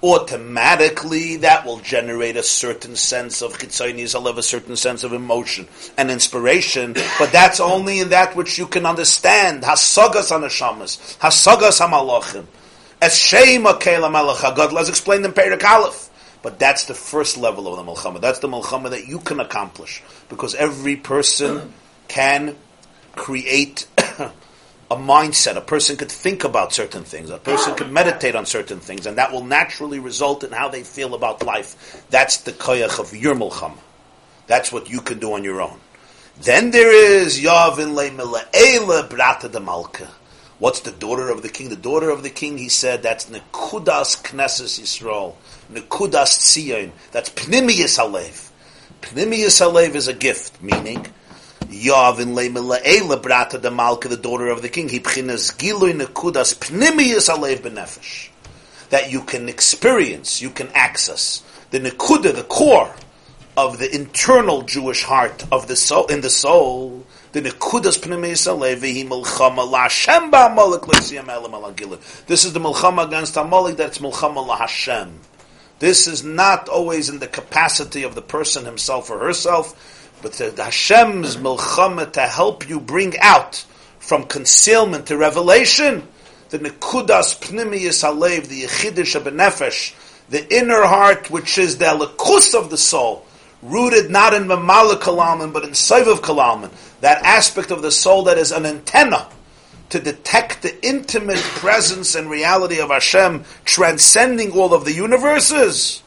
[0.00, 5.12] automatically that will generate a certain sense of chitzonius, will have a certain sense of
[5.12, 5.66] emotion
[5.98, 9.64] and inspiration, but that's only in that which you can understand.
[9.64, 12.46] Hasagas anashamas, hasagas hamalachim.
[13.02, 16.06] As shema kela malach God, let's explain in Perik Aleph.
[16.42, 18.20] But that's the first level of the Mulchama.
[18.20, 20.02] That's the Mulchama that you can accomplish.
[20.30, 21.74] Because every person
[22.08, 22.56] can
[23.16, 25.56] create a mindset.
[25.56, 27.30] A person could think about certain things.
[27.30, 30.82] A person could meditate on certain things, and that will naturally result in how they
[30.82, 32.04] feel about life.
[32.10, 33.36] That's the koyach of your.
[34.46, 35.78] That's what you can do on your own.
[36.42, 40.08] Then there is Yavin Le Brata de Malka.
[40.58, 41.70] What's the daughter of the king?
[41.70, 45.34] The daughter of the king, he said, that's Nekudas Knesses Yisrael.
[45.72, 46.90] Nekudas Tzion.
[47.12, 48.50] That's Pnimius Alev.
[49.00, 51.06] Pnimius Alev is a gift, meaning
[51.70, 54.88] Yavin le'ela brata de Malka, the daughter of the king.
[54.88, 58.30] He b'chinas giloy nekudas pnimiyas alev benefesh.
[58.90, 61.44] That you can experience, you can access.
[61.70, 62.92] The nekuda, the core
[63.56, 68.80] of the internal Jewish heart of the soul, in the soul, the nekudas pnimiyas alev
[68.80, 71.72] vehi milchama la'Hashem ba'amalek le'siyam elam al
[72.26, 75.12] This is the milchama against Amalek, that's milchama la'Hashem.
[75.78, 80.62] This is not always in the capacity of the person himself or herself, but the,
[80.62, 83.64] Hashem's milchama to help you bring out
[83.98, 86.06] from concealment to revelation,
[86.50, 89.94] the nekudas pnimiyas alev, the yechidish benefesh,
[90.28, 93.24] the inner heart, which is the elikus of the soul,
[93.62, 96.70] rooted not in mamala kalalman, but in saivav kalalman,
[97.00, 99.28] that aspect of the soul that is an antenna
[99.90, 106.02] to detect the intimate presence and reality of Hashem, transcending all of the universes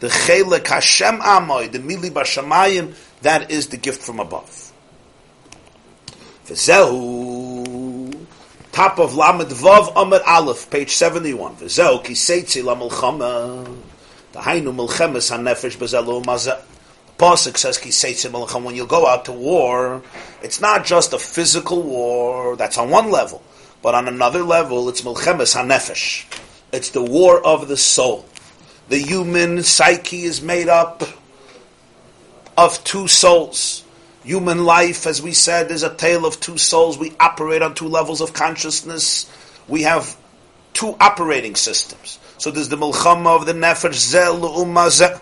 [0.00, 4.72] the Chelek Hashem Amoy, the Mili Bashamayim, that is the gift from above.
[6.46, 8.26] V'zehu,
[8.72, 11.56] top of Lamed Vav Amid Aleph, page 71.
[11.56, 13.66] V'zehu kiseitzi la milchama,
[14.34, 16.60] hainu milchemes ha-nefesh bezelu mazeh.
[17.18, 20.00] Pasuk says kiseitzi milchama, when you go out to war,
[20.42, 23.42] it's not just a physical war, that's on one level,
[23.82, 26.24] but on another level, it's milchemes ha-nefesh.
[26.70, 28.24] It's the war of the soul.
[28.88, 31.02] The human psyche is made up
[32.56, 33.84] of two souls.
[34.24, 36.98] Human life, as we said, is a tale of two souls.
[36.98, 39.30] We operate on two levels of consciousness.
[39.68, 40.16] We have
[40.72, 42.18] two operating systems.
[42.38, 45.20] So there's the milchama of the nefesh zel umazeh.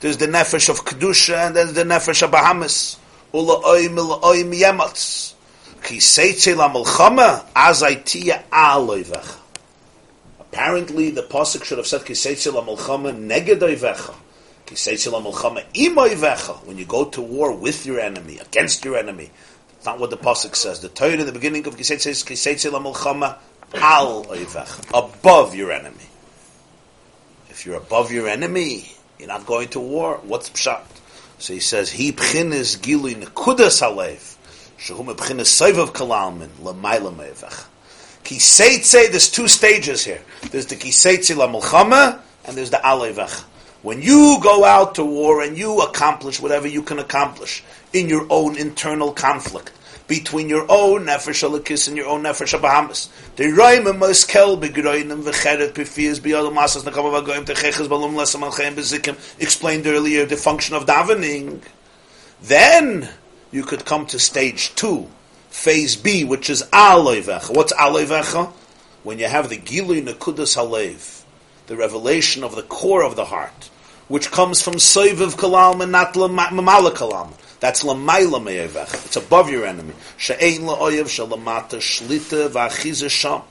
[0.00, 2.98] There's the nefesh of kedusha, and there's the nefesh of Bahamas.
[3.32, 5.34] Ula oim ila oim yematz.
[5.82, 9.45] Ki seitze la milchama azaitia aloivech.
[10.52, 14.14] Apparently, the pasuk should have said ki seitze la milchama neged oivecha.
[14.64, 15.62] Ki seitze la milchama.
[16.64, 19.30] When you go to war with your enemy, against your enemy.
[19.68, 20.80] That's not what the pasuk says.
[20.80, 23.36] The Torah in the beginning of ki seitze is ki seitze la milchama
[23.74, 24.88] al oivecha.
[24.94, 25.96] Above your enemy.
[27.50, 30.20] If you're above your enemy, you're not going to war.
[30.22, 30.84] What's pshat?
[31.38, 34.36] So he says, "He b'chinas gilui nekudas halev,
[34.78, 37.64] shehum b'chinas soivav kalalmin l'mayla meivach."
[38.26, 40.20] Kiseitze, there's two stages here.
[40.50, 41.46] There's the kiseitze la
[42.44, 43.44] and there's the alevach.
[43.82, 47.62] When you go out to war and you accomplish whatever you can accomplish
[47.92, 49.70] in your own internal conflict,
[50.08, 53.08] between your own nefesh alikis and your own nefesh abahamas.
[53.36, 58.74] The roim moskel begroinim v'cheret pifias biyad masas nakam avagoyim techeches balum lesam al chayim
[58.74, 61.62] bezikim explained earlier the function of davening.
[62.42, 63.08] Then
[63.50, 65.08] you could come to stage two,
[65.56, 67.52] phase B, which is aloivecha.
[67.52, 68.52] What's aloivecha?
[69.02, 71.22] When you have the gilui nekudas halev,
[71.66, 73.70] the revelation of the core of the heart,
[74.06, 77.32] which comes from soiviv kalalma, not mamala kalalma.
[77.58, 79.06] That's lamayla me'evech.
[79.06, 79.94] It's above your enemy.
[80.18, 83.42] She'ein la'oyev shalamata shlita v'achiza sham.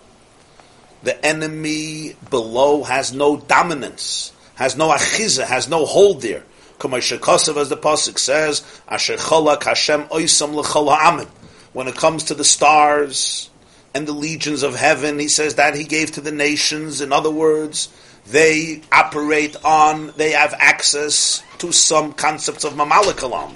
[1.01, 6.43] The enemy below has no dominance, has no achiza, has no hold there.
[6.77, 11.27] Kamasha as the pasuk says, Asher cholak Hashem oisam l'chol ha'amim.
[11.75, 13.49] When it comes to the stars
[13.93, 17.01] and the legions of heaven, he says that he gave to the nations.
[17.01, 17.89] In other words,
[18.27, 23.55] they operate on, they have access to some concepts of mamalakalam.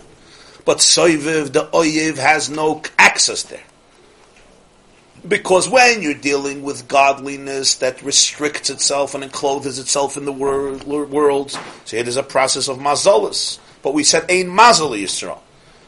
[0.66, 3.64] But Soiviv, the Oyev, has no access there.
[5.26, 10.84] Because when you're dealing with godliness that restricts itself and encloses itself in the world,
[10.84, 13.60] worlds, so it is a process of mazolas.
[13.82, 15.40] But we said ein mazal Yisrael.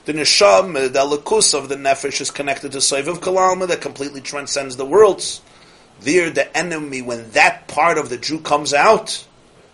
[0.05, 4.77] The nesham, the alakus of the nefesh is connected to Soiviv Kalama that completely transcends
[4.77, 5.41] the worlds.
[6.01, 9.25] There, the enemy, when that part of the Jew comes out,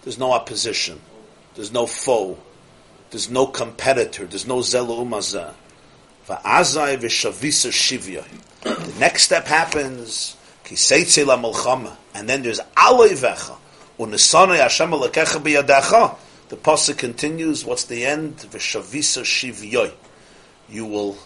[0.03, 0.99] there's no opposition,
[1.55, 2.37] there's no foe,
[3.09, 4.25] there's no competitor.
[4.25, 5.53] There's no zelu umazah.
[8.63, 10.35] The next step happens.
[10.69, 13.55] And then there's aloi vecha.
[13.97, 16.17] Unisana Hashem alakecha biyadecha.
[16.49, 17.63] The pasuk continues.
[17.63, 18.35] What's the end?
[18.37, 19.93] V'shavisa shivyoy.
[20.69, 21.17] You will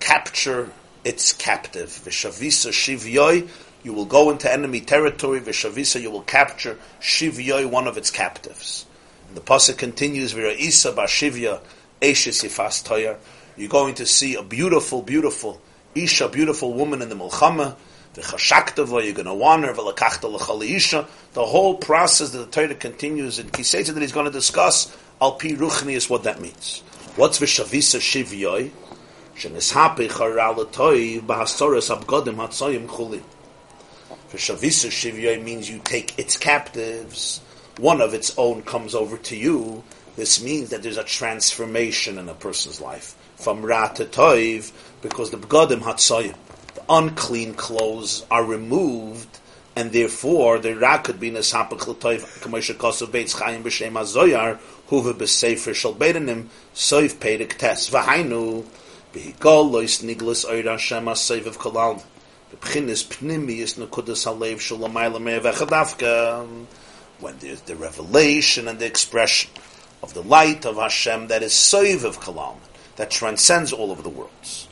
[0.00, 0.70] capture
[1.04, 1.88] its captive.
[1.88, 3.48] V'shavisa shivyoy.
[3.82, 5.40] You will go into enemy territory.
[5.40, 6.00] V'shavisa.
[6.00, 8.86] You will capture shivyoy, one of its captives.
[9.28, 11.60] And the pasuk continues, "V'ra'isa b'ashivya
[12.00, 13.16] eshes yifas toyer."
[13.56, 15.60] You're going to see a beautiful, beautiful
[15.94, 17.76] isha, beautiful woman in the milchama.
[18.14, 19.72] The chashaktava, you're going to want her.
[19.72, 21.06] V'lakachta l'chali isha.
[21.34, 24.94] The whole process that the Torah continues in Kiseta that he's going to discuss.
[25.22, 26.82] Al pi ruchni is what that means.
[27.16, 28.70] What's v'shavisa shivyoy?
[29.36, 33.22] Shenishapi charalatoy b'hasoras abgodim hatzoyim chuli.
[34.32, 37.40] V'shavisa shivyoy means you take its captives
[37.80, 39.82] one of its own comes over to you,
[40.16, 44.70] this means that there's a transformation in a person's life from ra to toiv,
[45.00, 46.36] because the begadim hatsoyim,
[46.74, 49.38] the unclean clothes are removed,
[49.74, 54.58] and therefore the ra could be nesapach l'toiv, k'moshe kosav beitz chayim b'shem azoyar,
[54.90, 55.74] huve b'sefer
[57.18, 58.64] peirik tes, v'hainu,
[59.14, 62.02] b'higol lois niglis oira shem ha-soiv kolal,
[64.26, 64.58] halev
[67.20, 69.50] when there's the revelation and the expression
[70.02, 72.56] of the light of Hashem that is Soiv of Kalam,
[72.96, 74.68] that transcends all of the worlds.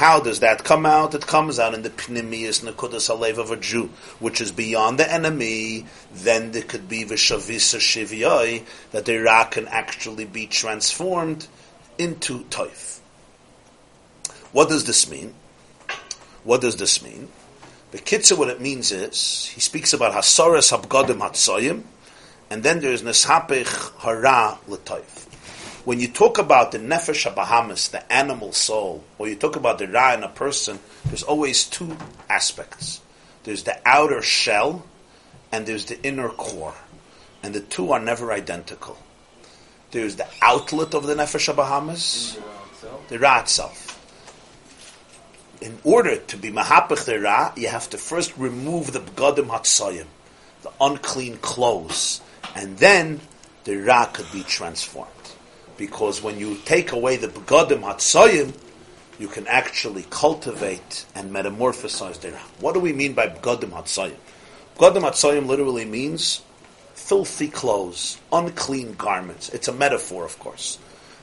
[0.00, 1.14] How does that come out?
[1.14, 5.12] It comes out in the Pnimius Nekudas Alev of a Jew, which is beyond the
[5.12, 5.84] enemy.
[6.10, 11.48] Then there could be Vishavisa Shiviyai, that the Ra can actually be transformed
[11.98, 13.00] into Toif.
[14.52, 15.34] What does this mean?
[16.44, 17.28] What does this mean?
[17.90, 21.82] The Kitzur, what it means is, he speaks about Hasaras Habgadim Hatsoyim,
[22.48, 25.29] and then there's Neshapich Hara L'toif.
[25.84, 29.88] When you talk about the Nefesh HaBahamas, the animal soul, or you talk about the
[29.88, 31.96] Ra in a person, there's always two
[32.28, 33.00] aspects.
[33.44, 34.84] There's the outer shell,
[35.50, 36.74] and there's the inner core.
[37.42, 38.98] And the two are never identical.
[39.90, 42.38] There's the outlet of the Nefesh HaBahamas,
[43.08, 43.96] the Ra itself
[45.60, 50.06] in order to be mahapach the ra, you have to first remove the b'gadim hatzayim.
[50.62, 52.20] the unclean clothes,
[52.54, 53.20] and then
[53.64, 55.10] the ra could be transformed.
[55.80, 58.52] Because when you take away the begodim hatsoyim,
[59.18, 62.38] you can actually cultivate and metamorphosize the ra.
[62.58, 64.16] What do we mean by begodim hatsoyim?
[64.76, 66.42] Begodim hatsoyim literally means
[66.92, 69.48] filthy clothes, unclean garments.
[69.48, 70.78] It's a metaphor, of course.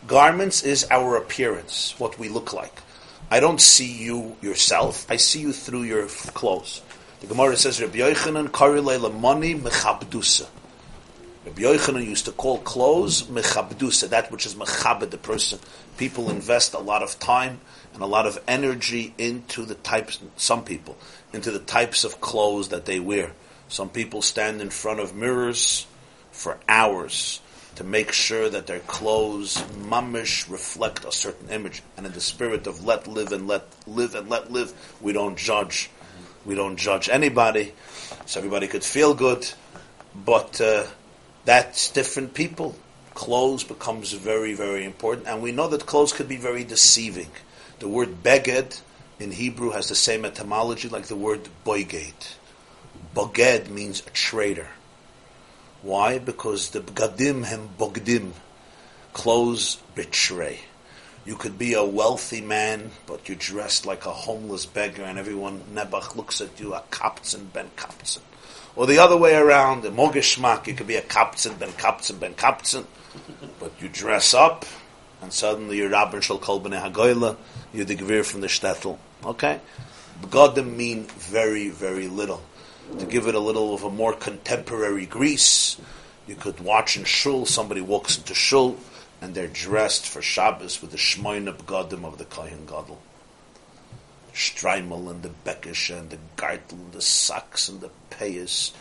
[0.07, 2.81] Garments is our appearance, what we look like.
[3.29, 5.05] I don't see you yourself.
[5.07, 6.81] I see you through your clothes.
[7.19, 10.47] The Gemara says, Rabbi Yochanan karile lamani mechabdusa.
[11.47, 15.59] Rabbi Yochanan used to call clothes mechabdusa, that which is mechabed, the person.
[15.95, 17.61] People invest a lot of time
[17.93, 20.97] and a lot of energy into the types, some people,
[21.31, 23.31] into the types of clothes that they wear.
[23.69, 25.87] Some people stand in front of mirrors
[26.31, 27.39] for hours
[27.75, 29.55] to make sure that their clothes
[29.87, 31.81] mamish reflect a certain image.
[31.95, 35.37] And in the spirit of let live and let live and let live, we don't
[35.37, 35.89] judge.
[36.45, 37.71] We don't judge anybody,
[38.25, 39.49] so everybody could feel good.
[40.13, 40.87] But uh,
[41.47, 42.75] that's different people.
[43.13, 47.31] Clothes becomes very, very important, and we know that clothes could be very deceiving.
[47.79, 48.81] The word beged
[49.17, 52.35] in Hebrew has the same etymology like the word boiged.
[53.13, 54.67] Boged means a traitor.
[55.81, 56.19] Why?
[56.19, 58.33] Because the bgadim hem bogdim,
[59.13, 60.59] clothes betray.
[61.25, 65.61] You could be a wealthy man, but you're dressed like a homeless beggar, and everyone
[65.73, 68.19] Nebuch looks at you a kaptzen ben kaptzen.
[68.77, 72.35] Or the other way around, a mogeshmak, you could be a kaptzen ben kaptzen ben
[72.35, 72.85] kaptzen,
[73.59, 74.67] but you dress up,
[75.19, 77.37] and suddenly you're Rabban Shal Kol B'nei Hagoyla,
[77.73, 78.99] you're the Gvir from the Shtetl.
[79.25, 79.59] Okay?
[80.21, 82.43] Begodim mean very, very little
[82.99, 85.77] to give it a little of a more contemporary Greece.
[86.27, 88.77] You could watch in shul, somebody walks into shul,
[89.21, 93.01] and they're dressed for Shabbos with the Shmoyna B'gadim of the Kohen Gadol.
[94.35, 98.71] Streimel and the Bekish and the Gartel and the socks and the payas.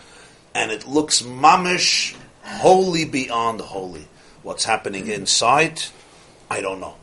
[0.54, 4.08] And it looks mamish, holy beyond holy.
[4.42, 5.82] What's happening inside,
[6.50, 6.94] I don't know.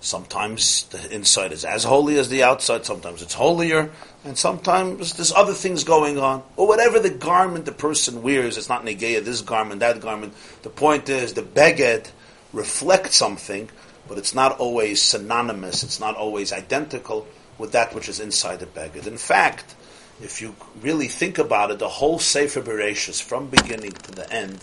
[0.00, 3.90] Sometimes the inside is as holy as the outside, sometimes it's holier,
[4.24, 6.44] and sometimes there's other things going on.
[6.56, 10.34] Or whatever the garment the person wears, it's not negeya, this garment, that garment.
[10.62, 12.10] The point is, the beged
[12.52, 13.70] reflects something,
[14.08, 17.26] but it's not always synonymous, it's not always identical
[17.58, 19.08] with that which is inside the beged.
[19.08, 19.74] In fact,
[20.20, 24.58] if you really think about it, the whole Sefer Bereshis, from beginning to the end,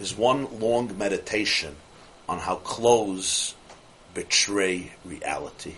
[0.00, 1.76] is one long meditation
[2.28, 3.54] on how clothes
[4.14, 5.74] betray reality.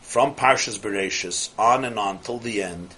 [0.00, 2.94] From Parshas Bereshis on and on till the end,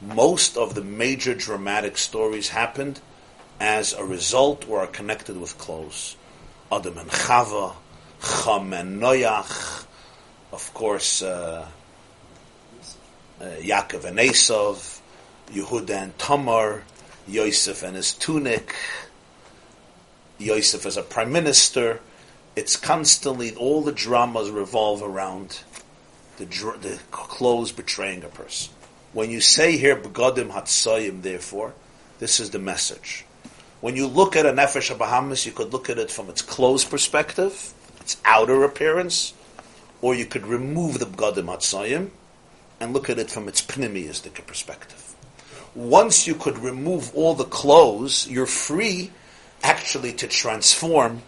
[0.00, 3.00] most of the major dramatic stories happened
[3.60, 6.16] as a result or are connected with clothes.
[6.70, 7.74] Adam and Chava,
[8.22, 9.86] Cham and Noach,
[10.52, 11.66] of course, uh,
[13.40, 14.93] uh, Yaakov and Esav,
[15.52, 16.84] Yehuda and Tamar,
[17.26, 18.74] Yosef and his tunic,
[20.38, 22.00] Yosef as a prime minister,
[22.56, 25.60] it's constantly all the dramas revolve around
[26.36, 28.72] the, the clothes betraying a person.
[29.12, 31.74] When you say here begodim hatsayim, therefore,
[32.18, 33.24] this is the message.
[33.80, 36.84] When you look at a nefesh Bahamas, you could look at it from its clothes
[36.84, 39.34] perspective, its outer appearance,
[40.00, 42.10] or you could remove the begodim hatsayim
[42.80, 45.13] and look at it from its pneumistic perspective.
[45.74, 49.10] Once you could remove all the clothes, you're free
[49.62, 51.22] actually to transform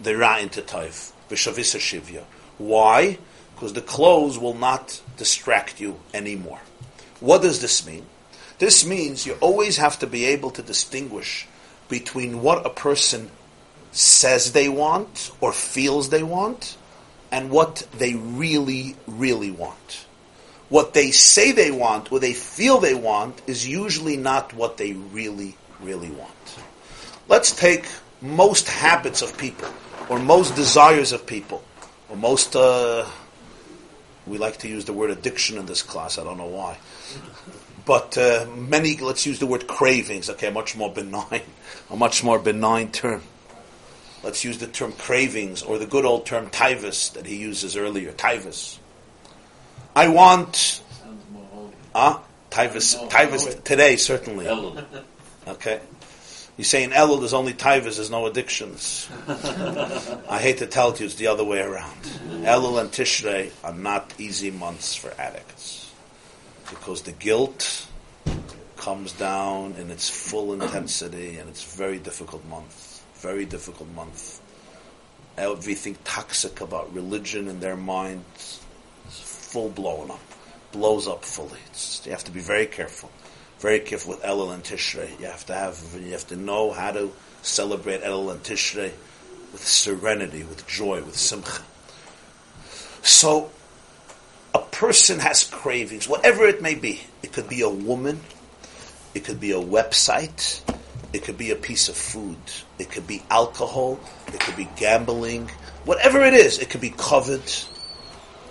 [0.00, 2.24] the ra into taif, v'shavisa shivya.
[2.58, 3.18] Why?
[3.54, 6.60] Because the clothes will not distract you anymore.
[7.20, 8.06] What does this mean?
[8.58, 11.46] This means you always have to be able to distinguish
[11.88, 13.30] between what a person
[13.92, 16.76] says they want or feels they want
[17.30, 20.03] and what they really, really want.
[20.74, 24.92] What they say they want or they feel they want is usually not what they
[24.92, 26.58] really, really want.
[27.28, 27.86] Let's take
[28.20, 29.68] most habits of people
[30.08, 31.62] or most desires of people,
[32.08, 33.06] or most, uh,
[34.26, 36.78] we like to use the word addiction in this class, I don't know why.
[37.86, 41.42] But uh, many, let's use the word cravings, okay, a much more benign,
[41.88, 43.22] a much more benign term.
[44.24, 48.10] Let's use the term cravings, or the good old term tivus that he uses earlier,
[48.10, 48.80] tivus.
[49.96, 50.82] I want,
[51.94, 54.48] ah, uh, tivus, tivus today, certainly.
[55.46, 55.80] Okay.
[56.56, 59.08] You say in Elul there's only taivas, there's no addictions.
[59.28, 62.00] I hate to tell you, it's the other way around.
[62.44, 65.92] Elul and Tishrei are not easy months for addicts
[66.70, 67.86] because the guilt
[68.76, 73.02] comes down in its full intensity, and it's very difficult month.
[73.16, 74.40] Very difficult month.
[75.36, 78.63] Everything toxic about religion in their mind is
[79.54, 80.20] full blown up,
[80.72, 81.60] blows up fully.
[81.70, 83.10] It's, you have to be very careful
[83.64, 85.18] very careful with Elul and Tishrei.
[85.18, 87.10] You have to have, you have to know how to
[87.40, 88.92] celebrate Elul and Tishrei
[89.52, 91.62] with serenity, with joy, with simcha.
[93.00, 93.50] So,
[94.54, 97.00] a person has cravings, whatever it may be.
[97.22, 98.20] It could be a woman,
[99.14, 100.60] it could be a website,
[101.14, 102.36] it could be a piece of food,
[102.78, 105.48] it could be alcohol, it could be gambling,
[105.86, 107.50] whatever it is, it could be covered,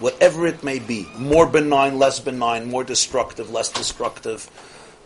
[0.03, 4.49] whatever it may be, more benign, less benign, more destructive, less destructive,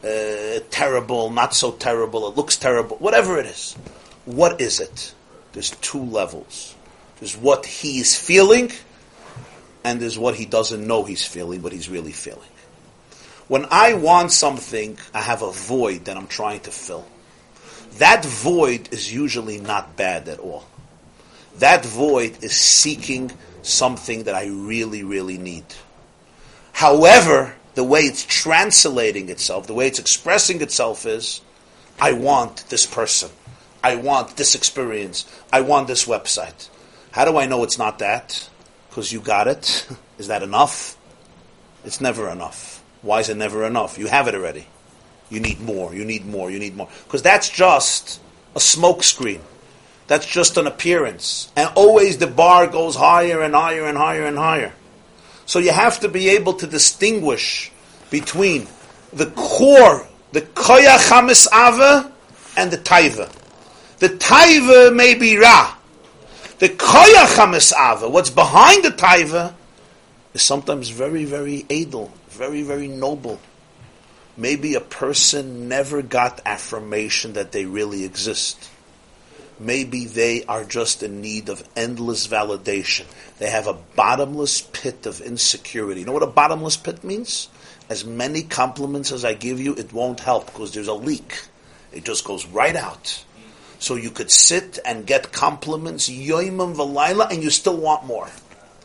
[0.04, 3.74] uh, terrible, not so terrible, it looks terrible, whatever it is.
[4.26, 5.14] What is it?
[5.54, 6.74] There's two levels.
[7.20, 8.72] There's what he is feeling,
[9.84, 12.50] and there's what he doesn't know he's feeling, but he's really feeling.
[13.48, 17.06] When I want something, I have a void that I'm trying to fill.
[18.00, 20.66] That void is usually not bad at all.
[21.60, 23.32] That void is seeking
[23.68, 25.66] something that I really, really need.
[26.74, 31.42] However, the way it's translating itself, the way it's expressing itself is,
[32.00, 33.30] I want this person.
[33.84, 35.26] I want this experience.
[35.52, 36.70] I want this website.
[37.12, 38.50] How do I know it's not that?
[38.90, 39.88] Because you got it.
[40.18, 40.98] Is that enough?
[41.86, 42.84] It's never enough.
[43.02, 43.98] Why is it never enough?
[43.98, 44.68] You have it already.
[45.30, 45.94] You need more.
[45.94, 46.50] You need more.
[46.50, 46.90] You need more.
[47.06, 48.20] Because that's just
[48.56, 49.42] a smokescreen.
[50.08, 51.52] That's just an appearance.
[51.56, 54.74] And always the bar goes higher and higher and higher and higher.
[55.46, 57.72] So you have to be able to distinguish
[58.10, 58.68] between
[59.12, 61.12] the core, the koyach
[61.54, 62.12] ava,
[62.56, 63.32] and the taiva.
[64.00, 65.76] The taiva may be ra.
[66.60, 69.54] The koyach ava, what's behind the taiva,
[70.34, 73.40] is sometimes very, very edel, very, very noble.
[74.38, 78.70] Maybe a person never got affirmation that they really exist
[79.60, 83.06] maybe they are just in need of endless validation.
[83.40, 86.02] They have a bottomless pit of insecurity.
[86.02, 87.50] You know what a bottomless pit means?
[87.90, 91.42] As many compliments as I give you, it won't help because there's a leak.
[91.92, 93.24] It just goes right out.
[93.80, 98.28] So you could sit and get compliments, yoimim v'layla, and you still want more.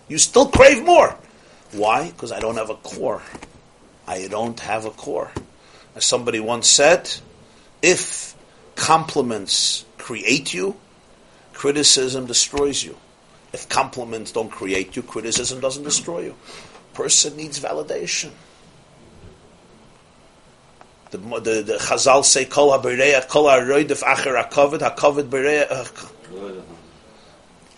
[0.09, 1.16] You still crave more.
[1.73, 2.11] Why?
[2.11, 3.23] Because I don't have a core.
[4.07, 5.31] I don't have a core.
[5.94, 7.11] As somebody once said,
[7.81, 8.35] if
[8.74, 10.76] compliments create you,
[11.55, 12.97] criticism destroys you.
[13.52, 16.34] If compliments don't create you, criticism doesn't destroy you.
[16.93, 18.30] Person needs validation.
[21.10, 24.62] The, the, the Chazal say, Kol kol acher.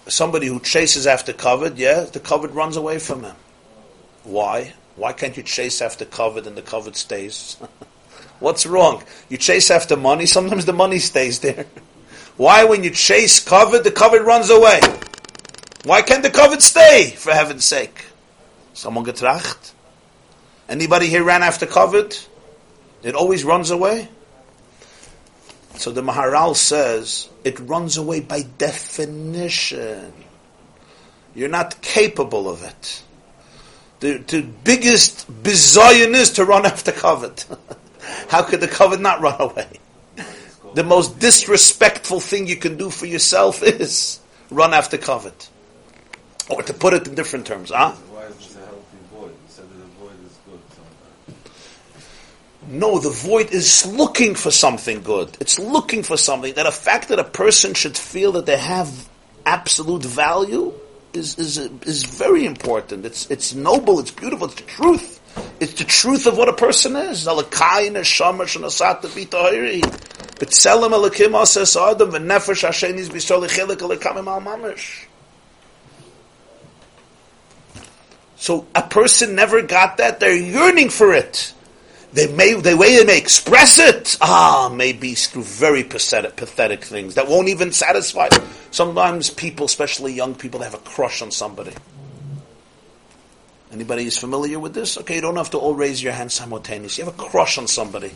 [0.06, 3.36] Somebody who chases after kavod, yeah, the kavod runs away from him.
[4.24, 4.74] Why?
[4.96, 7.56] Why can't you chase after kavod and the kavod stays?
[8.40, 9.04] What's wrong?
[9.28, 11.66] You chase after money, sometimes the money stays there.
[12.36, 14.80] Why, when you chase kavod, the kavod runs away?
[15.84, 18.06] Why can't the kavod stay, for heaven's sake?
[18.72, 19.72] Someone getracht?
[20.68, 22.26] Anybody here ran after kavod?
[23.02, 24.08] It always runs away?
[25.76, 30.12] So the Maharal says, it runs away by definition.
[31.34, 33.02] You're not capable of it.
[34.00, 37.44] The, the biggest bizayon is to run after kavod.
[38.28, 39.80] How could the kavod not run away?
[40.74, 44.20] The most disrespectful thing you can do for yourself is
[44.50, 45.48] run after kavod.
[46.50, 47.92] Or to put it in different terms, huh?
[47.92, 49.30] Why is this a healthy void?
[49.30, 50.60] You said that the void is good.
[52.68, 55.36] No, the void is looking for something good.
[55.40, 56.52] It's looking for something.
[56.54, 59.08] That a fact that a person should feel that they have
[59.46, 60.74] absolute value
[61.14, 63.06] is, is, is very important.
[63.06, 65.20] It's, it's noble, it's beautiful, it's the truth.
[65.60, 67.24] It's the truth of what a person is.
[78.36, 80.20] So a person never got that.
[80.20, 81.54] They're yearning for it.
[82.12, 87.14] They may, the way they may express it, ah, maybe through very pathetic, pathetic things
[87.14, 88.28] that won't even satisfy.
[88.70, 91.72] Sometimes people, especially young people, they have a crush on somebody.
[93.74, 94.96] Anybody is familiar with this?
[94.98, 97.02] Okay, you don't have to all raise your hand simultaneously.
[97.02, 98.12] You have a crush on somebody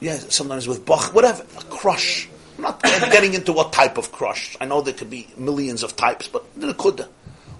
[0.00, 2.28] yeah, sometimes with Bach, whatever, a crush.
[2.56, 4.56] I'm not getting into what type of crush.
[4.60, 6.44] I know there could be millions of types, but
[6.78, 7.06] could.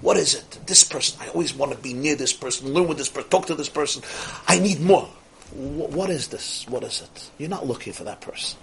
[0.00, 0.58] What is it?
[0.66, 1.20] This person.
[1.22, 3.68] I always want to be near this person, learn with this person, talk to this
[3.68, 4.02] person.
[4.48, 5.08] I need more.
[5.52, 6.66] what is this?
[6.68, 7.30] What is it?
[7.38, 8.58] You're not looking for that person.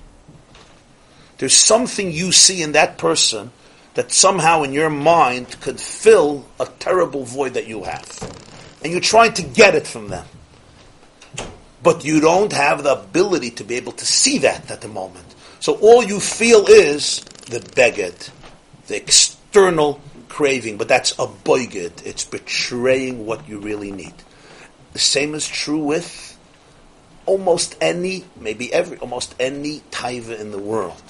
[1.37, 3.51] There's something you see in that person
[3.97, 8.77] that somehow in your mind could fill a terrible void that you have.
[8.83, 10.27] And you're trying to get it from them.
[11.81, 15.33] But you don't have the ability to be able to see that at the moment.
[15.59, 18.29] So all you feel is the beged,
[18.85, 19.99] the external
[20.29, 22.05] craving, but that's a boiged.
[22.05, 24.13] It's betraying what you really need.
[24.93, 26.37] The same is true with
[27.25, 31.01] almost any, maybe every, almost any taiva in the world.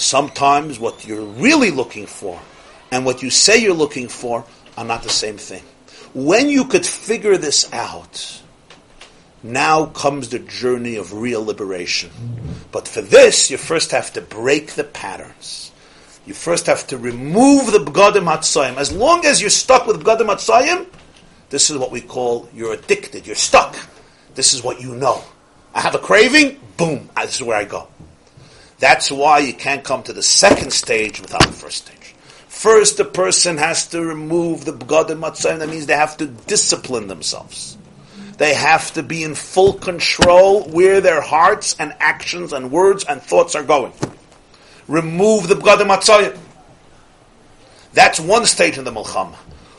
[0.00, 2.40] Sometimes what you're really looking for
[2.90, 4.44] and what you say you're looking for
[4.78, 5.62] are not the same thing.
[6.14, 8.42] When you could figure this out,
[9.42, 12.10] now comes the journey of real liberation.
[12.72, 15.70] But for this, you first have to break the patterns.
[16.26, 18.76] You first have to remove the B'gadim Hatzayim.
[18.76, 20.86] As long as you're stuck with B'gadim Hatzayim,
[21.50, 23.76] this is what we call you're addicted, you're stuck.
[24.34, 25.22] This is what you know.
[25.74, 27.88] I have a craving, boom, this is where I go.
[28.80, 32.14] That's why you can't come to the second stage without the first stage.
[32.48, 35.60] First, the person has to remove the B'gadim Hatzayim.
[35.60, 37.76] That means they have to discipline themselves.
[38.38, 43.22] They have to be in full control where their hearts and actions and words and
[43.22, 43.92] thoughts are going.
[44.88, 46.38] Remove the B'gadim Hatzayim.
[47.92, 49.36] That's one stage in the Mulchama.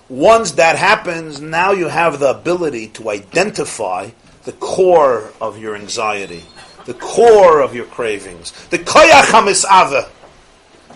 [0.10, 4.12] Once that happens, now you have the ability to identify
[4.44, 6.44] the core of your anxiety,
[6.86, 10.10] the core of your cravings, the koyach hamisava,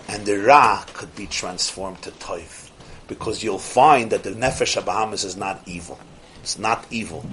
[0.08, 2.70] and the ra could be transformed to toif,
[3.08, 5.98] because you'll find that the nefesh abahamis is not evil.
[6.42, 7.24] It's not evil.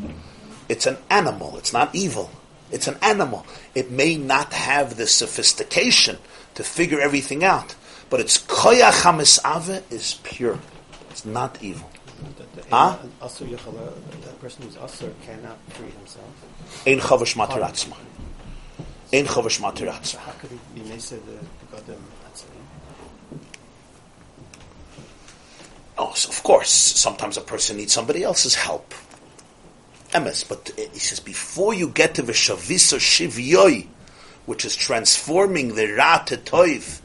[0.70, 1.58] It's an animal.
[1.58, 2.32] It's not evil.
[2.72, 3.46] It's an animal.
[3.76, 6.18] It may not have the sophistication
[6.56, 7.76] to figure everything out,
[8.10, 10.60] but its koyach hamisava is pure.
[11.12, 11.90] It's not evil.
[12.72, 12.98] Huh?
[13.22, 13.58] Also, the
[14.40, 16.26] person who's also cannot free himself.
[16.88, 17.98] Ein chavash matiratzma.
[19.14, 20.18] Ein matiratzma.
[20.18, 22.00] How could he be mesa the Godim?
[26.00, 28.96] Oh, so of course, sometimes a person needs somebody else's help.
[30.14, 33.86] Emes, but he says before you get to the shavisa shivyoi,
[34.48, 37.00] which is transforming the ra to toiv,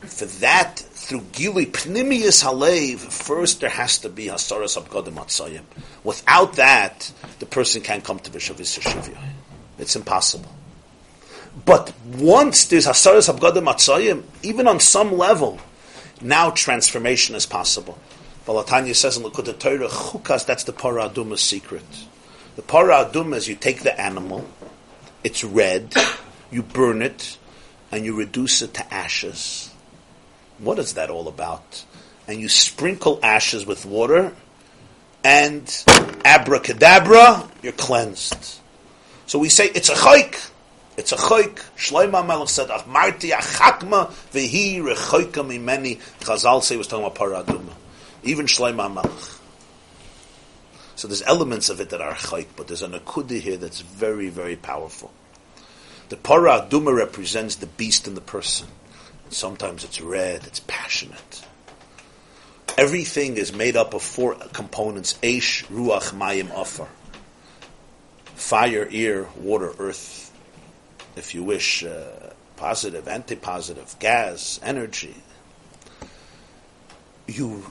[0.00, 5.62] for that through gili pnimius halev, first there has to be hasaras abgadim atzayim.
[6.02, 9.16] Without that, the person can't come to the shavisa shivyoi.
[9.78, 10.50] It's impossible.
[11.64, 15.58] But once there's hasaras abgadim atzayim, even on some level,
[16.20, 17.98] now transformation is possible.
[18.46, 21.84] Balatanya says in Likkutei Torah, chukas, that's the para aduma secret.
[22.56, 24.46] The para aduma is you take the animal,
[25.24, 25.94] it's red,
[26.50, 27.38] you burn it,
[27.90, 29.70] and you reduce it to ashes.
[30.58, 31.84] What is that all about?
[32.28, 34.32] And you sprinkle ashes with water,
[35.24, 35.84] and
[36.24, 38.60] abracadabra, you're cleansed.
[39.26, 40.50] So we say it's a chayk.
[40.96, 41.62] It's a chayk.
[41.76, 47.74] Shloima Melech said, "Achmarti achakma v'hi rechoika mimeni." Chazal say was talking about para aduma.
[48.22, 49.12] Even Shloima Melech.
[50.94, 54.30] So there's elements of it that are chayk, but there's an akudi here that's very,
[54.30, 55.12] very powerful.
[56.08, 58.68] The para aduma represents the beast in the person.
[59.28, 61.44] Sometimes it's red, it's passionate.
[62.78, 66.88] Everything is made up of four components: Aish, Ruach, Mayim, Afar.
[68.34, 70.25] Fire, air, water, earth.
[71.16, 75.14] If you wish, uh, positive, anti-positive, gas, energy.
[77.26, 77.70] You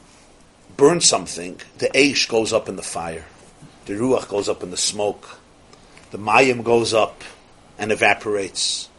[0.77, 3.25] burn something, the Aish goes up in the fire.
[3.85, 5.39] The Ruach goes up in the smoke.
[6.11, 7.23] The Mayim goes up
[7.77, 8.89] and evaporates.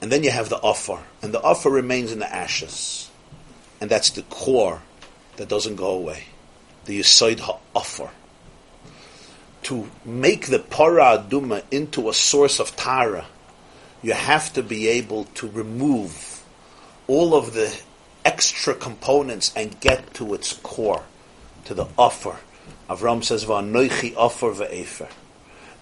[0.00, 3.10] And then you have the offer, and the offer remains in the ashes.
[3.80, 4.82] And that's the core
[5.36, 6.24] that doesn't go away.
[6.86, 7.40] The Yisoid
[7.74, 8.10] offer.
[9.64, 13.26] To make the para aduma into a source of tara,
[14.02, 16.42] you have to be able to remove
[17.06, 17.80] all of the
[18.24, 21.04] extra components and get to its core,
[21.64, 22.38] to the offer.
[22.88, 25.08] Avram says, "Va'anoichi offer ve'efer."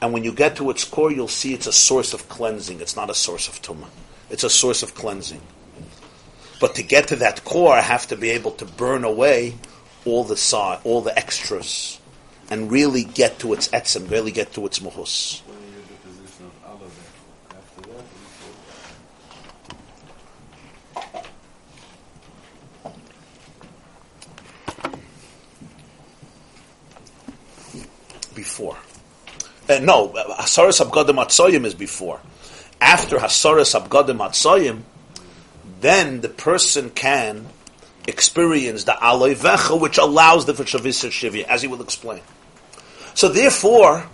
[0.00, 2.80] And when you get to its core, you'll see it's a source of cleansing.
[2.80, 3.88] It's not a source of tumah.
[4.30, 5.40] It's a source of cleansing.
[6.60, 9.56] But to get to that core, I have to be able to burn away
[10.04, 11.98] all the side, all the extras,
[12.50, 15.40] and really get to its etzem, really get to its muhus.
[15.46, 16.92] When you're in the position of Aleph,
[17.50, 18.04] after that,
[28.58, 28.76] Before.
[29.68, 32.18] Uh, no, Hasaras Abgadim Atzoyim is before.
[32.80, 34.80] After Hasaras Abgadim Atzoyim,
[35.80, 37.46] then the person can
[38.08, 42.20] experience the Aloy Vecha, which allows the Vishavisa Shivya, as he will explain.
[43.14, 44.08] So therefore,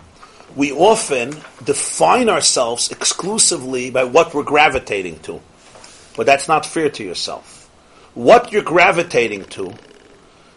[0.54, 1.34] we often
[1.64, 5.40] define ourselves exclusively by what we're gravitating to.
[6.18, 7.70] But that's not fair to yourself.
[8.12, 9.72] What you're gravitating to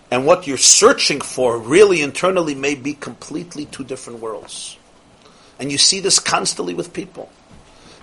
[0.10, 4.78] and what you're searching for really internally may be completely two different worlds.
[5.60, 7.30] And you see this constantly with people.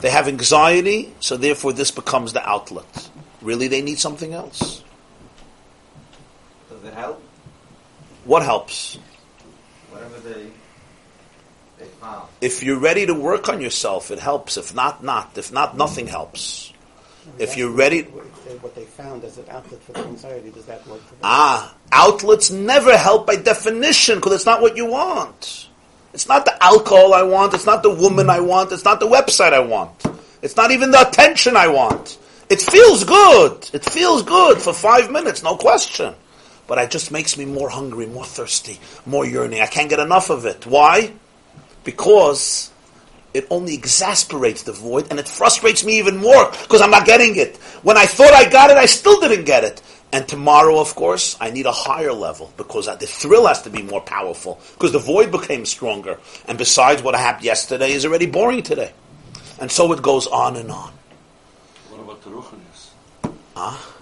[0.00, 3.08] They have anxiety, so therefore this becomes the outlet.
[3.40, 4.84] Really, they need something else.
[6.68, 7.22] Does it help?
[8.24, 8.98] What helps?
[9.90, 10.50] Whatever they
[11.78, 12.28] they found.
[12.40, 14.58] If you're ready to work on yourself, it helps.
[14.58, 15.38] If not, not.
[15.38, 16.73] If not, nothing helps.
[17.38, 21.00] If you're ready, what they found as an outlet for their anxiety, does that work
[21.00, 21.20] for them?
[21.22, 25.68] ah, outlets never help by definition because it's not what you want.
[26.12, 27.54] It's not the alcohol I want.
[27.54, 28.72] It's not the woman I want.
[28.72, 30.04] It's not the website I want.
[30.42, 32.18] It's not even the attention I want.
[32.48, 33.68] It feels good.
[33.72, 36.14] It feels good for five minutes, no question.
[36.66, 39.60] But it just makes me more hungry, more thirsty, more yearning.
[39.60, 40.66] I can't get enough of it.
[40.66, 41.12] Why?
[41.82, 42.70] Because
[43.34, 47.36] it only exasperates the void and it frustrates me even more because I'm not getting
[47.36, 47.56] it.
[47.82, 49.82] When I thought I got it, I still didn't get it.
[50.12, 53.82] And tomorrow, of course, I need a higher level because the thrill has to be
[53.82, 56.20] more powerful because the void became stronger.
[56.46, 58.92] And besides, what happened yesterday is already boring today.
[59.60, 60.92] And so it goes on and on.
[61.90, 62.90] What about the ruchnis?
[63.56, 63.94] Oh,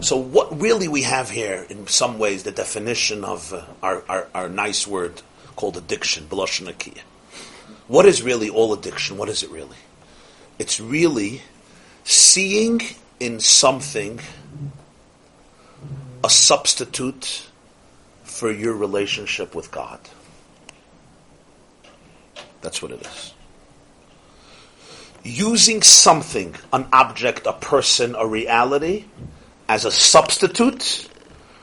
[0.00, 4.28] so what really we have here, in some ways, the definition of uh, our, our,
[4.34, 5.22] our nice word
[5.54, 7.02] called addiction, b'lashon hakiyah.
[7.92, 9.18] What is really all addiction?
[9.18, 9.76] What is it really?
[10.58, 11.42] It's really
[12.04, 12.80] seeing
[13.20, 14.18] in something
[16.24, 17.50] a substitute
[18.24, 20.00] for your relationship with God.
[22.62, 23.34] That's what it is.
[25.22, 29.04] Using something, an object, a person, a reality,
[29.68, 31.10] as a substitute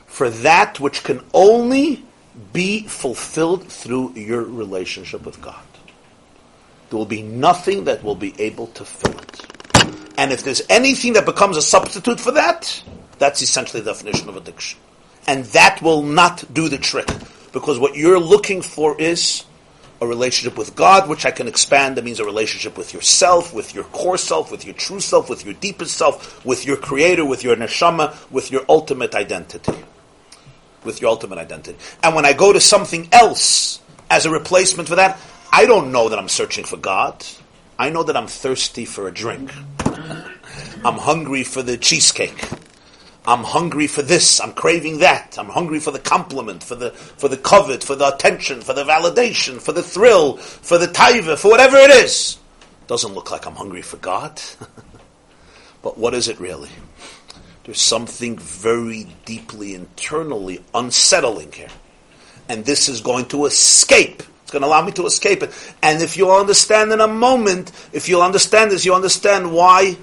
[0.06, 2.04] for that which can only
[2.52, 5.64] be fulfilled through your relationship with God.
[6.90, 9.46] There will be nothing that will be able to fill it.
[10.18, 12.82] And if there's anything that becomes a substitute for that,
[13.18, 14.78] that's essentially the definition of addiction.
[15.26, 17.08] And that will not do the trick.
[17.52, 19.44] Because what you're looking for is
[20.00, 21.96] a relationship with God, which I can expand.
[21.96, 25.44] That means a relationship with yourself, with your core self, with your true self, with
[25.44, 29.84] your deepest self, with your creator, with your neshama, with your ultimate identity.
[30.84, 31.78] With your ultimate identity.
[32.02, 35.20] And when I go to something else as a replacement for that,
[35.52, 37.24] I don't know that I'm searching for God.
[37.78, 39.52] I know that I'm thirsty for a drink.
[40.84, 42.48] I'm hungry for the cheesecake.
[43.26, 44.40] I'm hungry for this.
[44.40, 45.36] I'm craving that.
[45.38, 48.84] I'm hungry for the compliment, for the for the kavod, for the attention, for the
[48.84, 52.38] validation, for the thrill, for the taiva, for whatever it is.
[52.86, 54.40] Doesn't look like I'm hungry for God.
[55.82, 56.70] but what is it really?
[57.64, 61.68] There's something very deeply internally unsettling here.
[62.48, 64.22] And this is going to escape.
[64.50, 65.52] It's going to allow me to escape it.
[65.80, 69.96] And if you'll understand in a moment, if you'll understand this, you understand why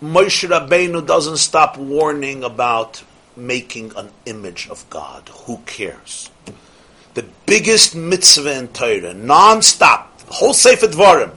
[0.00, 3.02] Moshe Rabbeinu doesn't stop warning about
[3.36, 5.28] making an image of God.
[5.46, 6.30] Who cares?
[7.14, 11.32] The biggest mitzvah in Torah, non-stop, whole Sefer Dvarim,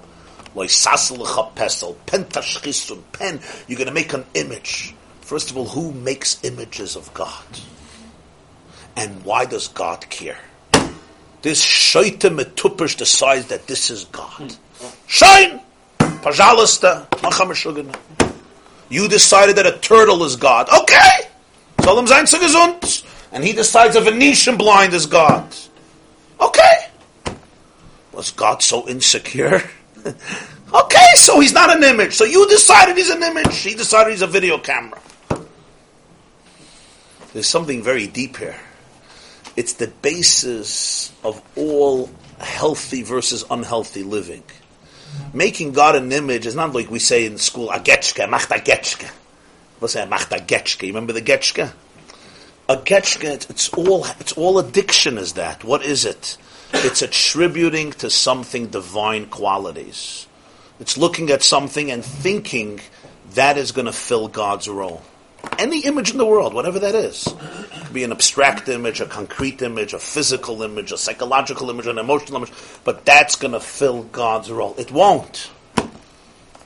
[3.14, 4.94] pen, you're going to make an image.
[5.22, 7.46] First of all, who makes images of God?
[8.96, 10.38] And why does God care?
[11.44, 14.56] This shaita metupish decides that this is God.
[15.08, 15.60] Shine!
[16.00, 17.06] Pajalista.
[18.90, 20.70] You decided that a turtle is God.
[20.70, 21.30] Okay!
[21.80, 23.04] Gesund.
[23.34, 25.54] And he decides a Venetian blind is God.
[26.40, 26.88] Okay!
[28.14, 29.62] Was God so insecure?
[30.06, 32.14] okay, so he's not an image.
[32.14, 33.58] So you decided he's an image.
[33.58, 35.02] He decided he's a video camera.
[37.34, 38.56] There's something very deep here.
[39.56, 42.10] It's the basis of all
[42.40, 44.44] healthy versus unhealthy living.
[45.34, 48.56] Making God an image is not like we say in school, a getchka, macht a
[48.56, 49.12] getchka.
[49.80, 50.10] What's that?
[50.10, 50.84] Macht a getchka.
[50.84, 51.74] You remember the getchka?
[52.70, 55.64] A getchka, it's all, it's all addiction is that.
[55.64, 56.38] What is it?
[56.74, 60.28] It's attributing to something divine qualities.
[60.80, 62.80] It's looking at something and thinking
[63.36, 65.04] that is going to fill God's role.
[65.60, 67.28] Any image in the world, whatever that is.
[67.28, 71.88] It could be an abstract image, a concrete image, a physical image, a psychological image,
[71.88, 72.54] an emotional image,
[72.84, 74.76] but that's going to fill God's role.
[74.78, 75.52] It won't.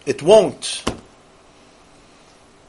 [0.05, 0.83] It won't.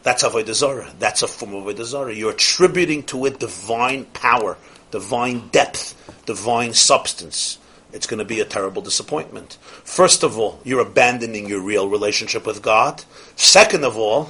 [0.03, 0.93] That's Avodah Zarah.
[0.99, 2.15] That's a form of Avodah Zarah.
[2.15, 4.57] You're attributing to it divine power,
[4.91, 5.95] divine depth,
[6.25, 7.59] divine substance.
[7.93, 9.59] It's going to be a terrible disappointment.
[9.85, 13.05] First of all, you're abandoning your real relationship with God.
[13.37, 14.29] Second of all,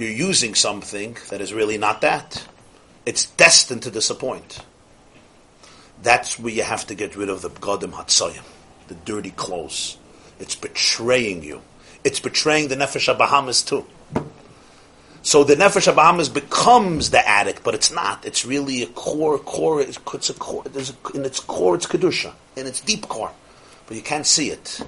[0.00, 2.46] you're using something that is really not that.
[3.04, 4.60] It's destined to disappoint.
[6.02, 8.42] That's where you have to get rid of the Godim Hatzayim,
[8.88, 9.98] the dirty clothes.
[10.38, 11.60] It's betraying you.
[12.02, 13.84] It's betraying the Nefesh Bahamas too.
[15.22, 18.24] So the Nefesh Bahamas becomes the addict, but it's not.
[18.24, 19.98] It's really a core, core, it's
[20.30, 23.32] a core, a, in its core it's Kedusha, in its deep core.
[23.86, 24.80] But you can't see it.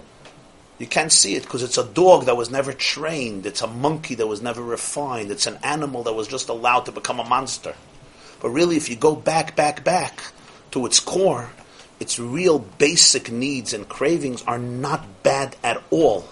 [0.83, 3.47] You can't see it because it's a dog that was never trained.
[3.47, 5.31] It's a monkey that was never refined.
[5.31, 7.77] It's an animal that was just allowed to become a monster.
[8.41, 10.21] But really, if you go back, back, back
[10.73, 11.51] to its core,
[12.01, 16.25] its real basic needs and cravings are not bad at all.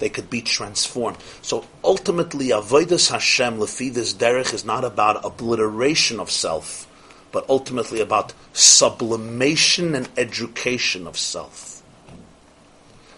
[0.00, 1.18] They could be transformed.
[1.40, 6.88] So ultimately, avodas Hashem lefi this derech is not about obliteration of self,
[7.30, 11.75] but ultimately about sublimation and education of self.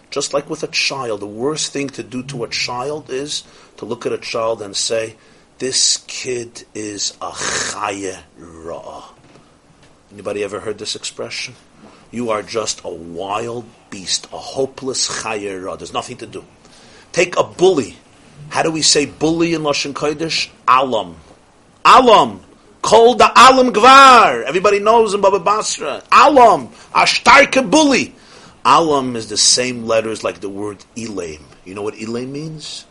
[0.09, 3.43] Just like with a child, the worst thing to do to a child is
[3.77, 5.15] to look at a child and say,
[5.59, 9.03] "This kid is a chaya ra'ah."
[10.11, 11.55] Anybody ever heard this expression?
[12.11, 15.77] You are just a wild beast, a hopeless chayera.
[15.77, 16.43] There's nothing to do.
[17.11, 17.97] Take a bully.
[18.49, 20.49] How do we say bully in Lashon Kodesh?
[20.67, 21.17] Alam.
[21.85, 22.41] Alam.
[22.81, 24.43] Kol the alam gvar.
[24.43, 26.01] Everybody knows in Baba Basra.
[26.11, 26.69] Alam.
[26.95, 28.15] Ashtarke bully.
[28.69, 31.41] Alam is the same letters like the word elaim.
[31.65, 32.85] You know what elaim means?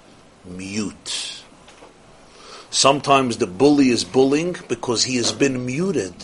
[0.45, 1.45] Mute.
[2.71, 6.15] Sometimes the bully is bullying because he has been muted.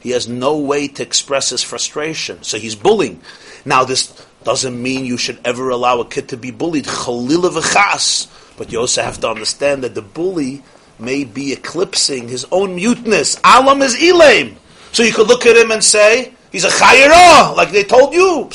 [0.00, 3.20] He has no way to express his frustration, so he's bullying.
[3.64, 6.86] Now, this doesn't mean you should ever allow a kid to be bullied.
[6.86, 10.64] But you also have to understand that the bully
[10.98, 13.38] may be eclipsing his own muteness.
[13.44, 14.56] Alam is elaim.
[14.90, 18.48] So you could look at him and say, he's a chayira, like they told you.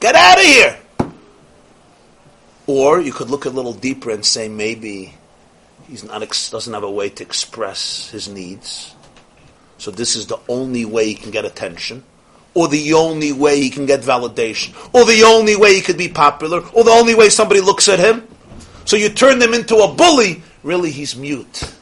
[0.00, 0.78] Get out of here.
[2.66, 5.14] Or you could look a little deeper and say maybe
[5.88, 8.94] he's not ex- doesn't have a way to express his needs.
[9.78, 12.04] So this is the only way he can get attention,
[12.52, 16.08] or the only way he can get validation, or the only way he could be
[16.08, 18.26] popular, or the only way somebody looks at him.
[18.84, 20.42] So you turn them into a bully.
[20.62, 21.72] Really, he's mute.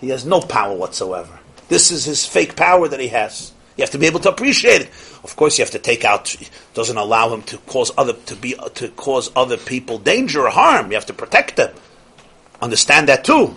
[0.00, 1.38] He has no power whatsoever.
[1.72, 3.50] This is his fake power that he has.
[3.78, 4.88] You have to be able to appreciate it.
[5.24, 6.36] Of course, you have to take out.
[6.74, 10.90] Doesn't allow him to cause other to be to cause other people danger or harm.
[10.90, 11.74] You have to protect them.
[12.60, 13.56] Understand that too.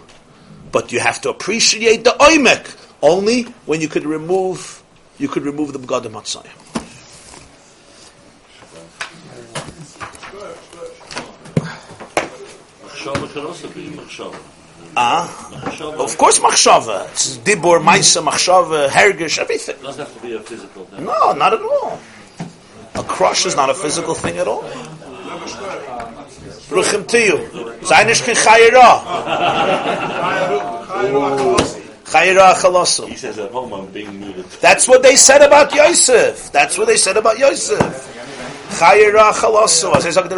[0.71, 4.81] But you have to appreciate the oimek only when you could remove
[5.17, 6.55] you could remove the begadim matzayim.
[12.81, 14.55] Machshava can also be.
[14.97, 17.09] Ah, Machshava of course, machshava.
[17.11, 19.76] It's dibur, maisa, machshava, hergish, everything.
[19.76, 21.03] It doesn't have to be a physical thing.
[21.03, 21.99] No, not at all.
[22.95, 24.63] A crush is not a physical thing at all.
[26.72, 27.38] Bruchim to you.
[27.84, 29.01] Zainish kin chayira.
[32.05, 33.07] Chayira chalasu.
[33.07, 34.45] He says at home I'm being muted.
[34.61, 36.51] That's what they said about Yosef.
[36.51, 37.80] That's what they said about Yosef.
[38.69, 39.93] Chayira chalasu.
[39.95, 40.30] As I said,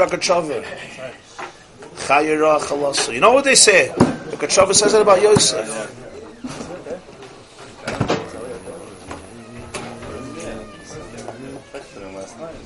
[3.14, 3.88] You know what they say?
[3.90, 5.66] The Rakachava says it about Yosef.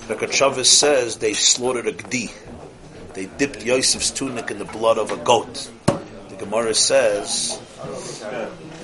[0.08, 2.32] The Rakachava says they slaughtered a gdi.
[3.14, 5.72] They dipped Yosef's tunic in the blood of a goat.
[5.86, 7.60] The Gemara says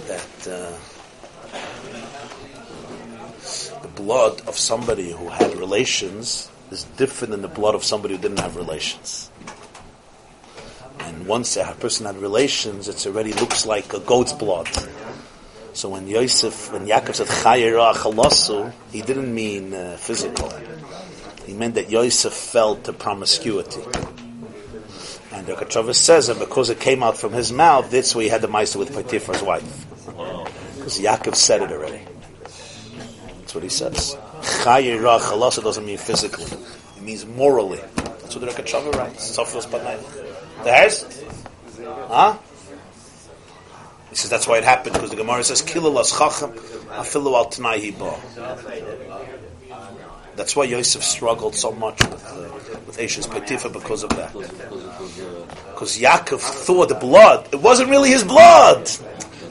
[0.07, 0.77] that uh,
[3.81, 8.21] the blood of somebody who had relations is different than the blood of somebody who
[8.21, 9.31] didn't have relations.
[10.99, 14.67] And once a person had relations, it already looks like a goat's blood.
[15.73, 20.51] So when Yosef, when Yaakov said Chayira Chalasu, he didn't mean uh, physical.
[21.45, 23.81] He meant that Yosef fell to promiscuity.
[25.31, 28.29] And the Kachavas says that because it came out from his mouth, that's why he
[28.29, 29.85] had the Maisa with Potiphar's wife.
[30.75, 32.01] Because Yaakov said it already.
[33.39, 34.17] That's what he says.
[34.41, 36.45] Chayira Chalasa doesn't mean physically.
[36.97, 37.79] It means morally.
[37.95, 39.37] That's what the Kachava writes.
[39.37, 40.26] Sofros Panay.
[40.63, 41.23] The hairs?
[41.83, 42.37] Huh?
[44.09, 46.51] He says that's why it happened, because the Gemara says, Kilalas Chacham,
[46.89, 48.17] Afilu al Tanai Hiba.
[50.35, 52.49] That's why Yosef struggled so much with, uh,
[52.85, 54.33] with because of that.
[55.71, 58.89] Because Yaakov thought the blood, it wasn't really his blood.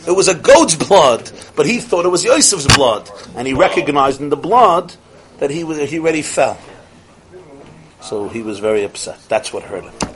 [0.06, 4.20] It was a goat's blood, but he thought it was Yosef's blood, and he recognized
[4.20, 4.94] in the blood
[5.38, 6.56] that he was he already fell.
[8.00, 9.18] So he was very upset.
[9.28, 10.15] That's what hurt him.